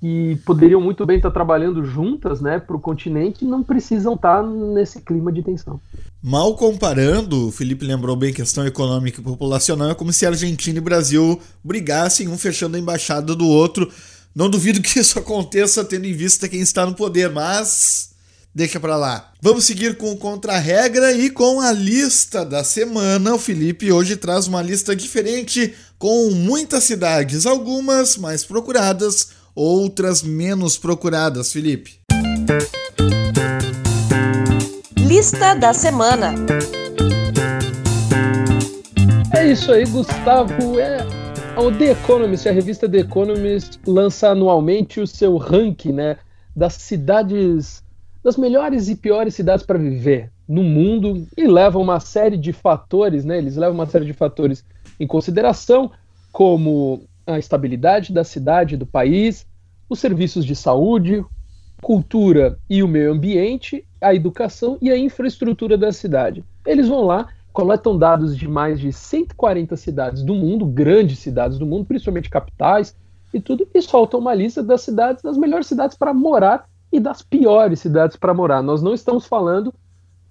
que 0.00 0.36
poderiam 0.44 0.82
muito 0.82 1.06
bem 1.06 1.16
estar 1.16 1.30
trabalhando 1.30 1.82
juntas 1.82 2.40
né, 2.40 2.58
para 2.58 2.76
o 2.76 2.80
continente 2.80 3.44
e 3.44 3.48
não 3.48 3.62
precisam 3.62 4.14
estar 4.14 4.42
nesse 4.42 5.00
clima 5.00 5.32
de 5.32 5.42
tensão. 5.42 5.80
Mal 6.22 6.54
comparando, 6.56 7.48
o 7.48 7.50
Felipe 7.50 7.86
lembrou 7.86 8.14
bem 8.14 8.30
a 8.30 8.34
questão 8.34 8.66
econômica 8.66 9.20
e 9.20 9.24
populacional, 9.24 9.90
é 9.90 9.94
como 9.94 10.12
se 10.12 10.26
Argentina 10.26 10.76
e 10.76 10.80
Brasil 10.82 11.40
brigassem, 11.64 12.28
um 12.28 12.36
fechando 12.36 12.76
a 12.76 12.80
embaixada 12.80 13.34
do 13.34 13.46
outro. 13.46 13.90
Não 14.34 14.50
duvido 14.50 14.82
que 14.82 14.98
isso 14.98 15.16
aconteça 15.20 15.82
tendo 15.82 16.04
em 16.04 16.12
vista 16.12 16.48
quem 16.50 16.60
está 16.60 16.84
no 16.84 16.94
poder, 16.94 17.30
mas 17.30 18.13
deixa 18.54 18.78
para 18.78 18.96
lá. 18.96 19.32
Vamos 19.42 19.64
seguir 19.64 19.96
com 19.96 20.12
o 20.12 20.16
contra-regra 20.16 21.12
e 21.12 21.28
com 21.28 21.60
a 21.60 21.72
lista 21.72 22.44
da 22.44 22.62
semana. 22.62 23.34
O 23.34 23.38
Felipe 23.38 23.90
hoje 23.90 24.16
traz 24.16 24.46
uma 24.46 24.62
lista 24.62 24.94
diferente 24.94 25.74
com 25.98 26.30
muitas 26.30 26.84
cidades, 26.84 27.46
algumas 27.46 28.16
mais 28.16 28.44
procuradas, 28.44 29.30
outras 29.54 30.22
menos 30.22 30.78
procuradas, 30.78 31.52
Felipe. 31.52 31.98
Lista 34.96 35.54
da 35.54 35.72
semana. 35.72 36.34
É 39.36 39.50
isso 39.50 39.72
aí, 39.72 39.84
Gustavo. 39.84 40.78
É 40.78 41.24
o 41.56 41.70
The 41.70 41.92
Economist, 41.92 42.48
a 42.48 42.52
revista 42.52 42.88
The 42.88 42.98
Economist 42.98 43.78
lança 43.86 44.30
anualmente 44.30 45.00
o 45.00 45.06
seu 45.06 45.36
ranking, 45.36 45.92
né, 45.92 46.16
das 46.54 46.74
cidades 46.74 47.83
das 48.24 48.38
melhores 48.38 48.88
e 48.88 48.96
piores 48.96 49.34
cidades 49.34 49.66
para 49.66 49.78
viver 49.78 50.32
no 50.48 50.62
mundo 50.62 51.26
e 51.36 51.46
levam 51.46 51.82
uma 51.82 52.00
série 52.00 52.38
de 52.38 52.54
fatores, 52.54 53.22
né? 53.22 53.36
Eles 53.36 53.54
levam 53.54 53.74
uma 53.74 53.86
série 53.86 54.06
de 54.06 54.14
fatores 54.14 54.64
em 54.98 55.06
consideração, 55.06 55.90
como 56.32 57.02
a 57.26 57.38
estabilidade 57.38 58.14
da 58.14 58.24
cidade, 58.24 58.78
do 58.78 58.86
país, 58.86 59.46
os 59.90 59.98
serviços 59.98 60.46
de 60.46 60.56
saúde, 60.56 61.22
cultura 61.82 62.58
e 62.68 62.82
o 62.82 62.88
meio 62.88 63.12
ambiente, 63.12 63.84
a 64.00 64.14
educação 64.14 64.78
e 64.80 64.90
a 64.90 64.96
infraestrutura 64.96 65.76
da 65.76 65.92
cidade. 65.92 66.42
Eles 66.66 66.88
vão 66.88 67.02
lá, 67.02 67.28
coletam 67.52 67.98
dados 67.98 68.34
de 68.34 68.48
mais 68.48 68.80
de 68.80 68.90
140 68.90 69.76
cidades 69.76 70.22
do 70.22 70.34
mundo, 70.34 70.64
grandes 70.64 71.18
cidades 71.18 71.58
do 71.58 71.66
mundo, 71.66 71.84
principalmente 71.84 72.30
capitais 72.30 72.96
e 73.34 73.40
tudo, 73.40 73.68
e 73.74 73.82
soltam 73.82 74.18
uma 74.18 74.34
lista 74.34 74.62
das 74.62 74.80
cidades, 74.80 75.22
das 75.22 75.36
melhores 75.36 75.66
cidades 75.66 75.96
para 75.96 76.14
morar 76.14 76.66
e 76.94 77.00
das 77.00 77.22
piores 77.22 77.80
cidades 77.80 78.16
para 78.16 78.32
morar. 78.32 78.62
Nós 78.62 78.80
não 78.80 78.94
estamos 78.94 79.26
falando 79.26 79.74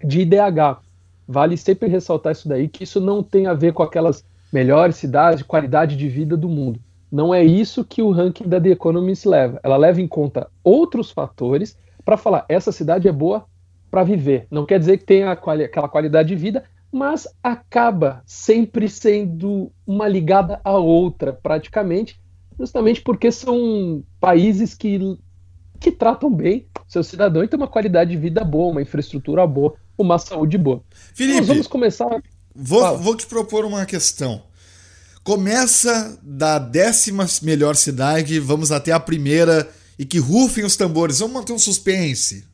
de 0.02 0.22
IDH. 0.22 0.80
Vale 1.28 1.58
sempre 1.58 1.90
ressaltar 1.90 2.32
isso 2.32 2.48
daí, 2.48 2.70
que 2.70 2.86
isso 2.86 3.02
não 3.02 3.22
tem 3.22 3.48
a 3.48 3.54
ver 3.54 3.74
com 3.74 3.84
aquelas 3.84 4.26
melhores 4.52 4.96
cidades, 4.96 5.44
qualidade 5.44 5.98
de 5.98 6.08
vida 6.08 6.38
do 6.38 6.48
mundo. 6.48 6.80
Não 7.12 7.34
é 7.34 7.44
isso 7.44 7.84
que 7.84 8.02
o 8.02 8.12
ranking 8.12 8.48
da 8.48 8.62
The 8.62 8.70
Economist 8.70 9.28
leva. 9.28 9.60
Ela 9.62 9.76
leva 9.76 10.02
em 10.02 10.08
conta 10.08 10.50
outros 10.64 11.12
fatores 11.12 11.78
para 12.06 12.16
falar 12.16 12.46
essa 12.48 12.72
cidade 12.72 13.10
é 13.10 13.12
boa 13.12 13.46
para 13.92 14.04
viver. 14.04 14.48
Não 14.50 14.66
quer 14.66 14.80
dizer 14.80 14.98
que 14.98 15.06
tenha 15.06 15.36
quali 15.36 15.66
aquela 15.66 15.90
qualidade 15.90 16.30
de 16.30 16.36
vida, 16.36 16.64
mas 16.90 17.28
acaba 17.44 18.24
sempre 18.26 18.88
sendo 18.88 19.70
uma 19.86 20.08
ligada 20.08 20.62
à 20.64 20.78
outra, 20.78 21.34
praticamente, 21.34 22.18
justamente 22.58 23.02
porque 23.02 23.32
são 23.34 24.02
países 24.20 24.74
que 24.74 25.18
que 25.84 25.92
tratam 25.92 26.34
bem 26.34 26.66
seus 26.88 27.08
cidadãos 27.08 27.44
e 27.44 27.48
têm 27.50 27.60
uma 27.60 27.68
qualidade 27.68 28.12
de 28.12 28.18
vida 28.18 28.42
boa, 28.44 28.72
uma 28.72 28.82
infraestrutura 28.82 29.46
boa, 29.46 29.74
uma 29.98 30.18
saúde 30.18 30.58
boa. 30.58 30.82
Felipe, 31.14 31.40
Nós 31.40 31.48
vamos 31.48 31.68
começar. 31.68 32.24
Vou, 32.56 32.98
vou 32.98 33.18
te 33.18 33.26
propor 33.26 33.66
uma 33.66 33.86
questão. 33.86 34.44
Começa 35.24 36.18
da 36.24 36.58
décima 36.58 37.26
melhor 37.42 37.76
cidade, 37.76 38.40
vamos 38.40 38.72
até 38.72 38.92
a 38.92 39.00
primeira 39.00 39.70
E 40.00 40.06
que 40.06 40.20
rufem 40.20 40.64
os 40.64 40.76
tambores. 40.76 41.20
Vamos 41.20 41.34
manter 41.36 41.54
um 41.54 41.60
suspense. 41.60 42.48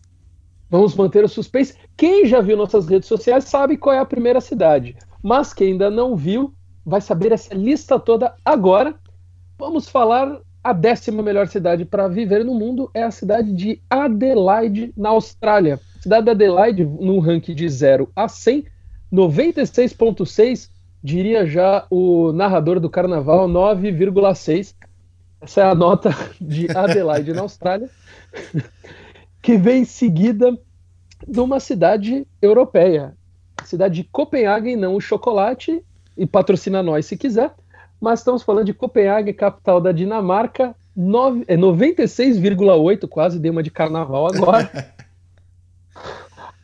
Vamos 0.69 0.95
manter 0.95 1.23
o 1.23 1.30
suspense. 1.30 1.75
Quem 1.95 2.25
já 2.25 2.41
viu 2.41 2.57
nossas 2.57 2.88
redes 2.88 3.07
sociais 3.07 3.45
sabe 3.45 3.77
qual 3.77 3.95
é 3.95 3.99
a 3.99 4.05
primeira 4.05 4.41
cidade. 4.41 4.95
Mas 5.23 5.53
quem 5.53 5.73
ainda 5.73 5.89
não 5.89 6.15
viu, 6.15 6.53
vai 6.86 6.99
saber 6.99 7.32
essa 7.32 7.53
lista 7.53 7.99
toda 7.99 8.36
agora. 8.43 8.95
Vamos 9.57 9.88
falar 9.88 10.41
a 10.64 10.74
décima 10.74 11.24
melhor 11.24 11.47
cidade 11.47 11.86
para 11.86 12.07
viver 12.07 12.43
no 12.43 12.53
mundo 12.53 12.89
é 12.93 13.03
a 13.03 13.12
cidade 13.12 13.53
de 13.53 13.82
Adelaide, 13.89 14.93
na 14.95 15.10
Austrália. 15.10 15.80
Cidade 16.01 16.26
de 16.26 16.32
Adelaide, 16.32 16.86
no 16.86 17.20
ranking 17.20 17.55
de 17.55 17.68
0 17.68 18.10
a 18.16 18.28
100, 18.28 18.66
96,6, 19.12 20.70
diria 21.03 21.45
já 21.45 21.86
o 21.89 22.32
narrador 22.34 22.80
do 22.80 22.89
carnaval, 22.89 23.47
9,6. 23.47 24.76
Essa 25.41 25.62
é 25.62 25.64
a 25.64 25.76
nota 25.76 26.10
de 26.39 26.68
Adelaide, 26.76 27.34
na 27.34 27.41
Austrália, 27.41 27.89
que 29.41 29.57
vem 29.57 29.86
seguida 29.86 30.57
de 31.26 31.39
uma 31.39 31.60
cidade 31.60 32.28
europeia, 32.41 33.16
a 33.57 33.64
cidade 33.64 33.95
de 33.95 34.03
Copenhague, 34.03 34.76
não 34.76 34.95
o 34.95 35.01
chocolate, 35.01 35.84
e 36.18 36.26
patrocina 36.26 36.84
nós 36.84 37.05
se 37.05 37.16
quiser, 37.16 37.53
mas 38.00 38.20
estamos 38.20 38.43
falando 38.43 38.66
de 38.66 38.74
Copenhague, 38.74 39.34
capital 39.34 39.82
da 39.82 39.91
Dinamarca, 39.91 40.76
9, 40.95 41.43
é 41.47 41.58
96,8, 41.58 43.08
quase 43.08 43.39
dei 43.39 43.52
uma 43.52 43.64
de 43.64 43.72
carnaval 43.72 44.28
agora. 44.28 44.70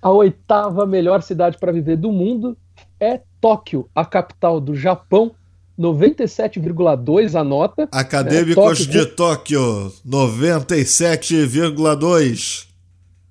a 0.02 0.12
oitava 0.12 0.86
melhor 0.86 1.22
cidade 1.22 1.58
para 1.58 1.72
viver 1.72 1.98
do 1.98 2.12
mundo 2.12 2.58
é 3.00 3.22
Tóquio, 3.42 3.90
a 3.94 4.06
capital 4.06 4.60
do 4.60 4.76
Japão, 4.76 5.32
97,2 5.78 7.40
a 7.40 7.44
nota. 7.44 7.88
Acadêmicos 7.92 8.52
é, 8.52 8.56
Tóquio, 8.56 8.88
de 8.88 9.06
Tóquio, 9.08 9.92
97,2. 10.08 12.68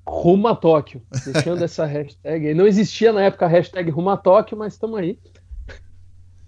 Rumo 0.06 0.48
a 0.48 0.54
Tóquio, 0.54 1.00
deixando 1.24 1.64
essa 1.64 1.86
hashtag. 1.86 2.52
Não 2.52 2.66
existia 2.66 3.10
na 3.12 3.22
época 3.22 3.46
a 3.46 3.48
hashtag 3.48 3.90
Rumo 3.90 4.10
a 4.10 4.16
Tóquio, 4.16 4.58
mas 4.58 4.74
estamos 4.74 4.98
aí. 4.98 5.18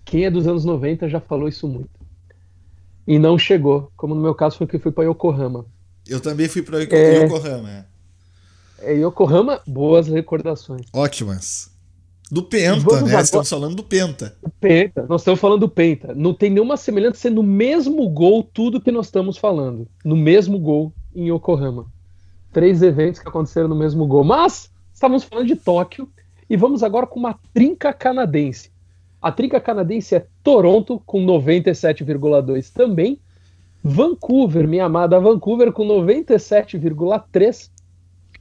Quem 0.06 0.24
é 0.24 0.30
dos 0.30 0.46
anos 0.46 0.64
90 0.64 1.08
já 1.08 1.20
falou 1.20 1.48
isso 1.48 1.68
muito. 1.68 1.90
E 3.06 3.18
não 3.18 3.36
chegou, 3.36 3.90
como 3.96 4.14
no 4.14 4.22
meu 4.22 4.34
caso 4.34 4.56
foi 4.56 4.66
que 4.66 4.76
eu 4.76 4.80
fui 4.80 4.92
para 4.92 5.04
Yokohama. 5.04 5.66
Eu 6.08 6.20
também 6.20 6.48
fui 6.48 6.62
para 6.62 6.82
é... 6.82 7.24
Yokohama. 7.24 7.86
É, 8.78 8.92
Yokohama, 8.94 9.60
boas 9.66 10.06
recordações. 10.06 10.86
Ótimas. 10.92 11.70
Do 12.30 12.42
Penta, 12.42 13.00
né? 13.02 13.08
Agora... 13.08 13.20
Estamos 13.20 13.48
falando 13.48 13.74
do 13.74 13.82
Penta. 13.82 14.36
Penta, 14.60 15.06
nós 15.08 15.22
estamos 15.22 15.40
falando 15.40 15.60
do 15.60 15.68
Penta. 15.68 16.14
Não 16.14 16.32
tem 16.32 16.50
nenhuma 16.50 16.76
semelhança 16.76 17.18
ser 17.18 17.30
no 17.30 17.42
mesmo 17.42 18.08
gol 18.08 18.44
tudo 18.44 18.80
que 18.80 18.92
nós 18.92 19.06
estamos 19.06 19.36
falando. 19.36 19.88
No 20.04 20.16
mesmo 20.16 20.58
gol 20.58 20.92
em 21.14 21.32
Yokohama. 21.32 21.86
Três 22.52 22.80
eventos 22.80 23.20
que 23.20 23.28
aconteceram 23.28 23.68
no 23.68 23.76
mesmo 23.76 24.06
gol. 24.06 24.22
Mas 24.22 24.70
estávamos 24.94 25.24
falando 25.24 25.48
de 25.48 25.56
Tóquio 25.56 26.08
e 26.48 26.56
vamos 26.56 26.84
agora 26.84 27.06
com 27.06 27.18
uma 27.18 27.38
trinca 27.52 27.92
canadense. 27.92 28.70
A 29.26 29.32
trinca 29.32 29.60
canadense 29.60 30.14
é 30.14 30.24
Toronto, 30.40 31.02
com 31.04 31.18
97,2 31.26 32.72
também. 32.72 33.18
Vancouver, 33.82 34.68
minha 34.68 34.84
amada 34.84 35.18
Vancouver, 35.18 35.72
com 35.72 35.84
97,3. 35.84 37.68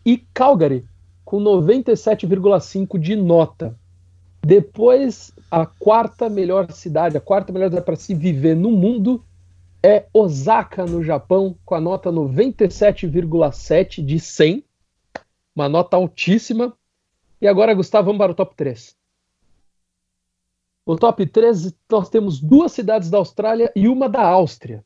E 0.05 0.17
Calgary, 0.31 0.85
com 1.23 1.41
97,5 1.41 2.99
de 2.99 3.15
nota. 3.15 3.75
Depois, 4.45 5.33
a 5.49 5.65
quarta 5.65 6.29
melhor 6.29 6.71
cidade, 6.71 7.17
a 7.17 7.21
quarta 7.21 7.51
melhor 7.51 7.69
cidade 7.69 7.83
para 7.83 7.95
se 7.95 8.13
viver 8.13 8.55
no 8.55 8.69
mundo 8.69 9.25
é 9.81 10.05
Osaka, 10.13 10.85
no 10.85 11.03
Japão, 11.03 11.57
com 11.65 11.73
a 11.73 11.81
nota 11.81 12.11
97,7 12.11 14.05
de 14.05 14.19
100. 14.19 14.63
Uma 15.55 15.67
nota 15.67 15.97
altíssima. 15.97 16.77
E 17.41 17.47
agora, 17.47 17.73
Gustavo, 17.73 18.05
vamos 18.05 18.19
para 18.19 18.33
o 18.33 18.35
top 18.35 18.53
3. 18.55 18.95
No 20.85 20.95
top 20.95 21.25
3, 21.25 21.73
nós 21.89 22.09
temos 22.09 22.39
duas 22.39 22.71
cidades 22.71 23.09
da 23.09 23.17
Austrália 23.17 23.71
e 23.75 23.87
uma 23.87 24.07
da 24.07 24.21
Áustria. 24.21 24.83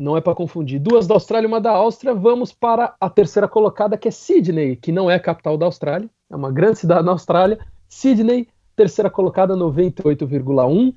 Não 0.00 0.16
é 0.16 0.20
para 0.20 0.34
confundir. 0.34 0.80
Duas 0.80 1.06
da 1.06 1.14
Austrália 1.14 1.46
e 1.46 1.48
uma 1.48 1.60
da 1.60 1.70
Áustria. 1.70 2.12
Vamos 2.14 2.50
para 2.50 2.94
a 2.98 3.10
terceira 3.10 3.46
colocada, 3.46 3.98
que 3.98 4.08
é 4.08 4.10
Sydney, 4.10 4.74
que 4.74 4.90
não 4.90 5.10
é 5.10 5.16
a 5.16 5.20
capital 5.20 5.58
da 5.58 5.66
Austrália. 5.66 6.08
É 6.30 6.36
uma 6.36 6.50
grande 6.50 6.78
cidade 6.78 7.04
na 7.04 7.12
Austrália. 7.12 7.58
Sydney, 7.88 8.48
terceira 8.74 9.10
colocada, 9.10 9.54
98,1. 9.54 10.94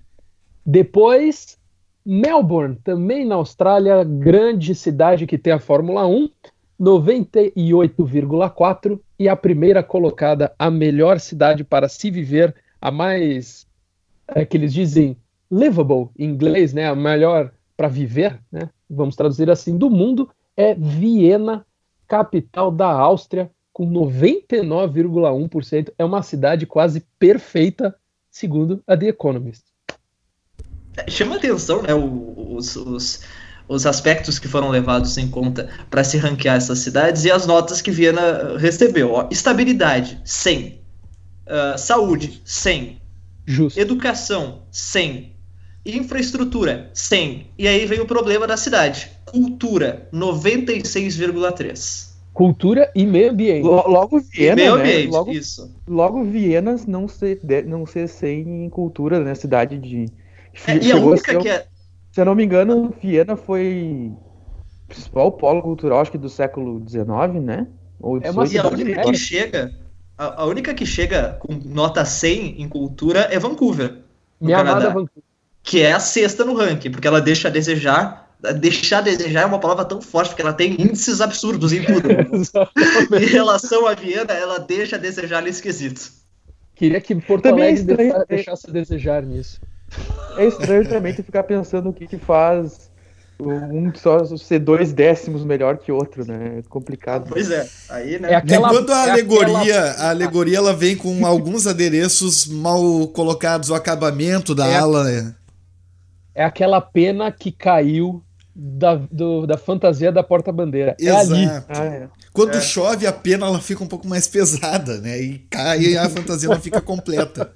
Depois, 0.66 1.60
Melbourne, 2.06 2.78
também 2.84 3.26
na 3.26 3.36
Austrália, 3.36 4.02
grande 4.04 4.74
cidade 4.74 5.28
que 5.28 5.38
tem 5.38 5.52
a 5.52 5.60
Fórmula 5.60 6.08
1, 6.08 6.30
98,4. 6.80 8.98
E 9.20 9.28
a 9.28 9.36
primeira 9.36 9.84
colocada, 9.84 10.56
a 10.58 10.72
melhor 10.72 11.20
cidade 11.20 11.66
para 11.66 11.90
se 11.90 12.10
viver, 12.10 12.56
a 12.82 12.90
mais 12.90 13.67
é, 14.28 14.46
que 14.46 14.58
eles 14.58 14.74
dizem 14.74 15.16
livable 15.52 16.10
em 16.18 16.26
inglês, 16.26 16.74
né, 16.74 16.88
a 16.88 16.96
melhor 16.96 17.52
para 17.76 17.88
viver, 17.88 18.40
né, 18.52 18.70
vamos 18.90 19.16
traduzir 19.16 19.50
assim, 19.50 19.78
do 19.78 19.90
mundo, 19.90 20.30
é 20.56 20.74
Viena, 20.74 21.66
capital 22.08 22.72
da 22.72 22.90
Áustria, 22.90 23.52
com 23.72 23.88
99,1%. 23.92 25.94
É 26.00 26.04
uma 26.04 26.24
cidade 26.24 26.66
quase 26.66 27.06
perfeita, 27.20 27.96
segundo 28.32 28.82
a 28.88 28.98
The 28.98 29.10
Economist. 29.10 29.64
É, 30.98 31.12
chama 31.12 31.36
atenção, 31.36 31.84
né, 31.84 31.94
os, 31.94 32.76
os, 32.76 33.22
os 33.68 33.86
aspectos 33.86 34.40
que 34.40 34.48
foram 34.48 34.70
levados 34.70 35.20
em 35.20 35.30
conta 35.30 35.70
para 35.92 36.04
se 36.04 36.18
ranquear 36.18 36.58
essas 36.58 36.80
cidades 36.80 37.24
e 37.26 37.32
as 37.32 37.46
notas 37.46 37.82
que 37.82 37.92
Viena 37.92 38.58
recebeu. 38.58 39.12
Ó, 39.12 39.28
estabilidade, 39.30 40.20
100. 40.26 40.66
Uh, 40.66 40.74
ah, 41.48 41.78
saúde, 41.78 42.42
100. 42.44 43.00
Justo. 43.48 43.80
Educação, 43.80 44.64
100. 44.70 45.32
Infraestrutura, 45.86 46.92
100. 46.94 47.48
E 47.58 47.66
aí 47.66 47.86
vem 47.86 48.02
o 48.02 48.06
problema 48.06 48.46
da 48.46 48.58
cidade. 48.58 49.10
Cultura, 49.26 50.10
96,3. 50.14 52.08
Cultura 52.34 52.92
e 52.94 53.06
meio 53.06 53.32
ambiente. 53.32 53.64
Logo 53.64 54.20
Viena, 54.20 54.56
meio 54.58 54.76
né? 54.76 54.82
ambiente, 54.82 55.12
logo, 55.12 55.32
isso. 55.32 55.74
Logo 55.88 56.26
Viena 56.26 56.76
não 56.86 57.08
ser, 57.08 57.40
não 57.66 57.86
ser 57.86 58.10
sem 58.10 58.66
em 58.66 58.70
cultura, 58.70 59.22
né? 59.22 59.34
Cidade 59.34 59.78
de... 59.78 60.08
É, 60.68 60.78
e 60.78 60.92
a 60.92 60.98
única 60.98 61.40
que 61.40 61.48
é... 61.48 61.66
Se 62.12 62.20
eu 62.20 62.26
não 62.26 62.36
me 62.36 62.44
engano, 62.44 62.94
Viena 63.02 63.38
foi 63.38 64.12
o 64.12 64.88
principal 64.88 65.32
polo 65.32 65.62
cultural, 65.62 66.02
acho 66.02 66.12
que 66.12 66.18
do 66.18 66.30
século 66.30 66.84
XIX, 66.88 67.42
né? 67.42 67.68
Ou 68.00 68.20
é 68.22 68.30
uma 68.30 68.46
e 68.46 68.58
a 68.58 68.68
única 68.68 69.02
que 69.04 69.14
chega 69.16 69.74
a, 70.18 70.42
a, 70.42 70.46
única 70.46 70.74
que 70.74 70.86
chega 70.86 71.38
com 71.40 71.54
nota 71.54 72.04
100 72.04 72.62
em 72.62 72.68
cultura 72.68 73.28
é 73.32 73.38
Vancouver. 73.38 73.98
Minha 74.40 74.58
Canadá, 74.58 74.88
Vancouver. 74.88 75.24
Que 75.62 75.82
é 75.82 75.92
a 75.92 76.00
sexta 76.00 76.44
no 76.44 76.56
ranking, 76.56 76.92
porque 76.92 77.08
ela 77.08 77.22
deixa 77.22 77.48
a 77.48 77.52
desejar. 77.52 78.26
Deixar 78.60 79.00
a 79.00 79.02
desejar 79.02 79.42
é 79.42 79.46
uma 79.46 79.60
palavra 79.60 79.84
tão 79.84 80.00
forte, 80.00 80.30
porque 80.30 80.44
ela 80.44 80.54
tem 80.54 80.80
índices 80.80 81.22
absurdos 81.22 81.74
em 81.74 81.84
tudo. 81.84 82.08
em 83.20 83.26
relação 83.26 83.88
a 83.88 83.96
Viena, 83.96 84.32
ela 84.32 84.60
deixa 84.60 84.96
a 84.96 85.00
desejar 85.00 85.42
nesse 85.42 85.62
quesito. 85.62 86.12
Queria 86.76 87.02
que 87.02 87.16
Porto 87.16 87.44
também 87.44 87.66
é 87.66 87.70
Alegre 87.70 88.12
é 88.12 88.26
deixasse 88.28 88.70
a 88.70 88.72
desejar 88.72 89.24
nisso. 89.24 89.60
É 90.38 90.46
estranho 90.46 90.88
também 90.88 91.16
tu 91.16 91.24
ficar 91.24 91.44
pensando 91.44 91.90
o 91.90 91.94
que, 91.94 92.06
que 92.06 92.18
faz 92.18 92.87
um 93.40 93.94
só 93.94 94.26
ser 94.38 94.60
dois 94.60 94.92
décimos 94.92 95.44
melhor 95.44 95.78
que 95.78 95.92
outro, 95.92 96.26
né? 96.26 96.60
É 96.60 96.62
complicado. 96.70 97.28
Pois 97.30 97.52
é. 97.52 97.68
Aí, 97.90 98.20
né? 98.20 98.32
É 98.32 98.36
aquela, 98.36 98.70
Enquanto 98.70 98.92
a 98.92 99.08
é 99.08 99.12
alegoria, 99.12 99.56
aquela... 99.92 100.08
a 100.08 100.10
alegoria 100.10 100.58
ela 100.58 100.74
vem 100.74 100.96
com 100.96 101.26
alguns 101.26 101.68
adereços 101.68 102.48
mal 102.48 103.08
colocados, 103.10 103.70
o 103.70 103.76
acabamento 103.76 104.56
da 104.56 104.68
é 104.68 104.78
ala. 104.78 105.04
Né? 105.04 105.36
É 106.34 106.44
aquela 106.44 106.82
pena 106.82 107.32
que 107.32 107.52
caiu 107.52 108.24
da, 108.56 108.96
do, 108.96 109.46
da 109.46 109.58
fantasia 109.58 110.12
da 110.12 110.24
porta-bandeira. 110.24 110.96
É 111.00 111.12
ali. 111.12 111.46
Ah, 111.70 111.86
é. 111.86 112.08
Quando 112.34 112.56
é. 112.56 112.62
chove, 112.62 113.06
a 113.06 113.14
pena 113.14 113.46
ela 113.46 113.60
fica 113.60 113.84
um 113.84 113.88
pouco 113.88 114.08
mais 114.08 114.26
pesada, 114.30 115.00
né? 115.00 115.20
E 115.22 115.40
cai 115.50 115.80
e 115.80 115.98
a 115.98 116.10
fantasia 116.10 116.50
não 116.50 116.60
fica 116.60 116.82
completa. 116.82 117.52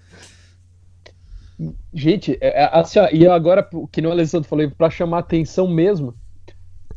Gente, 1.94 2.38
é, 2.42 2.64
é, 2.64 2.70
assim, 2.72 3.00
ó, 3.00 3.08
e 3.12 3.28
agora, 3.28 3.68
que 3.92 4.02
o 4.02 4.12
Alessandro 4.12 4.50
falou, 4.50 4.70
para 4.72 4.90
chamar 4.90 5.20
atenção 5.20 5.68
mesmo, 5.68 6.16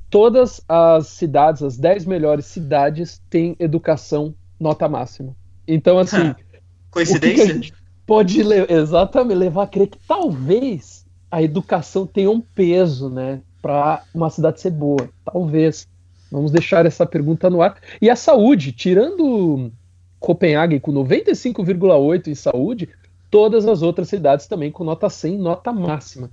todas 0.09 0.63
as 0.69 1.09
cidades, 1.09 1.63
as 1.63 1.77
10 1.77 2.07
melhores 2.07 2.47
cidades, 2.47 3.23
têm 3.29 3.57
educação 3.59 4.35
nota 4.59 4.89
máxima. 4.89 5.37
Então, 5.67 5.99
assim. 5.99 6.35
Coincidência? 6.91 7.55
Que 7.59 7.73
que 7.73 7.73
pode 8.07 8.41
exatamente 8.69 9.37
levar 9.37 9.65
a 9.65 9.67
crer 9.67 9.89
que 9.89 9.99
talvez 10.07 11.05
a 11.31 11.43
educação 11.43 12.07
tenha 12.07 12.31
um 12.31 12.41
peso, 12.41 13.11
né, 13.11 13.41
para 13.61 14.03
uma 14.15 14.31
cidade 14.31 14.61
ser 14.61 14.71
boa. 14.71 15.09
Talvez. 15.25 15.89
Vamos 16.31 16.53
deixar 16.53 16.87
essa 16.87 17.07
pergunta 17.07 17.49
no 17.51 17.63
ar. 17.63 17.77
E 18.01 18.11
a 18.11 18.17
saúde, 18.17 18.73
tirando 18.73 19.71
Copenhague 20.19 20.81
com 20.81 20.93
95,8 20.93 22.29
em 22.29 22.35
saúde, 22.35 22.89
todas 23.35 23.67
as 23.67 23.83
outras 23.83 24.07
cidades 24.07 24.47
também 24.47 24.71
com 24.71 24.85
nota 24.85 25.11
100, 25.11 25.39
nota 25.39 25.73
máxima. 25.73 26.31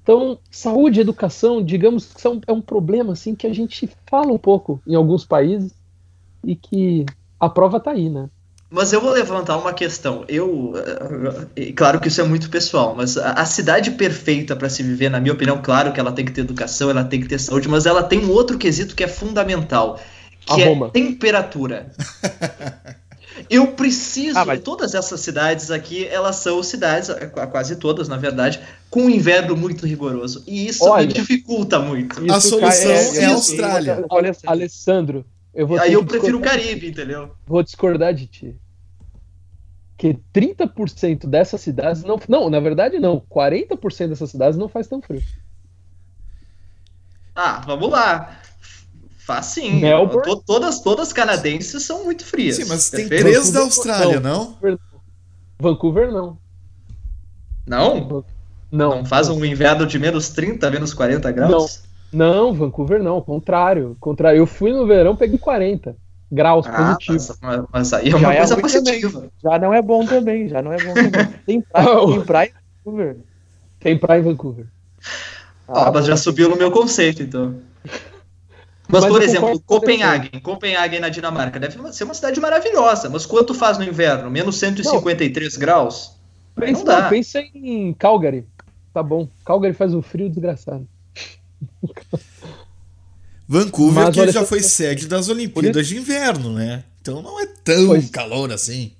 Então, 0.00 0.38
saúde 0.48 1.00
e 1.00 1.02
educação, 1.02 1.60
digamos 1.60 2.06
que 2.06 2.20
são, 2.20 2.40
é 2.46 2.52
um 2.52 2.60
problema 2.60 3.14
assim 3.14 3.34
que 3.34 3.44
a 3.44 3.52
gente 3.52 3.90
fala 4.06 4.30
um 4.30 4.38
pouco 4.38 4.80
em 4.86 4.94
alguns 4.94 5.24
países 5.24 5.72
e 6.44 6.54
que 6.54 7.04
a 7.40 7.48
prova 7.48 7.78
está 7.78 7.90
aí, 7.90 8.08
né? 8.08 8.30
Mas 8.70 8.92
eu 8.92 9.00
vou 9.00 9.10
levantar 9.10 9.56
uma 9.56 9.72
questão. 9.72 10.24
Eu, 10.28 10.74
é, 11.56 11.72
claro 11.72 11.98
que 11.98 12.06
isso 12.06 12.20
é 12.20 12.24
muito 12.24 12.48
pessoal, 12.48 12.94
mas 12.96 13.18
a, 13.18 13.44
cidade 13.44 13.90
perfeita 13.90 14.54
para 14.54 14.68
se 14.68 14.84
viver, 14.84 15.08
na 15.08 15.18
minha 15.18 15.34
opinião, 15.34 15.60
claro 15.60 15.92
que 15.92 15.98
ela 15.98 16.12
tem 16.12 16.24
que 16.24 16.30
ter 16.30 16.42
educação, 16.42 16.88
ela 16.88 17.02
tem 17.02 17.20
que 17.20 17.26
ter 17.26 17.40
saúde, 17.40 17.68
mas 17.68 17.84
ela 17.84 18.04
tem 18.04 18.24
um 18.24 18.30
outro 18.30 18.58
quesito 18.58 18.94
que 18.94 19.02
é 19.02 19.08
fundamental, 19.08 19.98
que 20.46 20.62
a 20.62 20.66
é 20.66 20.68
Roma. 20.68 20.88
temperatura. 20.90 21.90
Eu 23.50 23.68
preciso. 23.68 24.38
Ah, 24.38 24.44
mas... 24.44 24.60
Todas 24.60 24.94
essas 24.94 25.20
cidades 25.20 25.70
aqui, 25.70 26.06
elas 26.06 26.36
são 26.36 26.62
cidades, 26.62 27.10
quase 27.50 27.76
todas, 27.76 28.08
na 28.08 28.16
verdade, 28.16 28.60
com 28.90 29.02
um 29.02 29.10
inverno 29.10 29.56
muito 29.56 29.86
rigoroso. 29.86 30.42
E 30.46 30.66
isso 30.66 30.84
Olha, 30.84 31.06
me 31.06 31.12
dificulta 31.12 31.78
muito. 31.78 32.20
A 32.32 32.40
solução 32.40 32.90
é, 32.90 33.16
é 33.18 33.24
a 33.24 33.30
Austrália. 33.32 34.04
Olha, 34.08 34.36
Alessandro, 34.46 35.24
eu 35.52 35.66
vou 35.66 35.78
Aí 35.78 35.92
eu 35.92 36.04
prefiro 36.04 36.38
o 36.38 36.40
Caribe, 36.40 36.88
entendeu? 36.88 37.30
Vou 37.46 37.62
discordar 37.62 38.14
de 38.14 38.26
ti. 38.26 38.56
Que 39.96 40.18
30% 40.34 41.26
dessas 41.26 41.60
cidades 41.60 42.02
não. 42.02 42.18
Não, 42.28 42.50
na 42.50 42.58
verdade 42.60 42.98
não. 42.98 43.20
40% 43.20 44.08
dessas 44.08 44.30
cidades 44.30 44.58
não 44.58 44.68
faz 44.68 44.88
tão 44.88 45.00
frio. 45.00 45.22
Ah, 47.34 47.62
vamos 47.66 47.90
lá. 47.90 48.38
Faz 49.24 49.46
sim. 49.46 49.80
Melbourne? 49.80 50.42
Todas, 50.46 50.80
todas 50.80 51.12
canadenses 51.12 51.82
são 51.82 52.04
muito 52.04 52.24
frias. 52.24 52.56
Sim, 52.56 52.66
mas 52.66 52.90
tem 52.90 53.08
três 53.08 53.50
da 53.50 53.60
Austrália, 53.60 54.20
não? 54.20 54.58
Vancouver 55.58 56.12
não. 56.12 56.36
Não? 57.66 58.24
Não. 58.70 58.96
Não 58.96 59.04
faz 59.04 59.30
um 59.30 59.42
inverno 59.42 59.86
de 59.86 59.98
menos 59.98 60.28
30, 60.28 60.70
menos 60.70 60.92
40 60.92 61.32
graus? 61.32 61.84
Não, 62.12 62.34
não 62.34 62.52
Vancouver 62.52 63.02
não, 63.02 63.22
contrário. 63.22 63.96
contrário. 63.98 64.38
Eu 64.38 64.46
fui 64.46 64.72
no 64.72 64.86
verão, 64.86 65.16
peguei 65.16 65.38
40 65.38 65.96
graus 66.30 66.66
ah, 66.66 66.96
positivo. 66.98 67.38
Mas, 67.40 67.64
mas, 67.72 67.92
aí 67.94 68.10
é 68.10 68.16
uma 68.16 68.20
já 68.20 68.34
é 68.34 68.36
coisa 68.36 68.54
é 68.54 68.60
positiva. 68.60 69.12
Também. 69.12 69.30
Já 69.42 69.58
não 69.58 69.72
é 69.72 69.80
bom 69.80 70.04
também, 70.04 70.48
já 70.48 70.60
não 70.60 70.72
é 70.72 70.84
bom 70.84 70.92
também. 70.92 71.26
Tem 71.46 71.60
praia, 71.62 71.96
tem 72.10 72.20
praia 72.20 72.50
em 72.50 72.82
Vancouver. 72.84 73.16
Tem 73.80 73.98
praia 73.98 74.20
em 74.20 74.22
Vancouver. 74.22 74.66
Ah, 75.66 75.88
ah 75.88 75.92
mas 75.92 76.04
já 76.04 76.16
subiu 76.16 76.50
no 76.50 76.56
meu 76.56 76.70
conceito, 76.70 77.22
então. 77.22 77.54
Mas, 78.94 79.02
mas 79.02 79.12
por 79.12 79.22
exemplo, 79.22 79.60
Copenhague, 79.60 80.40
Copenhague 80.40 81.00
na 81.00 81.08
Dinamarca, 81.08 81.58
deve 81.58 81.76
ser 81.92 82.04
uma 82.04 82.14
cidade 82.14 82.40
maravilhosa, 82.40 83.10
mas 83.10 83.26
quanto 83.26 83.52
faz 83.52 83.76
no 83.76 83.82
inverno? 83.82 84.30
Menos 84.30 84.56
153 84.56 85.54
não. 85.54 85.60
graus? 85.60 86.16
Pensa, 86.54 86.78
não 86.78 86.84
dá. 86.84 87.08
pensa 87.08 87.40
em 87.40 87.92
Calgary. 87.94 88.46
Tá 88.92 89.02
bom. 89.02 89.28
Calgary 89.44 89.74
faz 89.74 89.92
um 89.92 90.00
frio 90.00 90.28
desgraçado. 90.28 90.86
Vancouver 93.48 94.04
mas, 94.04 94.14
que 94.14 94.30
já 94.30 94.44
foi 94.44 94.60
sede 94.60 95.08
das 95.08 95.28
Olimpíadas 95.28 95.88
de 95.88 95.96
Inverno, 95.96 96.52
né? 96.52 96.84
Então 97.00 97.20
não 97.20 97.40
é 97.40 97.46
tão 97.46 97.88
pois... 97.88 98.08
calor 98.10 98.52
assim. 98.52 98.92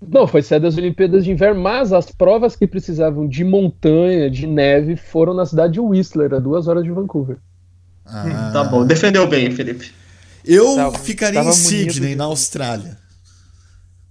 Não, 0.00 0.26
foi 0.26 0.40
sede 0.40 0.62
das 0.62 0.78
Olimpíadas 0.78 1.26
de 1.26 1.30
Inverno, 1.30 1.60
mas 1.60 1.92
as 1.92 2.10
provas 2.10 2.56
que 2.56 2.66
precisavam 2.66 3.28
de 3.28 3.44
montanha, 3.44 4.30
de 4.30 4.46
neve, 4.46 4.96
foram 4.96 5.34
na 5.34 5.44
cidade 5.44 5.74
de 5.74 5.80
Whistler, 5.80 6.32
a 6.32 6.38
duas 6.38 6.66
horas 6.66 6.84
de 6.84 6.90
Vancouver. 6.90 7.36
Ah. 8.06 8.50
Tá 8.52 8.64
bom, 8.64 8.86
defendeu 8.86 9.26
bem, 9.26 9.50
Felipe. 9.50 9.92
Eu 10.44 10.76
tava, 10.76 10.98
ficaria 10.98 11.40
tava 11.40 11.50
em 11.50 11.52
Sydney, 11.52 12.14
na 12.14 12.24
Austrália. 12.24 12.98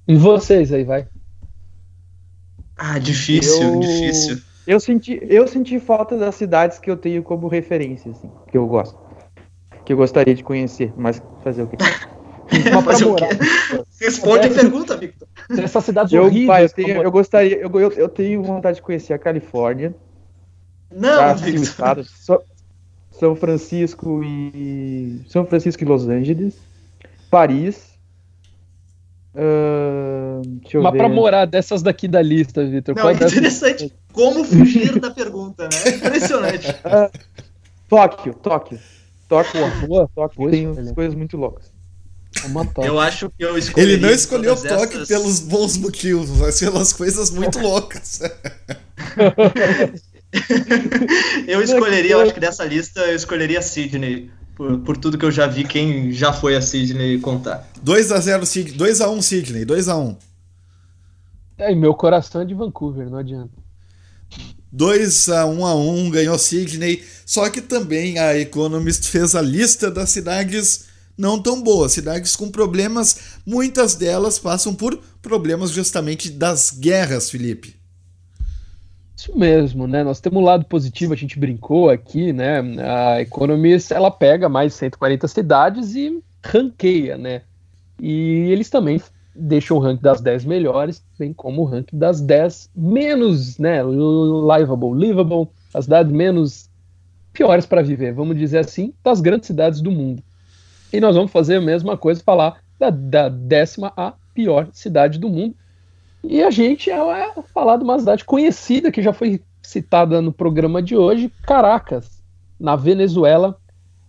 E 0.08 0.16
vocês 0.16 0.72
aí, 0.74 0.84
vai? 0.84 1.08
Ah, 2.76 2.98
difícil, 2.98 3.62
eu... 3.62 3.80
difícil. 3.80 4.42
Eu 4.66 4.80
senti, 4.80 5.20
eu 5.30 5.48
senti 5.48 5.80
falta 5.80 6.18
das 6.18 6.36
cidades 6.36 6.80
que 6.80 6.90
eu 6.90 6.98
tenho 6.98 7.22
como 7.22 7.48
referência, 7.48 8.12
assim, 8.12 8.32
que 8.50 8.58
eu 8.58 8.66
gosto. 8.66 8.98
Que 9.86 9.94
eu 9.94 9.98
gostaria 9.98 10.34
de 10.34 10.44
conhecer, 10.44 10.94
mas 10.96 11.22
fazer 11.44 11.64
o 11.64 11.68
quê? 11.68 11.78
fazer 12.84 13.06
o 13.06 13.16
quê? 13.16 13.26
Responde 14.00 14.48
a 14.48 14.50
pergunta, 14.50 14.96
Victor. 14.98 15.28
Essa 15.58 15.82
cidade 15.82 16.16
eu, 16.16 16.30
pai, 16.48 16.64
eu, 16.64 16.70
tenho, 16.70 17.04
eu 17.04 17.12
gostaria, 17.12 17.58
eu, 17.58 17.70
eu, 17.80 17.92
eu, 17.92 18.10
tenho 18.10 18.42
vontade 18.42 18.78
de 18.78 18.82
conhecer 18.82 19.14
a 19.14 19.20
Califórnia. 19.20 19.94
Não, 20.90 21.36
Victor. 21.36 21.64
Estado, 21.64 22.04
só, 22.06 22.42
são 23.20 23.36
Francisco 23.36 24.24
e 24.24 25.22
São 25.28 25.46
Francisco 25.46 25.84
e 25.84 25.86
Los 25.86 26.08
Angeles, 26.08 26.56
Paris. 27.30 27.94
Uh, 29.36 30.42
Mas 30.82 30.96
para 30.96 31.10
morar 31.10 31.46
dessas 31.46 31.82
daqui 31.82 32.08
da 32.08 32.22
lista, 32.22 32.64
Vitor. 32.66 32.96
Não, 32.96 33.10
é 33.10 33.14
interessante. 33.14 33.84
Dessas... 33.84 33.92
Como 34.12 34.44
fugir 34.44 35.00
da 35.00 35.10
pergunta, 35.10 35.64
né? 35.64 35.96
Impressionante. 35.96 36.70
Uh, 36.70 37.10
Tóquio, 37.90 38.34
Tóquio. 38.36 38.80
Tóquio, 39.28 39.88
boa, 39.88 40.10
Tóquio 40.14 40.52
tem 40.52 40.68
umas 40.68 40.92
coisas 40.92 41.16
muito 41.16 41.38
loucas. 41.38 41.72
Eu 42.84 43.00
acho 43.00 43.30
que 43.30 43.44
eu 43.44 43.58
escolhi. 43.58 43.94
Ele 43.94 43.98
não 43.98 44.10
escolheu 44.10 44.56
Tóquio 44.56 44.98
essas... 45.02 45.08
pelos 45.08 45.40
bons 45.40 45.78
motivos, 45.78 46.30
mas 46.40 46.60
pelas 46.60 46.92
coisas 46.94 47.30
muito 47.30 47.60
loucas. 47.62 48.20
eu 51.48 51.62
escolheria, 51.62 52.14
eu 52.14 52.22
acho 52.22 52.34
que 52.34 52.40
dessa 52.40 52.66
lista, 52.66 53.02
eu 53.02 53.16
escolheria 53.16 53.62
Sydney. 53.62 54.32
Por, 54.56 54.80
por 54.80 54.98
tudo 54.98 55.18
que 55.18 55.26
eu 55.26 55.32
já 55.32 55.48
vi, 55.48 55.64
quem 55.64 56.12
já 56.12 56.32
foi 56.32 56.56
a 56.56 56.62
Sydney 56.62 57.20
contar. 57.20 57.68
2x0 57.84 58.46
Sydney. 58.46 58.78
2x1 58.78 59.22
Sydney, 59.22 59.66
2x1. 59.66 60.18
É, 61.58 61.72
e 61.72 61.76
meu 61.76 61.94
coração 61.94 62.42
é 62.42 62.46
de 62.46 62.54
Vancouver, 62.54 63.10
não 63.10 63.18
adianta. 63.18 63.52
2 64.72 65.30
a 65.30 65.46
1 65.46 65.66
a 65.66 65.76
1 65.76 66.10
ganhou 66.10 66.38
Sydney, 66.38 67.04
só 67.26 67.48
que 67.50 67.62
também 67.62 68.18
a 68.18 68.38
Economist 68.38 69.08
fez 69.08 69.36
a 69.36 69.42
lista 69.42 69.92
das 69.92 70.10
cidades 70.10 70.86
não 71.16 71.40
tão 71.40 71.62
boas, 71.62 71.92
cidades 71.92 72.36
com 72.36 72.50
problemas, 72.50 73.40
muitas 73.46 73.94
delas 73.94 74.40
passam 74.40 74.74
por 74.74 75.00
problemas 75.22 75.70
justamente 75.70 76.30
das 76.30 76.72
guerras, 76.72 77.30
Felipe. 77.30 77.83
Isso 79.24 79.40
mesmo, 79.40 79.88
né? 79.88 80.04
Nós 80.04 80.20
temos 80.20 80.42
um 80.42 80.46
lado 80.46 80.66
positivo, 80.66 81.14
a 81.14 81.16
gente 81.16 81.40
brincou 81.40 81.90
aqui, 81.90 82.34
né? 82.34 82.60
A 82.82 83.22
Economist, 83.22 83.94
ela 83.94 84.12
pega 84.12 84.50
mais 84.50 84.74
140 84.74 85.30
cidades 85.30 85.96
e 85.96 86.22
ranqueia, 86.44 87.18
né? 87.18 87.44
E 88.02 88.50
eles 88.52 88.70
também 88.70 89.02
deixam 89.34 89.78
o 89.78 89.80
ranking 89.80 90.02
das 90.02 90.20
10 90.20 90.44
melhores, 90.44 91.02
bem 91.18 91.32
como 91.32 91.62
o 91.62 91.66
ranking 91.66 91.98
das 91.98 92.20
10 92.20 92.70
menos, 92.76 93.58
né, 93.58 93.82
livable, 93.82 94.94
livable, 94.94 95.48
as 95.74 95.86
cidades 95.86 96.12
menos 96.12 96.70
piores 97.32 97.66
para 97.66 97.82
viver, 97.82 98.14
vamos 98.14 98.38
dizer 98.38 98.60
assim, 98.60 98.94
das 99.02 99.22
grandes 99.22 99.48
cidades 99.48 99.80
do 99.80 99.90
mundo. 99.90 100.22
E 100.92 101.00
nós 101.00 101.16
vamos 101.16 101.32
fazer 101.32 101.56
a 101.56 101.62
mesma 101.62 101.98
coisa, 101.98 102.22
falar 102.22 102.62
da, 102.78 102.90
da 102.90 103.30
décima 103.30 103.94
a 103.96 104.14
pior 104.36 104.68
cidade 104.74 105.18
do 105.18 105.30
mundo, 105.30 105.56
e 106.24 106.42
a 106.42 106.50
gente 106.50 106.90
é 106.90 107.34
falar 107.54 107.78
de 107.78 107.84
uma 107.84 108.00
cidade 108.00 108.24
conhecida 108.24 108.92
que 108.92 109.02
já 109.02 109.12
foi 109.12 109.42
citada 109.62 110.22
no 110.22 110.32
programa 110.32 110.82
de 110.82 110.96
hoje, 110.96 111.32
Caracas, 111.46 112.22
na 112.60 112.76
Venezuela. 112.76 113.58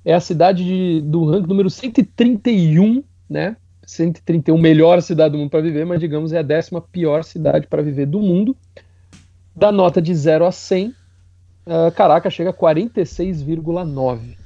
É 0.04 0.14
a 0.14 0.20
cidade 0.20 0.64
de, 0.64 1.00
do 1.00 1.24
ranking 1.24 1.48
número 1.48 1.68
131, 1.68 3.02
né? 3.28 3.56
131 3.86 4.56
melhor 4.56 5.02
cidade 5.02 5.32
do 5.32 5.38
mundo 5.38 5.50
para 5.50 5.60
viver, 5.60 5.84
mas 5.84 6.00
digamos 6.00 6.32
é 6.32 6.38
a 6.38 6.42
décima 6.42 6.80
pior 6.80 7.24
cidade 7.24 7.66
para 7.66 7.82
viver 7.82 8.06
do 8.06 8.20
mundo. 8.20 8.56
Da 9.54 9.72
nota 9.72 10.00
de 10.00 10.14
0 10.14 10.46
a 10.46 10.52
100, 10.52 10.88
uh, 10.88 11.92
Caracas 11.94 12.32
chega 12.32 12.50
a 12.50 12.54
46,9. 12.54 14.36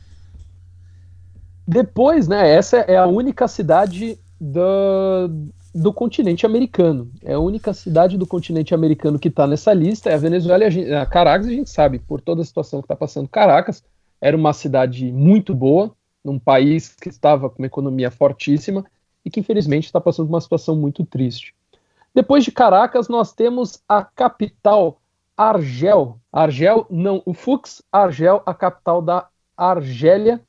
Depois, 1.66 2.28
né, 2.28 2.50
essa 2.50 2.78
é 2.78 2.96
a 2.96 3.06
única 3.06 3.46
cidade 3.46 4.18
da, 4.40 5.28
do 5.74 5.92
continente 5.92 6.46
americano. 6.46 7.10
É 7.22 7.34
a 7.34 7.38
única 7.38 7.72
cidade 7.72 8.16
do 8.16 8.26
continente 8.26 8.74
americano 8.74 9.18
que 9.18 9.28
está 9.28 9.46
nessa 9.46 9.72
lista. 9.72 10.10
É 10.10 10.14
a 10.14 10.18
Venezuela 10.18 10.64
a, 10.64 10.70
gente, 10.70 10.92
a 10.92 11.06
Caracas, 11.06 11.46
a 11.46 11.52
gente 11.52 11.70
sabe, 11.70 11.98
por 11.98 12.20
toda 12.20 12.42
a 12.42 12.44
situação 12.44 12.80
que 12.80 12.86
está 12.86 12.96
passando. 12.96 13.28
Caracas 13.28 13.82
era 14.20 14.36
uma 14.36 14.52
cidade 14.52 15.10
muito 15.12 15.54
boa, 15.54 15.94
num 16.24 16.38
país 16.38 16.94
que 16.94 17.08
estava 17.08 17.48
com 17.48 17.62
uma 17.62 17.66
economia 17.66 18.10
fortíssima 18.10 18.84
e 19.24 19.30
que 19.30 19.40
infelizmente 19.40 19.86
está 19.86 20.00
passando 20.00 20.26
por 20.26 20.34
uma 20.34 20.40
situação 20.40 20.76
muito 20.76 21.04
triste. 21.04 21.54
Depois 22.14 22.44
de 22.44 22.50
Caracas, 22.50 23.08
nós 23.08 23.32
temos 23.32 23.82
a 23.88 24.02
capital 24.02 25.00
Argel. 25.36 26.18
Argel, 26.32 26.86
não, 26.90 27.22
o 27.24 27.32
Fux 27.32 27.82
Argel, 27.92 28.42
a 28.44 28.52
capital 28.52 29.00
da 29.00 29.28
Argélia, 29.56 30.40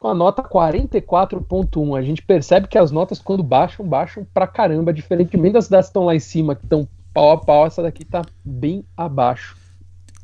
com 0.00 0.08
a 0.08 0.14
nota 0.14 0.42
44.1. 0.42 1.96
A 1.96 2.02
gente 2.02 2.22
percebe 2.22 2.66
que 2.66 2.78
as 2.78 2.90
notas, 2.90 3.20
quando 3.20 3.42
baixam, 3.42 3.86
baixam 3.86 4.26
pra 4.32 4.46
caramba. 4.46 4.92
Diferentemente 4.94 5.52
das 5.52 5.66
cidades 5.66 5.86
que 5.86 5.90
estão 5.90 6.06
lá 6.06 6.14
em 6.14 6.20
cima, 6.20 6.56
que 6.56 6.64
estão 6.64 6.88
pau 7.12 7.32
a 7.32 7.36
pau, 7.36 7.66
essa 7.66 7.82
daqui 7.82 8.04
tá 8.04 8.22
bem 8.42 8.82
abaixo. 8.96 9.56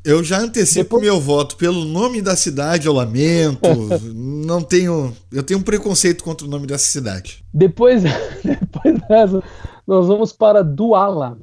Eu 0.02 0.24
já 0.24 0.38
antecipo 0.38 0.84
Depois... 0.84 1.02
meu 1.02 1.20
voto 1.20 1.56
pelo 1.56 1.84
nome 1.84 2.22
da 2.22 2.34
cidade, 2.34 2.86
eu 2.86 2.92
lamento. 2.92 3.68
não 4.14 4.62
tenho. 4.62 5.14
Eu 5.30 5.42
tenho 5.42 5.60
um 5.60 5.64
preconceito 5.64 6.24
contra 6.24 6.46
o 6.46 6.50
nome 6.50 6.66
dessa 6.66 6.84
cidade. 6.84 7.44
Depois, 7.52 8.02
depois 8.42 8.98
dessa, 9.08 9.42
nós 9.86 10.06
vamos 10.06 10.32
para 10.32 10.64
Duala, 10.64 11.38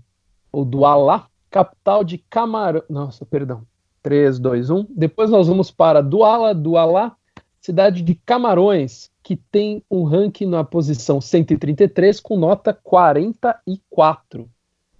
ou 0.51 0.65
Duala, 0.65 1.27
capital 1.51 2.03
de 2.03 2.17
Camarão. 2.17 2.81
Nossa, 2.89 3.25
perdão. 3.25 3.61
3, 4.01 4.39
2, 4.39 4.69
1. 4.69 4.87
Depois 4.89 5.29
nós 5.29 5.47
vamos 5.47 5.69
para 5.69 6.01
Duala, 6.01 6.53
Dualá, 6.53 7.15
cidade 7.63 8.03
de 8.03 8.13
Camarões, 8.13 9.09
que 9.23 9.37
tem 9.37 9.81
um 9.89 10.03
ranking 10.03 10.45
na 10.45 10.65
posição 10.65 11.21
133 11.21 12.19
com 12.19 12.37
nota 12.37 12.73
44. 12.73 14.49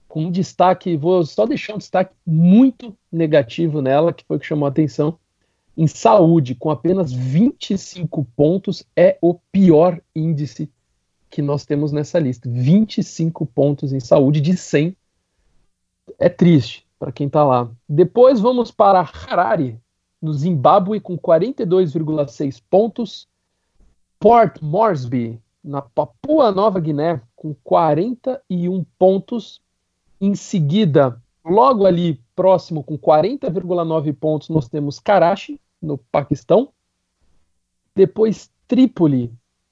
Com 0.07 0.26
um 0.26 0.32
destaque, 0.32 0.95
vou 0.95 1.26
só 1.26 1.45
deixar 1.45 1.76
um 1.76 1.78
destaque 1.78 2.16
muito 2.26 2.95
negativo 3.11 3.82
nela, 3.82 4.14
que 4.14 4.24
foi 4.24 4.38
o 4.38 4.39
que 4.39 4.45
chamou 4.45 4.66
a 4.66 4.70
atenção. 4.70 5.20
Em 5.76 5.88
saúde, 5.88 6.55
com 6.55 6.70
apenas 6.70 7.11
25 7.11 8.26
pontos, 8.36 8.86
é 8.95 9.18
o 9.22 9.34
pior 9.51 9.99
índice 10.16 10.72
que 11.30 11.41
nós 11.41 11.66
temos 11.66 11.91
nessa 11.91 12.18
lista. 12.18 12.47
25 12.47 13.45
pontos 13.45 13.91
em 13.91 13.99
saúde 13.99 14.39
de 14.39 14.55
100. 14.55 14.95
É 16.18 16.30
triste 16.30 16.86
para 16.97 17.11
quem 17.11 17.28
está 17.28 17.43
lá. 17.43 17.70
Depois 17.89 18.39
vamos 18.39 18.72
para 18.72 19.01
Harare, 19.01 19.78
no 20.24 20.34
Zimbábue, 20.34 21.01
com 21.01 21.17
42,6 21.17 22.63
pontos. 22.69 23.28
Port 24.17 24.61
Moresby, 24.61 25.38
na 25.61 25.82
Papua 25.82 26.49
Nova 26.49 26.80
Guiné, 26.80 27.21
com 27.36 27.53
41 27.61 28.86
pontos. 28.97 29.61
Em 30.21 30.34
seguida, 30.34 31.21
logo 31.43 31.86
ali 31.86 32.21
próximo, 32.34 32.82
com 32.82 32.97
40,9 32.97 34.13
pontos, 34.13 34.47
nós 34.47 34.69
temos 34.69 34.97
Karachi, 34.97 35.59
no 35.82 35.97
Paquistão. 35.97 36.69
Depois, 37.93 38.49
Trípoli, 38.65 39.30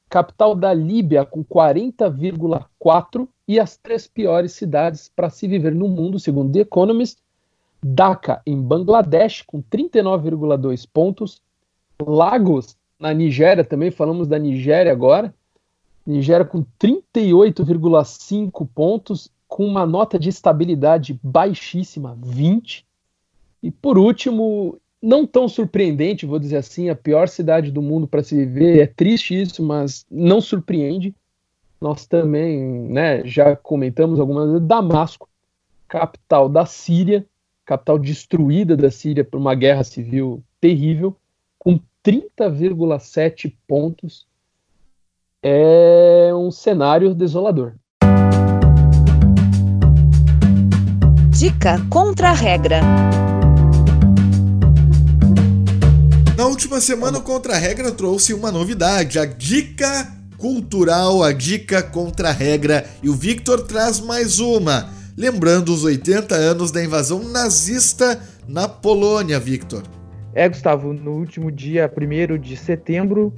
capital 0.10 0.54
da 0.54 0.74
Líbia, 0.74 1.26
com 1.26 1.46
40,4 1.46 3.26
e 3.48 3.58
as 3.58 3.78
três 3.78 4.06
piores 4.06 4.52
cidades 4.52 5.10
para 5.16 5.30
se 5.30 5.48
viver 5.48 5.74
no 5.74 5.88
mundo, 5.88 6.20
segundo 6.20 6.52
The 6.52 6.60
Economist. 6.60 7.20
Dhaka, 7.84 8.42
em 8.46 8.62
Bangladesh, 8.62 9.42
com 9.42 9.62
39,2 9.62 10.88
pontos. 10.92 11.42
Lagos, 12.02 12.78
na 13.00 13.14
Nigéria, 13.14 13.64
também 13.64 13.92
falamos 13.92 14.28
da 14.28 14.38
Nigéria 14.38 14.92
agora. 14.92 15.34
Nigéria 16.06 16.46
com 16.46 16.64
38,5 16.80 18.68
pontos, 18.74 19.30
com 19.48 19.66
uma 19.66 19.86
nota 19.86 20.18
de 20.20 20.30
estabilidade 20.30 21.20
baixíssima, 21.24 22.18
20. 22.22 22.86
E 23.62 23.70
por 23.72 23.98
último, 23.98 24.80
não 25.02 25.26
tão 25.26 25.48
surpreendente, 25.48 26.26
vou 26.26 26.40
dizer 26.40 26.58
assim, 26.58 26.90
a 26.90 26.96
pior 26.96 27.28
cidade 27.28 27.72
do 27.72 27.82
mundo 27.82 28.08
para 28.08 28.24
se 28.24 28.36
viver. 28.36 28.80
É 28.80 28.88
triste 28.88 29.40
isso, 29.40 29.64
mas 29.64 30.06
não 30.10 30.40
surpreende. 30.40 31.16
Nós 31.80 32.06
também, 32.06 32.60
né, 32.62 33.26
já 33.26 33.56
comentamos 33.56 34.20
algumas 34.20 34.52
vezes, 34.52 34.68
Damasco, 34.68 35.28
capital 35.88 36.48
da 36.48 36.66
Síria, 36.66 37.26
capital 37.66 37.98
destruída 37.98 38.76
da 38.76 38.92
Síria 38.92 39.24
por 39.24 39.38
uma 39.38 39.56
guerra 39.56 39.84
civil 39.84 40.44
terrível, 40.60 41.16
com 41.58 41.80
30,7 42.04 43.54
pontos. 43.68 44.26
É 45.44 46.32
um 46.34 46.52
cenário 46.52 47.14
desolador. 47.16 47.74
Dica 51.30 51.78
contra 51.90 52.30
a 52.30 52.34
regra. 52.34 52.82
Na 56.38 56.48
última 56.48 56.82
semana, 56.82 57.20
o 57.20 57.22
Contra 57.22 57.54
a 57.54 57.58
Regra 57.58 57.92
trouxe 57.92 58.34
uma 58.34 58.52
novidade, 58.52 59.20
a 59.20 59.26
dica 59.26 60.12
cultural, 60.40 61.22
a 61.22 61.32
dica 61.32 61.84
contra 61.84 62.30
a 62.30 62.32
regra, 62.32 62.84
e 63.04 63.10
o 63.10 63.14
Victor 63.14 63.62
traz 63.68 64.00
mais 64.00 64.40
uma, 64.40 64.90
lembrando 65.22 65.70
os 65.70 65.84
80 65.84 66.34
anos 66.34 66.72
da 66.72 66.84
invasão 66.84 67.24
nazista 67.24 68.20
na 68.48 68.68
Polônia, 68.68 69.40
Victor. 69.40 69.84
É, 70.34 70.50
Gustavo, 70.50 70.94
no 70.94 71.12
último 71.12 71.52
dia 71.52 71.88
1 71.96 72.40
de 72.40 72.58
setembro, 72.58 73.32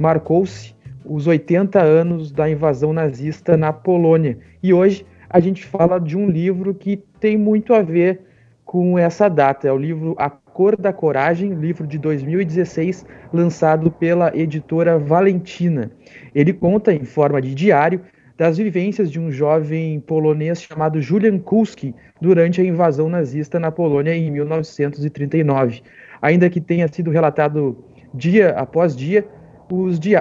marcou-se 0.00 0.74
os 1.04 1.28
80 1.28 1.80
anos 1.80 2.32
da 2.32 2.50
invasão 2.50 2.92
nazista 2.92 3.56
na 3.56 3.72
Polônia. 3.72 4.36
E 4.60 4.74
hoje 4.74 5.06
a 5.30 5.38
gente 5.38 5.64
fala 5.64 6.00
de 6.00 6.16
um 6.16 6.28
livro 6.28 6.74
que 6.74 6.96
tem 7.20 7.38
muito 7.38 7.72
a 7.72 7.80
ver 7.80 8.22
com 8.64 8.98
essa 8.98 9.28
data. 9.28 9.68
É 9.68 9.72
o 9.72 9.78
livro 9.78 10.16
A 10.18 10.28
Cor 10.28 10.76
da 10.76 10.92
Coragem, 10.92 11.54
livro 11.54 11.86
de 11.86 11.98
2016, 11.98 13.06
lançado 13.32 13.92
pela 13.92 14.36
editora 14.36 14.98
Valentina. 14.98 15.92
Ele 16.34 16.52
conta, 16.52 16.92
em 16.92 17.04
forma 17.04 17.40
de 17.40 17.54
diário, 17.54 18.00
das 18.36 18.58
vivências 18.58 19.10
de 19.10 19.20
um 19.20 19.30
jovem 19.30 20.00
polonês 20.00 20.62
chamado 20.62 21.00
Julian 21.00 21.38
Kulski 21.38 21.94
durante 22.20 22.60
a 22.60 22.64
invasão 22.64 23.08
nazista 23.08 23.60
na 23.60 23.70
Polônia 23.70 24.14
em 24.14 24.30
1939. 24.30 25.82
Ainda 26.20 26.50
que 26.50 26.60
tenha 26.60 26.88
sido 26.88 27.10
relatado 27.10 27.84
dia 28.12 28.50
após 28.50 28.96
dia, 28.96 29.26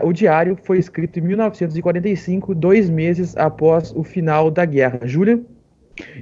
o 0.04 0.14
diário 0.14 0.58
foi 0.64 0.78
escrito 0.78 1.20
em 1.20 1.22
1945, 1.24 2.56
dois 2.56 2.90
meses 2.90 3.36
após 3.36 3.92
o 3.96 4.04
final 4.04 4.50
da 4.50 4.66
guerra. 4.66 5.00
Julian 5.04 5.42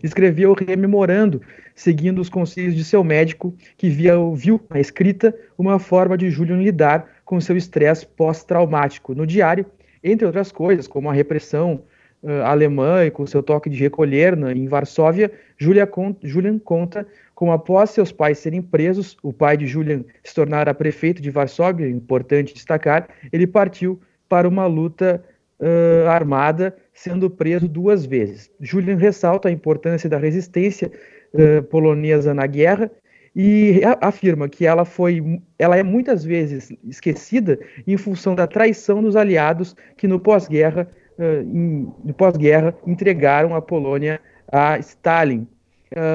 escreveu 0.04 0.54
rememorando 0.54 1.42
seguindo 1.76 2.20
os 2.20 2.30
conselhos 2.30 2.76
de 2.76 2.84
seu 2.84 3.04
médico, 3.04 3.56
que 3.78 3.90
via, 3.90 4.14
viu 4.36 4.62
na 4.70 4.80
escrita 4.80 5.34
uma 5.58 5.80
forma 5.80 6.18
de 6.18 6.30
Julian 6.30 6.58
lidar 6.58 7.08
com 7.26 7.40
seu 7.40 7.56
estresse 7.56 8.06
pós-traumático. 8.06 9.16
No 9.16 9.26
diário, 9.26 9.66
entre 10.04 10.26
outras 10.26 10.52
coisas, 10.52 10.88
como 10.88 11.10
a 11.10 11.14
repressão 11.14 11.84
uh, 12.24 12.44
alemã 12.44 13.06
e 13.06 13.12
com 13.12 13.26
seu 13.26 13.44
toque 13.44 13.70
de 13.70 13.78
recolher 13.78 14.36
na, 14.36 14.52
em 14.52 14.68
Varsóvia, 14.68 15.32
Julia 15.58 15.86
con 15.86 16.16
Julian 16.22 16.60
conta 16.60 17.06
como 17.36 17.52
após 17.52 17.90
seus 17.90 18.12
pais 18.12 18.38
serem 18.38 18.62
presos, 18.62 19.18
o 19.24 19.34
pai 19.34 19.58
de 19.58 19.66
Julian 19.66 20.04
se 20.24 20.36
tornara 20.36 20.74
prefeito 20.74 21.22
de 21.22 21.32
Varsóvia, 21.32 21.90
importante 21.90 22.54
destacar, 22.54 23.10
ele 23.34 23.48
partiu 23.48 24.00
para 24.30 24.48
uma 24.48 24.68
luta 24.68 25.24
uh, 25.60 26.08
armada, 26.08 26.76
sendo 26.94 27.30
preso 27.30 27.68
duas 27.68 28.06
vezes. 28.06 28.52
Julian 28.60 28.96
ressalta 28.96 29.50
a 29.50 29.52
importância 29.52 30.08
da 30.10 30.18
resistência 30.18 30.92
uh, 31.34 31.64
polonesa 31.64 32.34
na 32.34 32.46
guerra 32.46 32.92
e 33.36 33.82
afirma 34.02 34.50
que 34.50 34.66
ela 34.66 34.84
foi, 34.84 35.42
ela 35.58 35.78
é 35.78 35.84
muitas 35.84 36.24
vezes 36.24 36.72
esquecida 36.84 37.60
em 37.88 37.98
função 37.98 38.36
da 38.36 38.46
traição 38.46 39.02
dos 39.02 39.16
aliados 39.16 39.76
que 39.96 40.08
no 40.08 40.20
pós-guerra, 40.20 40.88
no 41.18 42.14
pós-guerra 42.14 42.76
entregaram 42.86 43.56
a 43.56 43.62
Polônia 43.62 44.20
a 44.52 44.78
Stalin. 44.80 45.48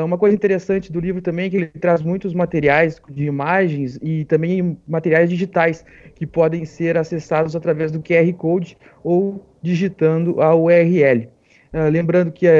Uma 0.04 0.18
coisa 0.18 0.34
interessante 0.34 0.92
do 0.92 1.00
livro 1.00 1.22
também 1.22 1.46
é 1.46 1.50
que 1.50 1.56
ele 1.56 1.66
traz 1.66 2.02
muitos 2.02 2.34
materiais 2.34 3.00
de 3.08 3.24
imagens 3.24 3.98
e 4.02 4.24
também 4.26 4.78
materiais 4.86 5.30
digitais 5.30 5.84
que 6.14 6.26
podem 6.26 6.64
ser 6.64 6.98
acessados 6.98 7.56
através 7.56 7.90
do 7.92 8.02
QR 8.02 8.30
Code 8.34 8.76
ou 9.02 9.46
digitando 9.62 10.40
a 10.40 10.54
URL. 10.54 11.28
Uh, 11.74 11.90
lembrando 11.90 12.32
que 12.32 12.46
uh, 12.46 12.50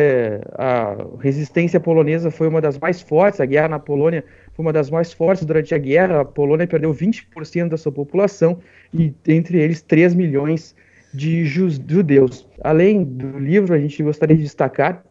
a 0.59 0.97
resistência 1.21 1.81
polonesa 1.81 2.31
foi 2.31 2.49
uma 2.49 2.61
das 2.61 2.79
mais 2.79 3.01
fortes, 3.01 3.41
a 3.41 3.47
guerra 3.47 3.69
na 3.69 3.79
Polônia 3.79 4.23
foi 4.57 4.65
uma 4.65 4.73
das 4.73 4.91
mais 4.91 5.13
fortes 5.13 5.45
durante 5.45 5.75
a 5.75 5.79
guerra. 5.79 6.23
A 6.23 6.25
Polônia 6.25 6.67
perdeu 6.67 6.93
20% 6.93 7.69
da 7.69 7.77
sua 7.77 7.93
população 7.93 8.59
e, 8.93 9.13
entre 9.29 9.61
eles, 9.61 9.83
3 9.83 10.15
milhões 10.15 10.75
de 11.13 11.45
judeus. 11.45 12.49
Além 12.65 13.05
do 13.05 13.39
livro, 13.39 13.75
a 13.75 13.79
gente 13.79 14.03
gostaria 14.03 14.35
de 14.35 14.43
destacar 14.43 15.05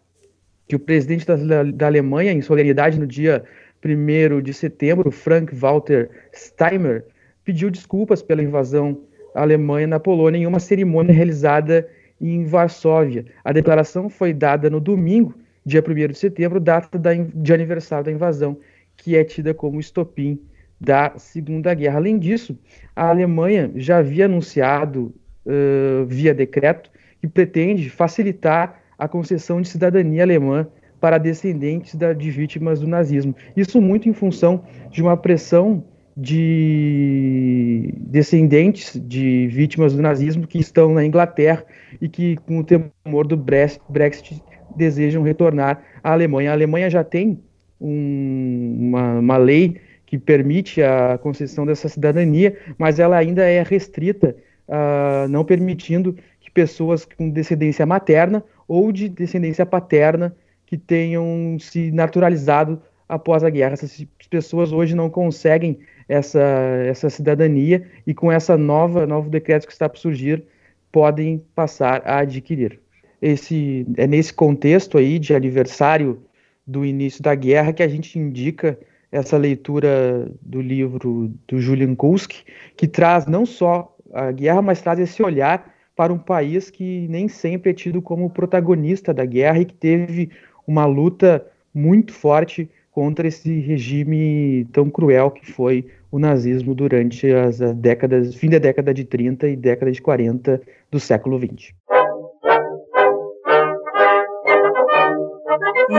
que 0.68 0.76
o 0.76 0.80
presidente 0.80 1.28
da, 1.28 1.64
da 1.64 1.86
Alemanha, 1.86 2.32
em 2.32 2.42
solenidade 2.42 3.00
no 3.00 3.06
dia 3.06 3.44
1 3.86 4.42
de 4.42 4.52
setembro, 4.52 5.12
Frank-Walter 5.12 6.10
Steinmeier, 6.34 7.06
pediu 7.44 7.70
desculpas 7.70 8.24
pela 8.24 8.42
invasão 8.42 9.00
Alemanha 9.36 9.86
na 9.86 10.00
Polônia 10.00 10.40
em 10.40 10.48
uma 10.48 10.60
cerimônia 10.60 11.14
realizada 11.14 11.88
em 12.20 12.46
Varsóvia. 12.46 13.26
A 13.44 13.52
declaração 13.52 14.10
foi 14.10 14.34
dada 14.34 14.72
no 14.72 14.80
domingo, 14.80 15.36
dia 15.64 15.84
1 15.88 16.08
de 16.08 16.18
setembro, 16.18 16.60
data 16.60 16.98
da, 16.98 17.14
de 17.14 17.54
aniversário 17.54 18.06
da 18.06 18.12
invasão, 18.12 18.58
que 18.98 19.16
é 19.16 19.24
tida 19.24 19.54
como 19.54 19.80
estopim 19.80 20.40
da 20.80 21.14
Segunda 21.18 21.74
Guerra. 21.74 21.98
Além 21.98 22.18
disso, 22.20 22.58
a 22.96 23.10
Alemanha 23.10 23.72
já 23.76 23.98
havia 23.98 24.26
anunciado, 24.26 25.14
uh, 25.46 26.06
via 26.06 26.34
decreto, 26.34 26.92
que 27.20 27.28
pretende 27.28 27.90
facilitar 27.90 28.82
a 28.98 29.08
concessão 29.08 29.62
de 29.62 29.68
cidadania 29.68 30.24
alemã 30.24 30.68
para 31.00 31.18
descendentes 31.18 31.96
da, 31.96 32.14
de 32.14 32.32
vítimas 32.32 32.80
do 32.80 32.88
nazismo. 32.88 33.36
Isso 33.56 33.82
muito 33.82 34.10
em 34.10 34.14
função 34.14 34.64
de 34.90 35.02
uma 35.02 35.18
pressão 35.18 35.84
de 36.18 37.94
descendentes 37.98 39.00
de 39.06 39.48
vítimas 39.48 39.94
do 39.94 40.02
nazismo 40.02 40.48
que 40.48 40.58
estão 40.58 40.94
na 40.94 41.06
Inglaterra 41.06 41.66
e 42.00 42.08
que, 42.08 42.38
com 42.38 42.60
o 42.60 42.64
temor 42.64 43.28
do 43.28 43.36
Brexit, 43.36 44.42
desejam 44.76 45.24
retornar 45.24 45.84
à 46.02 46.14
Alemanha. 46.14 46.52
A 46.52 46.54
Alemanha 46.54 46.90
já 46.90 47.04
tem 47.04 47.40
um, 47.86 48.78
uma, 48.90 49.20
uma 49.20 49.38
lei 49.38 49.80
que 50.06 50.18
permite 50.18 50.82
a 50.82 51.18
concessão 51.18 51.66
dessa 51.66 51.88
cidadania, 51.90 52.58
mas 52.78 53.00
ela 53.00 53.18
ainda 53.18 53.44
é 53.44 53.62
restrita, 53.64 54.36
uh, 54.68 55.28
não 55.30 55.44
permitindo 55.44 56.16
que 56.40 56.50
pessoas 56.52 57.06
com 57.06 57.30
descendência 57.30 57.86
materna 57.86 58.44
ou 58.68 58.92
de 58.92 59.10
descendência 59.10 59.66
paterna 59.66 60.36
que 60.66 60.78
tenham 60.78 61.58
se 61.60 61.92
naturalizado 61.92 62.82
após 63.08 63.44
a 63.44 63.50
guerra. 63.50 63.74
Essas 63.74 64.06
pessoas 64.30 64.72
hoje 64.72 64.96
não 64.96 65.10
conseguem 65.10 65.80
essa, 66.10 66.42
essa 66.88 67.10
cidadania 67.10 67.86
e 68.06 68.14
com 68.14 68.32
essa 68.32 68.58
nova 68.58 69.06
novo 69.06 69.30
decreto 69.30 69.68
que 69.68 69.74
está 69.74 69.88
por 69.88 69.98
surgir 69.98 70.44
podem 70.92 71.44
passar 71.54 72.02
a 72.06 72.20
adquirir. 72.20 72.80
Esse 73.22 73.86
é 73.98 74.08
nesse 74.08 74.34
contexto 74.34 74.98
aí 74.98 75.20
de 75.20 75.36
aniversário 75.36 76.22
do 76.66 76.86
início 76.86 77.22
da 77.22 77.36
guerra 77.36 77.74
que 77.74 77.84
a 77.84 77.88
gente 77.88 78.18
indica 78.18 78.78
essa 79.12 79.38
leitura 79.38 80.30
do 80.42 80.62
livro 80.62 81.32
do 81.48 81.60
Julian 81.60 81.96
Kulski, 81.96 82.44
que 82.76 82.88
traz 82.88 83.26
não 83.26 83.46
só 83.46 83.96
a 84.14 84.32
guerra, 84.32 84.62
mas 84.62 84.82
traz 84.82 85.00
esse 85.00 85.22
olhar 85.24 85.74
para 85.96 86.12
um 86.12 86.18
país 86.18 86.70
que 86.70 87.08
nem 87.08 87.28
sempre 87.28 87.72
é 87.72 87.74
tido 87.74 88.02
como 88.02 88.30
protagonista 88.30 89.14
da 89.14 89.26
guerra 89.26 89.60
e 89.60 89.66
que 89.66 89.74
teve 89.74 90.32
uma 90.68 90.86
luta 90.86 91.46
muito 91.74 92.14
forte 92.14 92.70
contra 92.92 93.28
esse 93.28 93.60
regime 93.60 94.66
tão 94.72 94.90
cruel 94.90 95.32
que 95.32 95.50
foi 95.52 95.86
o 96.12 96.18
nazismo 96.18 96.74
durante 96.74 97.30
as 97.30 97.60
décadas, 97.76 98.36
fim 98.36 98.50
da 98.50 98.58
década 98.58 98.94
de 98.94 99.04
30 99.04 99.50
e 99.50 99.56
década 99.56 99.92
de 99.92 100.02
40 100.02 100.62
do 100.90 101.00
século 101.00 101.38
20. 101.38 101.76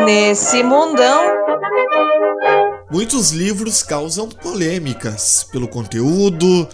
Nesse 0.05 0.63
mundão. 0.63 1.25
Muitos 2.91 3.31
livros 3.31 3.83
causam 3.83 4.29
polêmicas 4.29 5.45
pelo 5.51 5.67
conteúdo, 5.67 6.69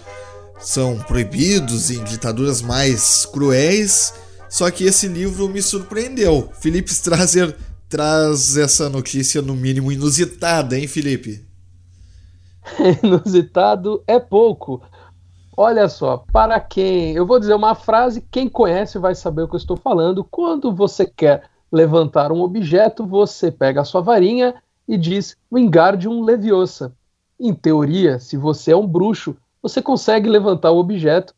são 0.59 0.97
proibidos 0.99 1.89
em 1.89 2.03
ditaduras 2.03 2.61
mais 2.61 3.25
cruéis. 3.25 4.13
Só 4.49 4.69
que 4.69 4.83
esse 4.83 5.07
livro 5.07 5.49
me 5.49 5.61
surpreendeu. 5.61 6.49
Felipe 6.53 6.91
Strasser 6.91 7.57
traz 7.89 8.55
essa 8.55 8.89
notícia, 8.89 9.41
no 9.41 9.55
mínimo, 9.55 9.91
inusitada, 9.91 10.77
hein, 10.77 10.87
Felipe? 10.87 11.43
Inusitado 13.03 14.03
é 14.05 14.19
pouco. 14.19 14.81
Olha 15.55 15.87
só, 15.87 16.23
para 16.31 16.59
quem. 16.59 17.15
Eu 17.15 17.25
vou 17.25 17.39
dizer 17.39 17.53
uma 17.53 17.75
frase, 17.75 18.25
quem 18.31 18.49
conhece 18.49 18.97
vai 18.97 19.13
saber 19.13 19.43
o 19.43 19.47
que 19.47 19.55
eu 19.55 19.59
estou 19.59 19.77
falando. 19.77 20.23
Quando 20.23 20.73
você 20.73 21.05
quer 21.05 21.43
levantar 21.73 22.31
um 22.31 22.41
objeto, 22.41 23.03
você 23.03 23.51
pega 23.51 23.81
a 23.81 23.85
sua 23.85 23.99
varinha 23.99 24.53
e 24.87 24.95
diz 24.95 25.35
Wingardium 25.51 26.21
Leviosa. 26.23 26.93
Em 27.39 27.51
teoria, 27.51 28.19
se 28.19 28.37
você 28.37 28.71
é 28.71 28.77
um 28.77 28.85
bruxo, 28.85 29.35
você 29.59 29.81
consegue 29.81 30.29
levantar 30.29 30.69
o 30.69 30.77
objeto 30.77 31.33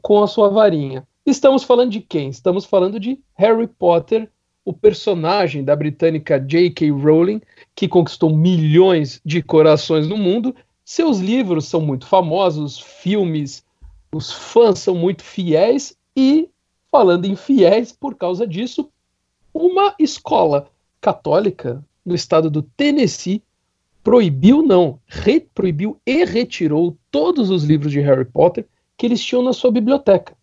com 0.00 0.22
a 0.22 0.26
sua 0.26 0.48
varinha. 0.48 1.06
Estamos 1.26 1.64
falando 1.64 1.90
de 1.90 2.00
quem? 2.00 2.30
Estamos 2.30 2.64
falando 2.64 2.98
de 2.98 3.20
Harry 3.34 3.66
Potter 3.66 4.30
o 4.64 4.72
personagem 4.72 5.62
da 5.64 5.76
britânica 5.76 6.38
J.K. 6.38 6.90
Rowling, 6.90 7.42
que 7.74 7.88
conquistou 7.88 8.30
milhões 8.30 9.20
de 9.24 9.42
corações 9.42 10.06
no 10.06 10.16
mundo. 10.16 10.54
Seus 10.84 11.18
livros 11.18 11.66
são 11.66 11.80
muito 11.80 12.06
famosos, 12.06 12.78
filmes, 12.78 13.64
os 14.14 14.32
fãs 14.32 14.78
são 14.78 14.94
muito 14.94 15.22
fiéis 15.22 15.96
e, 16.16 16.48
falando 16.90 17.24
em 17.24 17.34
fiéis, 17.34 17.92
por 17.92 18.14
causa 18.14 18.46
disso, 18.46 18.88
uma 19.54 19.94
escola 19.98 20.68
católica 21.00 21.84
no 22.04 22.14
estado 22.14 22.50
do 22.50 22.62
Tennessee 22.62 23.42
proibiu, 24.02 24.62
não, 24.62 24.98
proibiu 25.54 25.98
e 26.04 26.24
retirou 26.24 26.96
todos 27.10 27.50
os 27.50 27.64
livros 27.64 27.92
de 27.92 28.00
Harry 28.00 28.24
Potter 28.24 28.66
que 28.96 29.06
eles 29.06 29.22
tinham 29.22 29.42
na 29.42 29.52
sua 29.52 29.70
biblioteca. 29.70 30.34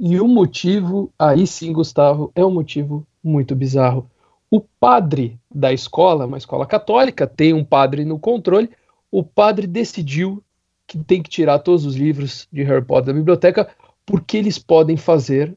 E 0.00 0.20
o 0.20 0.28
motivo, 0.28 1.12
aí 1.18 1.46
sim, 1.46 1.72
Gustavo, 1.72 2.30
é 2.34 2.44
um 2.44 2.50
motivo 2.50 3.06
muito 3.22 3.54
bizarro. 3.54 4.08
O 4.50 4.60
padre 4.60 5.38
da 5.52 5.72
escola, 5.72 6.26
uma 6.26 6.38
escola 6.38 6.64
católica, 6.64 7.26
tem 7.26 7.52
um 7.52 7.64
padre 7.64 8.04
no 8.04 8.18
controle. 8.18 8.70
O 9.10 9.22
padre 9.22 9.66
decidiu 9.66 10.42
que 10.86 10.98
tem 10.98 11.22
que 11.22 11.28
tirar 11.28 11.58
todos 11.58 11.84
os 11.84 11.96
livros 11.96 12.48
de 12.50 12.62
Harry 12.62 12.84
Potter 12.84 13.06
da 13.06 13.18
biblioteca 13.18 13.68
porque 14.06 14.38
eles 14.38 14.58
podem 14.58 14.96
fazer 14.96 15.54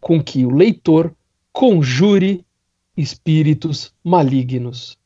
com 0.00 0.22
que 0.22 0.44
o 0.44 0.50
leitor 0.50 1.14
conjure 1.58 2.46
espíritos 2.96 3.92
malignos. 4.04 4.96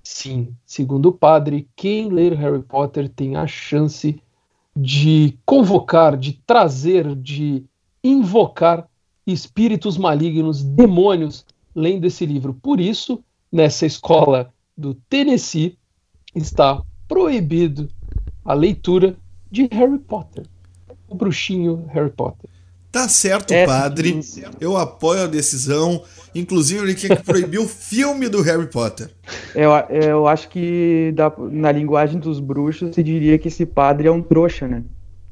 Sim, 0.00 0.54
segundo 0.64 1.06
o 1.08 1.12
padre, 1.12 1.68
quem 1.74 2.08
ler 2.08 2.34
Harry 2.34 2.62
Potter 2.62 3.08
tem 3.08 3.34
a 3.34 3.48
chance 3.48 4.22
de 4.76 5.36
convocar, 5.44 6.16
de 6.16 6.34
trazer, 6.46 7.16
de 7.16 7.64
invocar 8.04 8.88
espíritos 9.26 9.98
malignos, 9.98 10.62
demônios, 10.62 11.44
lendo 11.74 12.04
esse 12.04 12.24
livro. 12.24 12.54
Por 12.54 12.78
isso, 12.78 13.20
nessa 13.50 13.84
escola 13.84 14.54
do 14.76 14.94
Tennessee, 14.94 15.76
está 16.32 16.80
proibido 17.08 17.88
a 18.44 18.54
leitura 18.54 19.16
de 19.50 19.68
Harry 19.72 19.98
Potter. 19.98 20.46
O 21.08 21.16
bruxinho 21.16 21.86
Harry 21.88 22.12
Potter. 22.12 22.48
Tá 22.90 23.08
certo, 23.08 23.52
é, 23.52 23.66
padre. 23.66 24.18
Eu 24.60 24.76
apoio 24.76 25.24
a 25.24 25.26
decisão. 25.26 26.02
Inclusive, 26.34 26.82
ele 26.82 26.94
tinha 26.94 27.16
que 27.16 27.22
proibir 27.22 27.58
o 27.58 27.68
filme 27.68 28.28
do 28.28 28.42
Harry 28.42 28.66
Potter. 28.66 29.10
Eu, 29.54 29.70
eu 29.90 30.26
acho 30.26 30.48
que 30.48 31.12
da, 31.14 31.32
na 31.50 31.72
linguagem 31.72 32.18
dos 32.18 32.40
bruxos 32.40 32.94
se 32.94 33.02
diria 33.02 33.38
que 33.38 33.48
esse 33.48 33.66
padre 33.66 34.08
é 34.08 34.10
um 34.10 34.22
trouxa, 34.22 34.68
né? 34.68 34.82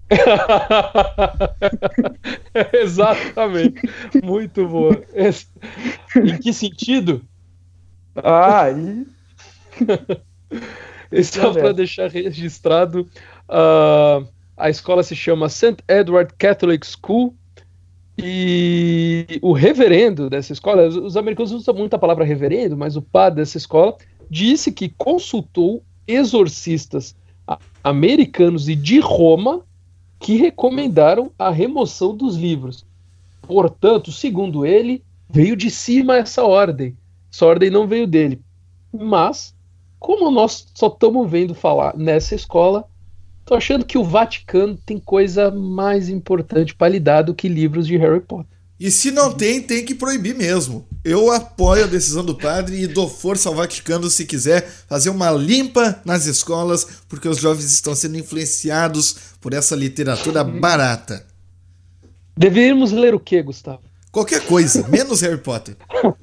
Exatamente. 2.72 3.80
Muito 4.22 4.68
boa. 4.68 5.02
Em 6.16 6.38
que 6.38 6.52
sentido? 6.52 7.22
Ah, 8.16 8.70
e... 8.70 9.06
Só 11.24 11.52
para 11.52 11.72
deixar 11.72 12.10
registrado, 12.10 13.08
uh, 13.48 14.26
a 14.56 14.70
escola 14.70 15.02
se 15.02 15.14
chama 15.14 15.48
St. 15.48 15.76
Edward 15.88 16.32
Catholic 16.38 16.86
School 16.86 17.34
e 18.18 19.38
o 19.42 19.52
reverendo 19.52 20.30
dessa 20.30 20.52
escola, 20.52 20.88
os 20.88 21.16
americanos 21.16 21.52
usam 21.52 21.74
muito 21.74 21.94
a 21.94 21.98
palavra 21.98 22.24
reverendo, 22.24 22.76
mas 22.76 22.96
o 22.96 23.02
padre 23.02 23.40
dessa 23.40 23.58
escola 23.58 23.96
disse 24.30 24.72
que 24.72 24.88
consultou 24.88 25.82
exorcistas 26.06 27.14
americanos 27.84 28.68
e 28.68 28.74
de 28.74 28.98
Roma 29.00 29.62
que 30.18 30.36
recomendaram 30.36 31.30
a 31.38 31.50
remoção 31.50 32.16
dos 32.16 32.36
livros. 32.36 32.84
Portanto, 33.42 34.10
segundo 34.10 34.64
ele, 34.64 35.04
veio 35.28 35.54
de 35.54 35.70
cima 35.70 36.16
essa 36.16 36.42
ordem. 36.42 36.96
Essa 37.32 37.46
ordem 37.46 37.70
não 37.70 37.86
veio 37.86 38.06
dele. 38.06 38.40
Mas, 38.92 39.54
como 40.00 40.30
nós 40.30 40.66
só 40.74 40.86
estamos 40.86 41.30
vendo 41.30 41.54
falar 41.54 41.96
nessa 41.96 42.34
escola, 42.34 42.88
tô 43.46 43.54
achando 43.54 43.84
que 43.84 43.96
o 43.96 44.04
Vaticano 44.04 44.76
tem 44.84 44.98
coisa 44.98 45.52
mais 45.52 46.08
importante 46.08 46.74
para 46.74 46.88
lidar 46.88 47.22
do 47.22 47.34
que 47.34 47.48
livros 47.48 47.86
de 47.86 47.96
Harry 47.96 48.20
Potter. 48.20 48.56
E 48.78 48.90
se 48.90 49.10
não 49.10 49.32
tem, 49.32 49.62
tem 49.62 49.84
que 49.84 49.94
proibir 49.94 50.34
mesmo. 50.34 50.86
Eu 51.02 51.30
apoio 51.30 51.84
a 51.84 51.86
decisão 51.86 52.22
do 52.22 52.34
padre 52.34 52.82
e 52.82 52.86
dou 52.86 53.08
força 53.08 53.48
ao 53.48 53.54
Vaticano 53.54 54.10
se 54.10 54.26
quiser 54.26 54.68
fazer 54.86 55.08
uma 55.08 55.30
limpa 55.30 56.02
nas 56.04 56.26
escolas, 56.26 56.86
porque 57.08 57.26
os 57.26 57.38
jovens 57.38 57.72
estão 57.72 57.94
sendo 57.94 58.18
influenciados 58.18 59.16
por 59.40 59.54
essa 59.54 59.74
literatura 59.74 60.44
barata. 60.44 61.24
Deveríamos 62.36 62.92
ler 62.92 63.14
o 63.14 63.20
que, 63.20 63.40
Gustavo? 63.40 63.80
Qualquer 64.12 64.44
coisa, 64.44 64.86
menos 64.88 65.22
Harry 65.22 65.38
Potter. 65.38 65.76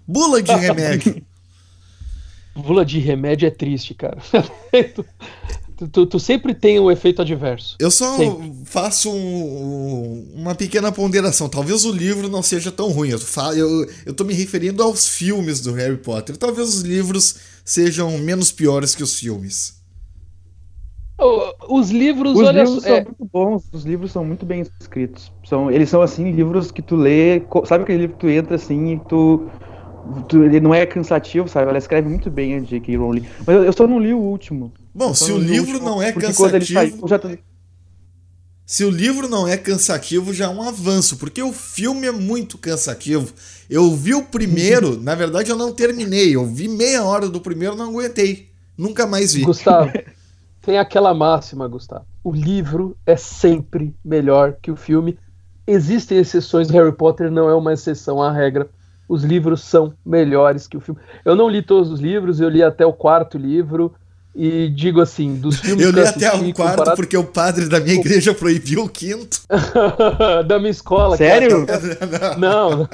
Bula 0.05 0.43
de 0.43 0.53
remédio. 0.53 1.23
Bula 2.53 2.85
de 2.85 2.99
remédio 2.99 3.47
é 3.47 3.51
triste, 3.51 3.95
cara. 3.95 4.17
Tu, 5.91 6.05
tu, 6.05 6.19
sempre 6.19 6.53
tem 6.53 6.79
o 6.79 6.85
um 6.85 6.91
efeito 6.91 7.21
adverso. 7.21 7.75
Eu 7.79 7.91
só 7.91 8.17
sempre. 8.17 8.51
faço 8.65 9.11
um, 9.11 10.31
uma 10.35 10.55
pequena 10.55 10.91
ponderação. 10.91 11.49
Talvez 11.49 11.85
o 11.85 11.91
livro 11.91 12.29
não 12.29 12.41
seja 12.41 12.71
tão 12.71 12.89
ruim. 12.89 13.09
Eu, 13.09 13.19
falo, 13.19 13.55
eu, 13.55 13.89
eu 14.05 14.13
tô 14.13 14.23
me 14.23 14.33
referindo 14.33 14.83
aos 14.83 15.07
filmes 15.07 15.59
do 15.61 15.73
Harry 15.73 15.97
Potter. 15.97 16.37
Talvez 16.37 16.69
os 16.69 16.81
livros 16.81 17.35
sejam 17.65 18.17
menos 18.17 18.51
piores 18.51 18.95
que 18.95 19.03
os 19.03 19.19
filmes. 19.19 19.81
Os 21.69 21.91
livros, 21.91 22.37
os 22.37 22.49
livros 22.49 22.83
são 22.83 22.95
é... 22.95 23.03
muito 23.03 23.25
bons, 23.31 23.63
os 23.71 23.85
livros 23.85 24.11
são 24.11 24.25
muito 24.25 24.45
bem 24.45 24.63
escritos. 24.79 25.31
São, 25.45 25.71
eles 25.71 25.89
são 25.89 26.01
assim 26.01 26.31
livros 26.31 26.71
que 26.71 26.81
tu 26.81 26.95
lê, 26.95 27.41
sabe 27.65 27.83
aquele 27.83 27.99
livro 27.99 28.15
que 28.17 28.21
tu 28.21 28.29
entra 28.29 28.55
assim 28.55 28.93
e 28.93 28.99
tu, 29.07 29.47
tu 30.27 30.43
ele 30.43 30.59
não 30.59 30.73
é 30.73 30.85
cansativo, 30.85 31.47
sabe? 31.47 31.69
Ela 31.69 31.77
escreve 31.77 32.09
muito 32.09 32.29
bem 32.29 32.55
a 32.55 32.59
J.K. 32.59 32.97
Rowling. 32.97 33.25
Mas 33.45 33.55
eu, 33.55 33.63
eu 33.63 33.73
só 33.73 33.87
não 33.87 33.99
li 33.99 34.13
o 34.13 34.19
último. 34.19 34.71
Bom, 34.93 35.13
se 35.13 35.31
o 35.31 35.37
livro 35.37 35.79
não 35.79 36.01
é 36.01 36.11
cansativo. 36.11 37.07
Saiu, 37.07 37.39
Se 38.65 38.85
o 38.85 38.89
livro 38.89 39.27
não 39.27 39.47
é 39.47 39.57
cansativo, 39.57 40.33
já 40.33 40.45
é 40.45 40.49
um 40.49 40.61
avanço, 40.61 41.17
porque 41.17 41.41
o 41.41 41.51
filme 41.51 42.07
é 42.07 42.11
muito 42.11 42.57
cansativo. 42.57 43.33
Eu 43.69 43.91
vi 43.95 44.13
o 44.13 44.23
primeiro, 44.23 45.01
na 45.01 45.15
verdade 45.15 45.49
eu 45.49 45.57
não 45.57 45.73
terminei. 45.73 46.35
Eu 46.35 46.45
vi 46.45 46.67
meia 46.67 47.03
hora 47.03 47.27
do 47.27 47.41
primeiro, 47.41 47.75
não 47.75 47.89
aguentei. 47.89 48.49
Nunca 48.77 49.05
mais 49.07 49.33
vi. 49.33 49.41
Gustavo, 49.41 49.91
tem 50.61 50.77
aquela 50.77 51.13
máxima, 51.13 51.67
Gustavo. 51.67 52.05
O 52.23 52.31
livro 52.31 52.95
é 53.05 53.15
sempre 53.15 53.95
melhor 54.03 54.57
que 54.61 54.71
o 54.71 54.75
filme. 54.75 55.17
Existem 55.65 56.17
exceções, 56.17 56.69
Harry 56.69 56.91
Potter 56.91 57.31
não 57.31 57.49
é 57.49 57.55
uma 57.55 57.73
exceção 57.73 58.21
à 58.21 58.31
regra. 58.31 58.69
os 59.07 59.23
livros 59.23 59.61
são 59.61 59.93
melhores 60.05 60.67
que 60.67 60.77
o 60.77 60.79
filme. 60.79 60.99
Eu 61.25 61.35
não 61.35 61.49
li 61.49 61.61
todos 61.61 61.91
os 61.91 61.99
livros, 61.99 62.39
eu 62.39 62.49
li 62.49 62.63
até 62.63 62.85
o 62.85 62.93
quarto 62.93 63.37
livro. 63.37 63.93
E 64.35 64.67
digo 64.69 64.99
assim, 64.99 65.35
dos 65.35 65.59
filmes 65.61 65.85
Eu 65.85 65.91
li 65.91 66.01
que 66.01 66.07
até 66.07 66.27
o 66.35 66.53
quarto 66.53 66.77
comparado- 66.77 66.95
porque 66.95 67.15
o 67.15 67.23
padre 67.23 67.67
da 67.69 67.79
minha 67.79 67.95
igreja 67.99 68.33
proibiu 68.33 68.83
o 68.85 68.89
quinto. 68.89 69.41
da 70.47 70.57
minha 70.57 70.71
escola. 70.71 71.15
Sério? 71.17 71.65
cara. 71.67 72.37
Não. 72.37 72.87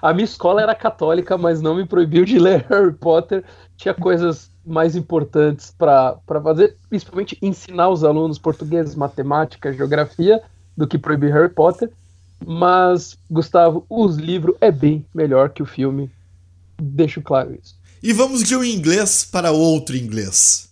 A 0.00 0.12
minha 0.12 0.24
escola 0.24 0.62
era 0.62 0.74
católica, 0.74 1.36
mas 1.36 1.60
não 1.60 1.74
me 1.74 1.84
proibiu 1.86 2.24
de 2.24 2.38
ler 2.38 2.64
Harry 2.70 2.92
Potter. 2.94 3.44
Tinha 3.76 3.94
coisas 3.94 4.50
mais 4.64 4.94
importantes 4.96 5.74
para 5.76 6.16
fazer, 6.42 6.76
principalmente 6.88 7.36
ensinar 7.42 7.88
os 7.88 8.04
alunos 8.04 8.38
português, 8.38 8.94
matemática, 8.94 9.72
geografia, 9.72 10.40
do 10.76 10.86
que 10.86 10.98
proibir 10.98 11.32
Harry 11.32 11.48
Potter. 11.48 11.90
Mas, 12.46 13.18
Gustavo, 13.30 13.84
os 13.90 14.16
livros 14.16 14.56
é 14.60 14.70
bem 14.70 15.04
melhor 15.14 15.50
que 15.50 15.62
o 15.62 15.66
filme. 15.66 16.10
Deixo 16.80 17.20
claro 17.20 17.54
isso. 17.62 17.74
E 18.02 18.14
vamos 18.14 18.42
de 18.42 18.56
um 18.56 18.64
inglês 18.64 19.28
para 19.30 19.50
outro 19.50 19.94
inglês. 19.94 20.70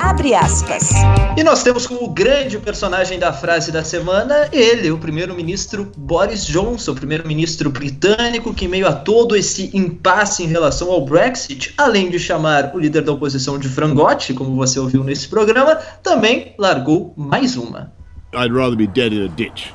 Abre 0.00 0.34
aspas. 0.34 0.90
E 1.36 1.44
nós 1.44 1.62
temos 1.62 1.86
como 1.86 2.08
grande 2.08 2.58
personagem 2.58 3.20
da 3.20 3.32
frase 3.32 3.70
da 3.70 3.84
semana 3.84 4.48
ele, 4.52 4.90
o 4.90 4.98
primeiro-ministro 4.98 5.92
Boris 5.96 6.44
Johnson, 6.44 6.90
o 6.90 6.94
primeiro-ministro 6.96 7.70
britânico, 7.70 8.52
que, 8.52 8.64
em 8.64 8.68
meio 8.68 8.88
a 8.88 8.92
todo 8.92 9.36
esse 9.36 9.70
impasse 9.72 10.42
em 10.42 10.48
relação 10.48 10.90
ao 10.90 11.04
Brexit, 11.04 11.72
além 11.78 12.10
de 12.10 12.18
chamar 12.18 12.74
o 12.74 12.80
líder 12.80 13.02
da 13.02 13.12
oposição 13.12 13.60
de 13.60 13.68
frangote, 13.68 14.34
como 14.34 14.56
você 14.56 14.80
ouviu 14.80 15.04
nesse 15.04 15.28
programa, 15.28 15.76
também 16.02 16.52
largou 16.58 17.14
mais 17.16 17.56
uma. 17.56 17.92
I'd 18.34 18.52
rather 18.52 18.74
be 18.74 18.88
dead 18.88 19.12
in 19.12 19.24
a 19.24 19.28
ditch. 19.28 19.68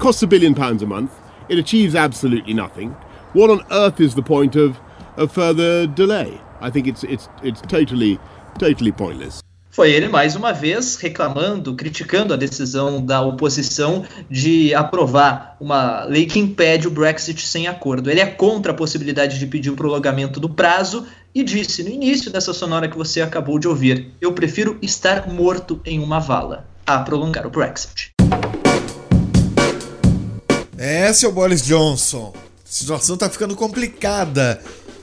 Costs 0.00 0.24
a 0.24 0.26
billion 0.26 0.52
pounds 0.52 0.82
a 0.82 0.86
month. 0.86 1.12
It 1.48 1.60
achieves 1.60 1.94
absolutely 1.94 2.54
nothing. 2.54 2.92
What 3.32 3.52
on 3.52 3.64
earth 3.70 4.00
is 4.00 4.14
the 4.14 4.22
point 4.22 4.58
of 4.58 4.76
a 5.16 5.28
further 5.28 5.86
delay? 5.86 6.40
I 6.60 6.68
think 6.68 6.88
it's 6.88 7.04
it's 7.04 7.28
it's 7.44 7.60
totally 7.62 8.18
totally 8.58 8.90
pointless. 8.90 9.40
Foi 9.70 9.92
ele 9.92 10.08
mais 10.08 10.34
uma 10.34 10.52
vez 10.52 10.96
reclamando, 10.96 11.76
criticando 11.76 12.34
a 12.34 12.36
decisão 12.36 13.00
da 13.00 13.22
oposição 13.22 14.04
de 14.28 14.74
aprovar 14.74 15.56
uma 15.60 16.02
lei 16.06 16.26
que 16.26 16.40
impede 16.40 16.88
o 16.88 16.90
Brexit 16.90 17.46
sem 17.46 17.68
acordo. 17.68 18.10
Ele 18.10 18.18
é 18.18 18.26
contra 18.26 18.72
a 18.72 18.74
possibilidade 18.74 19.38
de 19.38 19.46
pedir 19.46 19.70
o 19.70 19.76
prolongamento 19.76 20.40
do 20.40 20.48
prazo 20.48 21.06
e 21.32 21.44
disse 21.44 21.84
no 21.84 21.88
início 21.88 22.32
dessa 22.32 22.52
sonora 22.52 22.88
que 22.88 22.98
você 22.98 23.20
acabou 23.20 23.60
de 23.60 23.68
ouvir: 23.68 24.10
Eu 24.20 24.32
prefiro 24.32 24.76
estar 24.82 25.28
morto 25.28 25.80
em 25.84 26.00
uma 26.00 26.18
vala 26.18 26.66
a 26.84 26.98
prolongar 26.98 27.46
o 27.46 27.50
Brexit. 27.50 28.10
É, 30.76 31.12
seu 31.12 31.30
Boris 31.30 31.64
Johnson. 31.64 32.49
Situação 32.70 33.16
tá 33.16 33.28
ficando 33.28 33.56
complicada. 33.56 34.60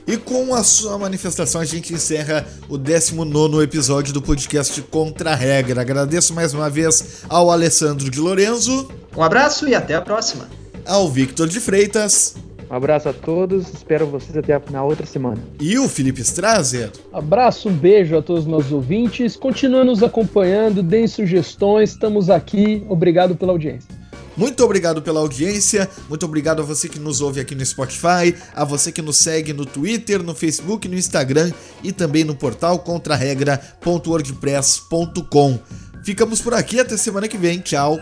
E 0.07 0.15
com 0.15 0.55
a 0.55 0.63
sua 0.63 0.97
manifestação 0.97 1.59
a 1.59 1.65
gente 1.65 1.93
encerra 1.93 2.47
o 2.69 2.77
19 2.77 3.61
episódio 3.61 4.13
do 4.13 4.21
podcast 4.21 4.81
Contra 4.83 5.31
a 5.31 5.35
Regra. 5.35 5.81
Agradeço 5.81 6.33
mais 6.33 6.53
uma 6.53 6.69
vez 6.69 7.23
ao 7.27 7.51
Alessandro 7.51 8.09
de 8.09 8.21
Lorenzo, 8.21 8.89
Um 9.17 9.21
abraço 9.21 9.67
e 9.67 9.75
até 9.75 9.95
a 9.95 10.01
próxima. 10.01 10.47
ao 10.85 11.09
Victor 11.09 11.49
de 11.49 11.59
Freitas 11.59 12.35
Um 12.71 12.73
abraço 12.75 13.09
a 13.09 13.13
todos, 13.13 13.67
espero 13.73 14.07
vocês 14.07 14.37
até 14.37 14.57
na 14.71 14.81
outra 14.81 15.05
semana. 15.05 15.43
e 15.59 15.77
o 15.77 15.89
Felipe 15.89 16.21
Strazer. 16.21 16.89
Abraço, 17.11 17.67
um 17.67 17.73
beijo 17.73 18.15
a 18.17 18.21
todos 18.21 18.43
os 18.43 18.49
nossos 18.49 18.71
ouvintes. 18.71 19.35
Continuem 19.35 19.83
nos 19.85 20.01
acompanhando, 20.01 20.81
deem 20.81 21.05
sugestões, 21.05 21.89
estamos 21.91 22.29
aqui. 22.29 22.81
Obrigado 22.87 23.35
pela 23.35 23.51
audiência. 23.51 23.89
Muito 24.37 24.63
obrigado 24.63 25.01
pela 25.01 25.19
audiência, 25.19 25.89
muito 26.07 26.23
obrigado 26.25 26.61
a 26.61 26.65
você 26.65 26.87
que 26.87 26.99
nos 26.99 27.19
ouve 27.21 27.39
aqui 27.39 27.55
no 27.55 27.65
Spotify, 27.65 28.35
a 28.53 28.63
você 28.63 28.91
que 28.91 29.01
nos 29.01 29.17
segue 29.17 29.51
no 29.51 29.65
Twitter, 29.65 30.21
no 30.21 30.35
Facebook, 30.35 30.87
no 30.87 30.93
Instagram 30.95 31.51
e 31.83 31.91
também 31.91 32.23
no 32.23 32.35
portal 32.35 32.77
contraregra.wordpress.com. 32.79 35.59
Ficamos 36.03 36.39
por 36.39 36.53
aqui, 36.53 36.79
até 36.79 36.95
semana 36.95 37.27
que 37.27 37.37
vem, 37.37 37.59
tchau! 37.59 37.99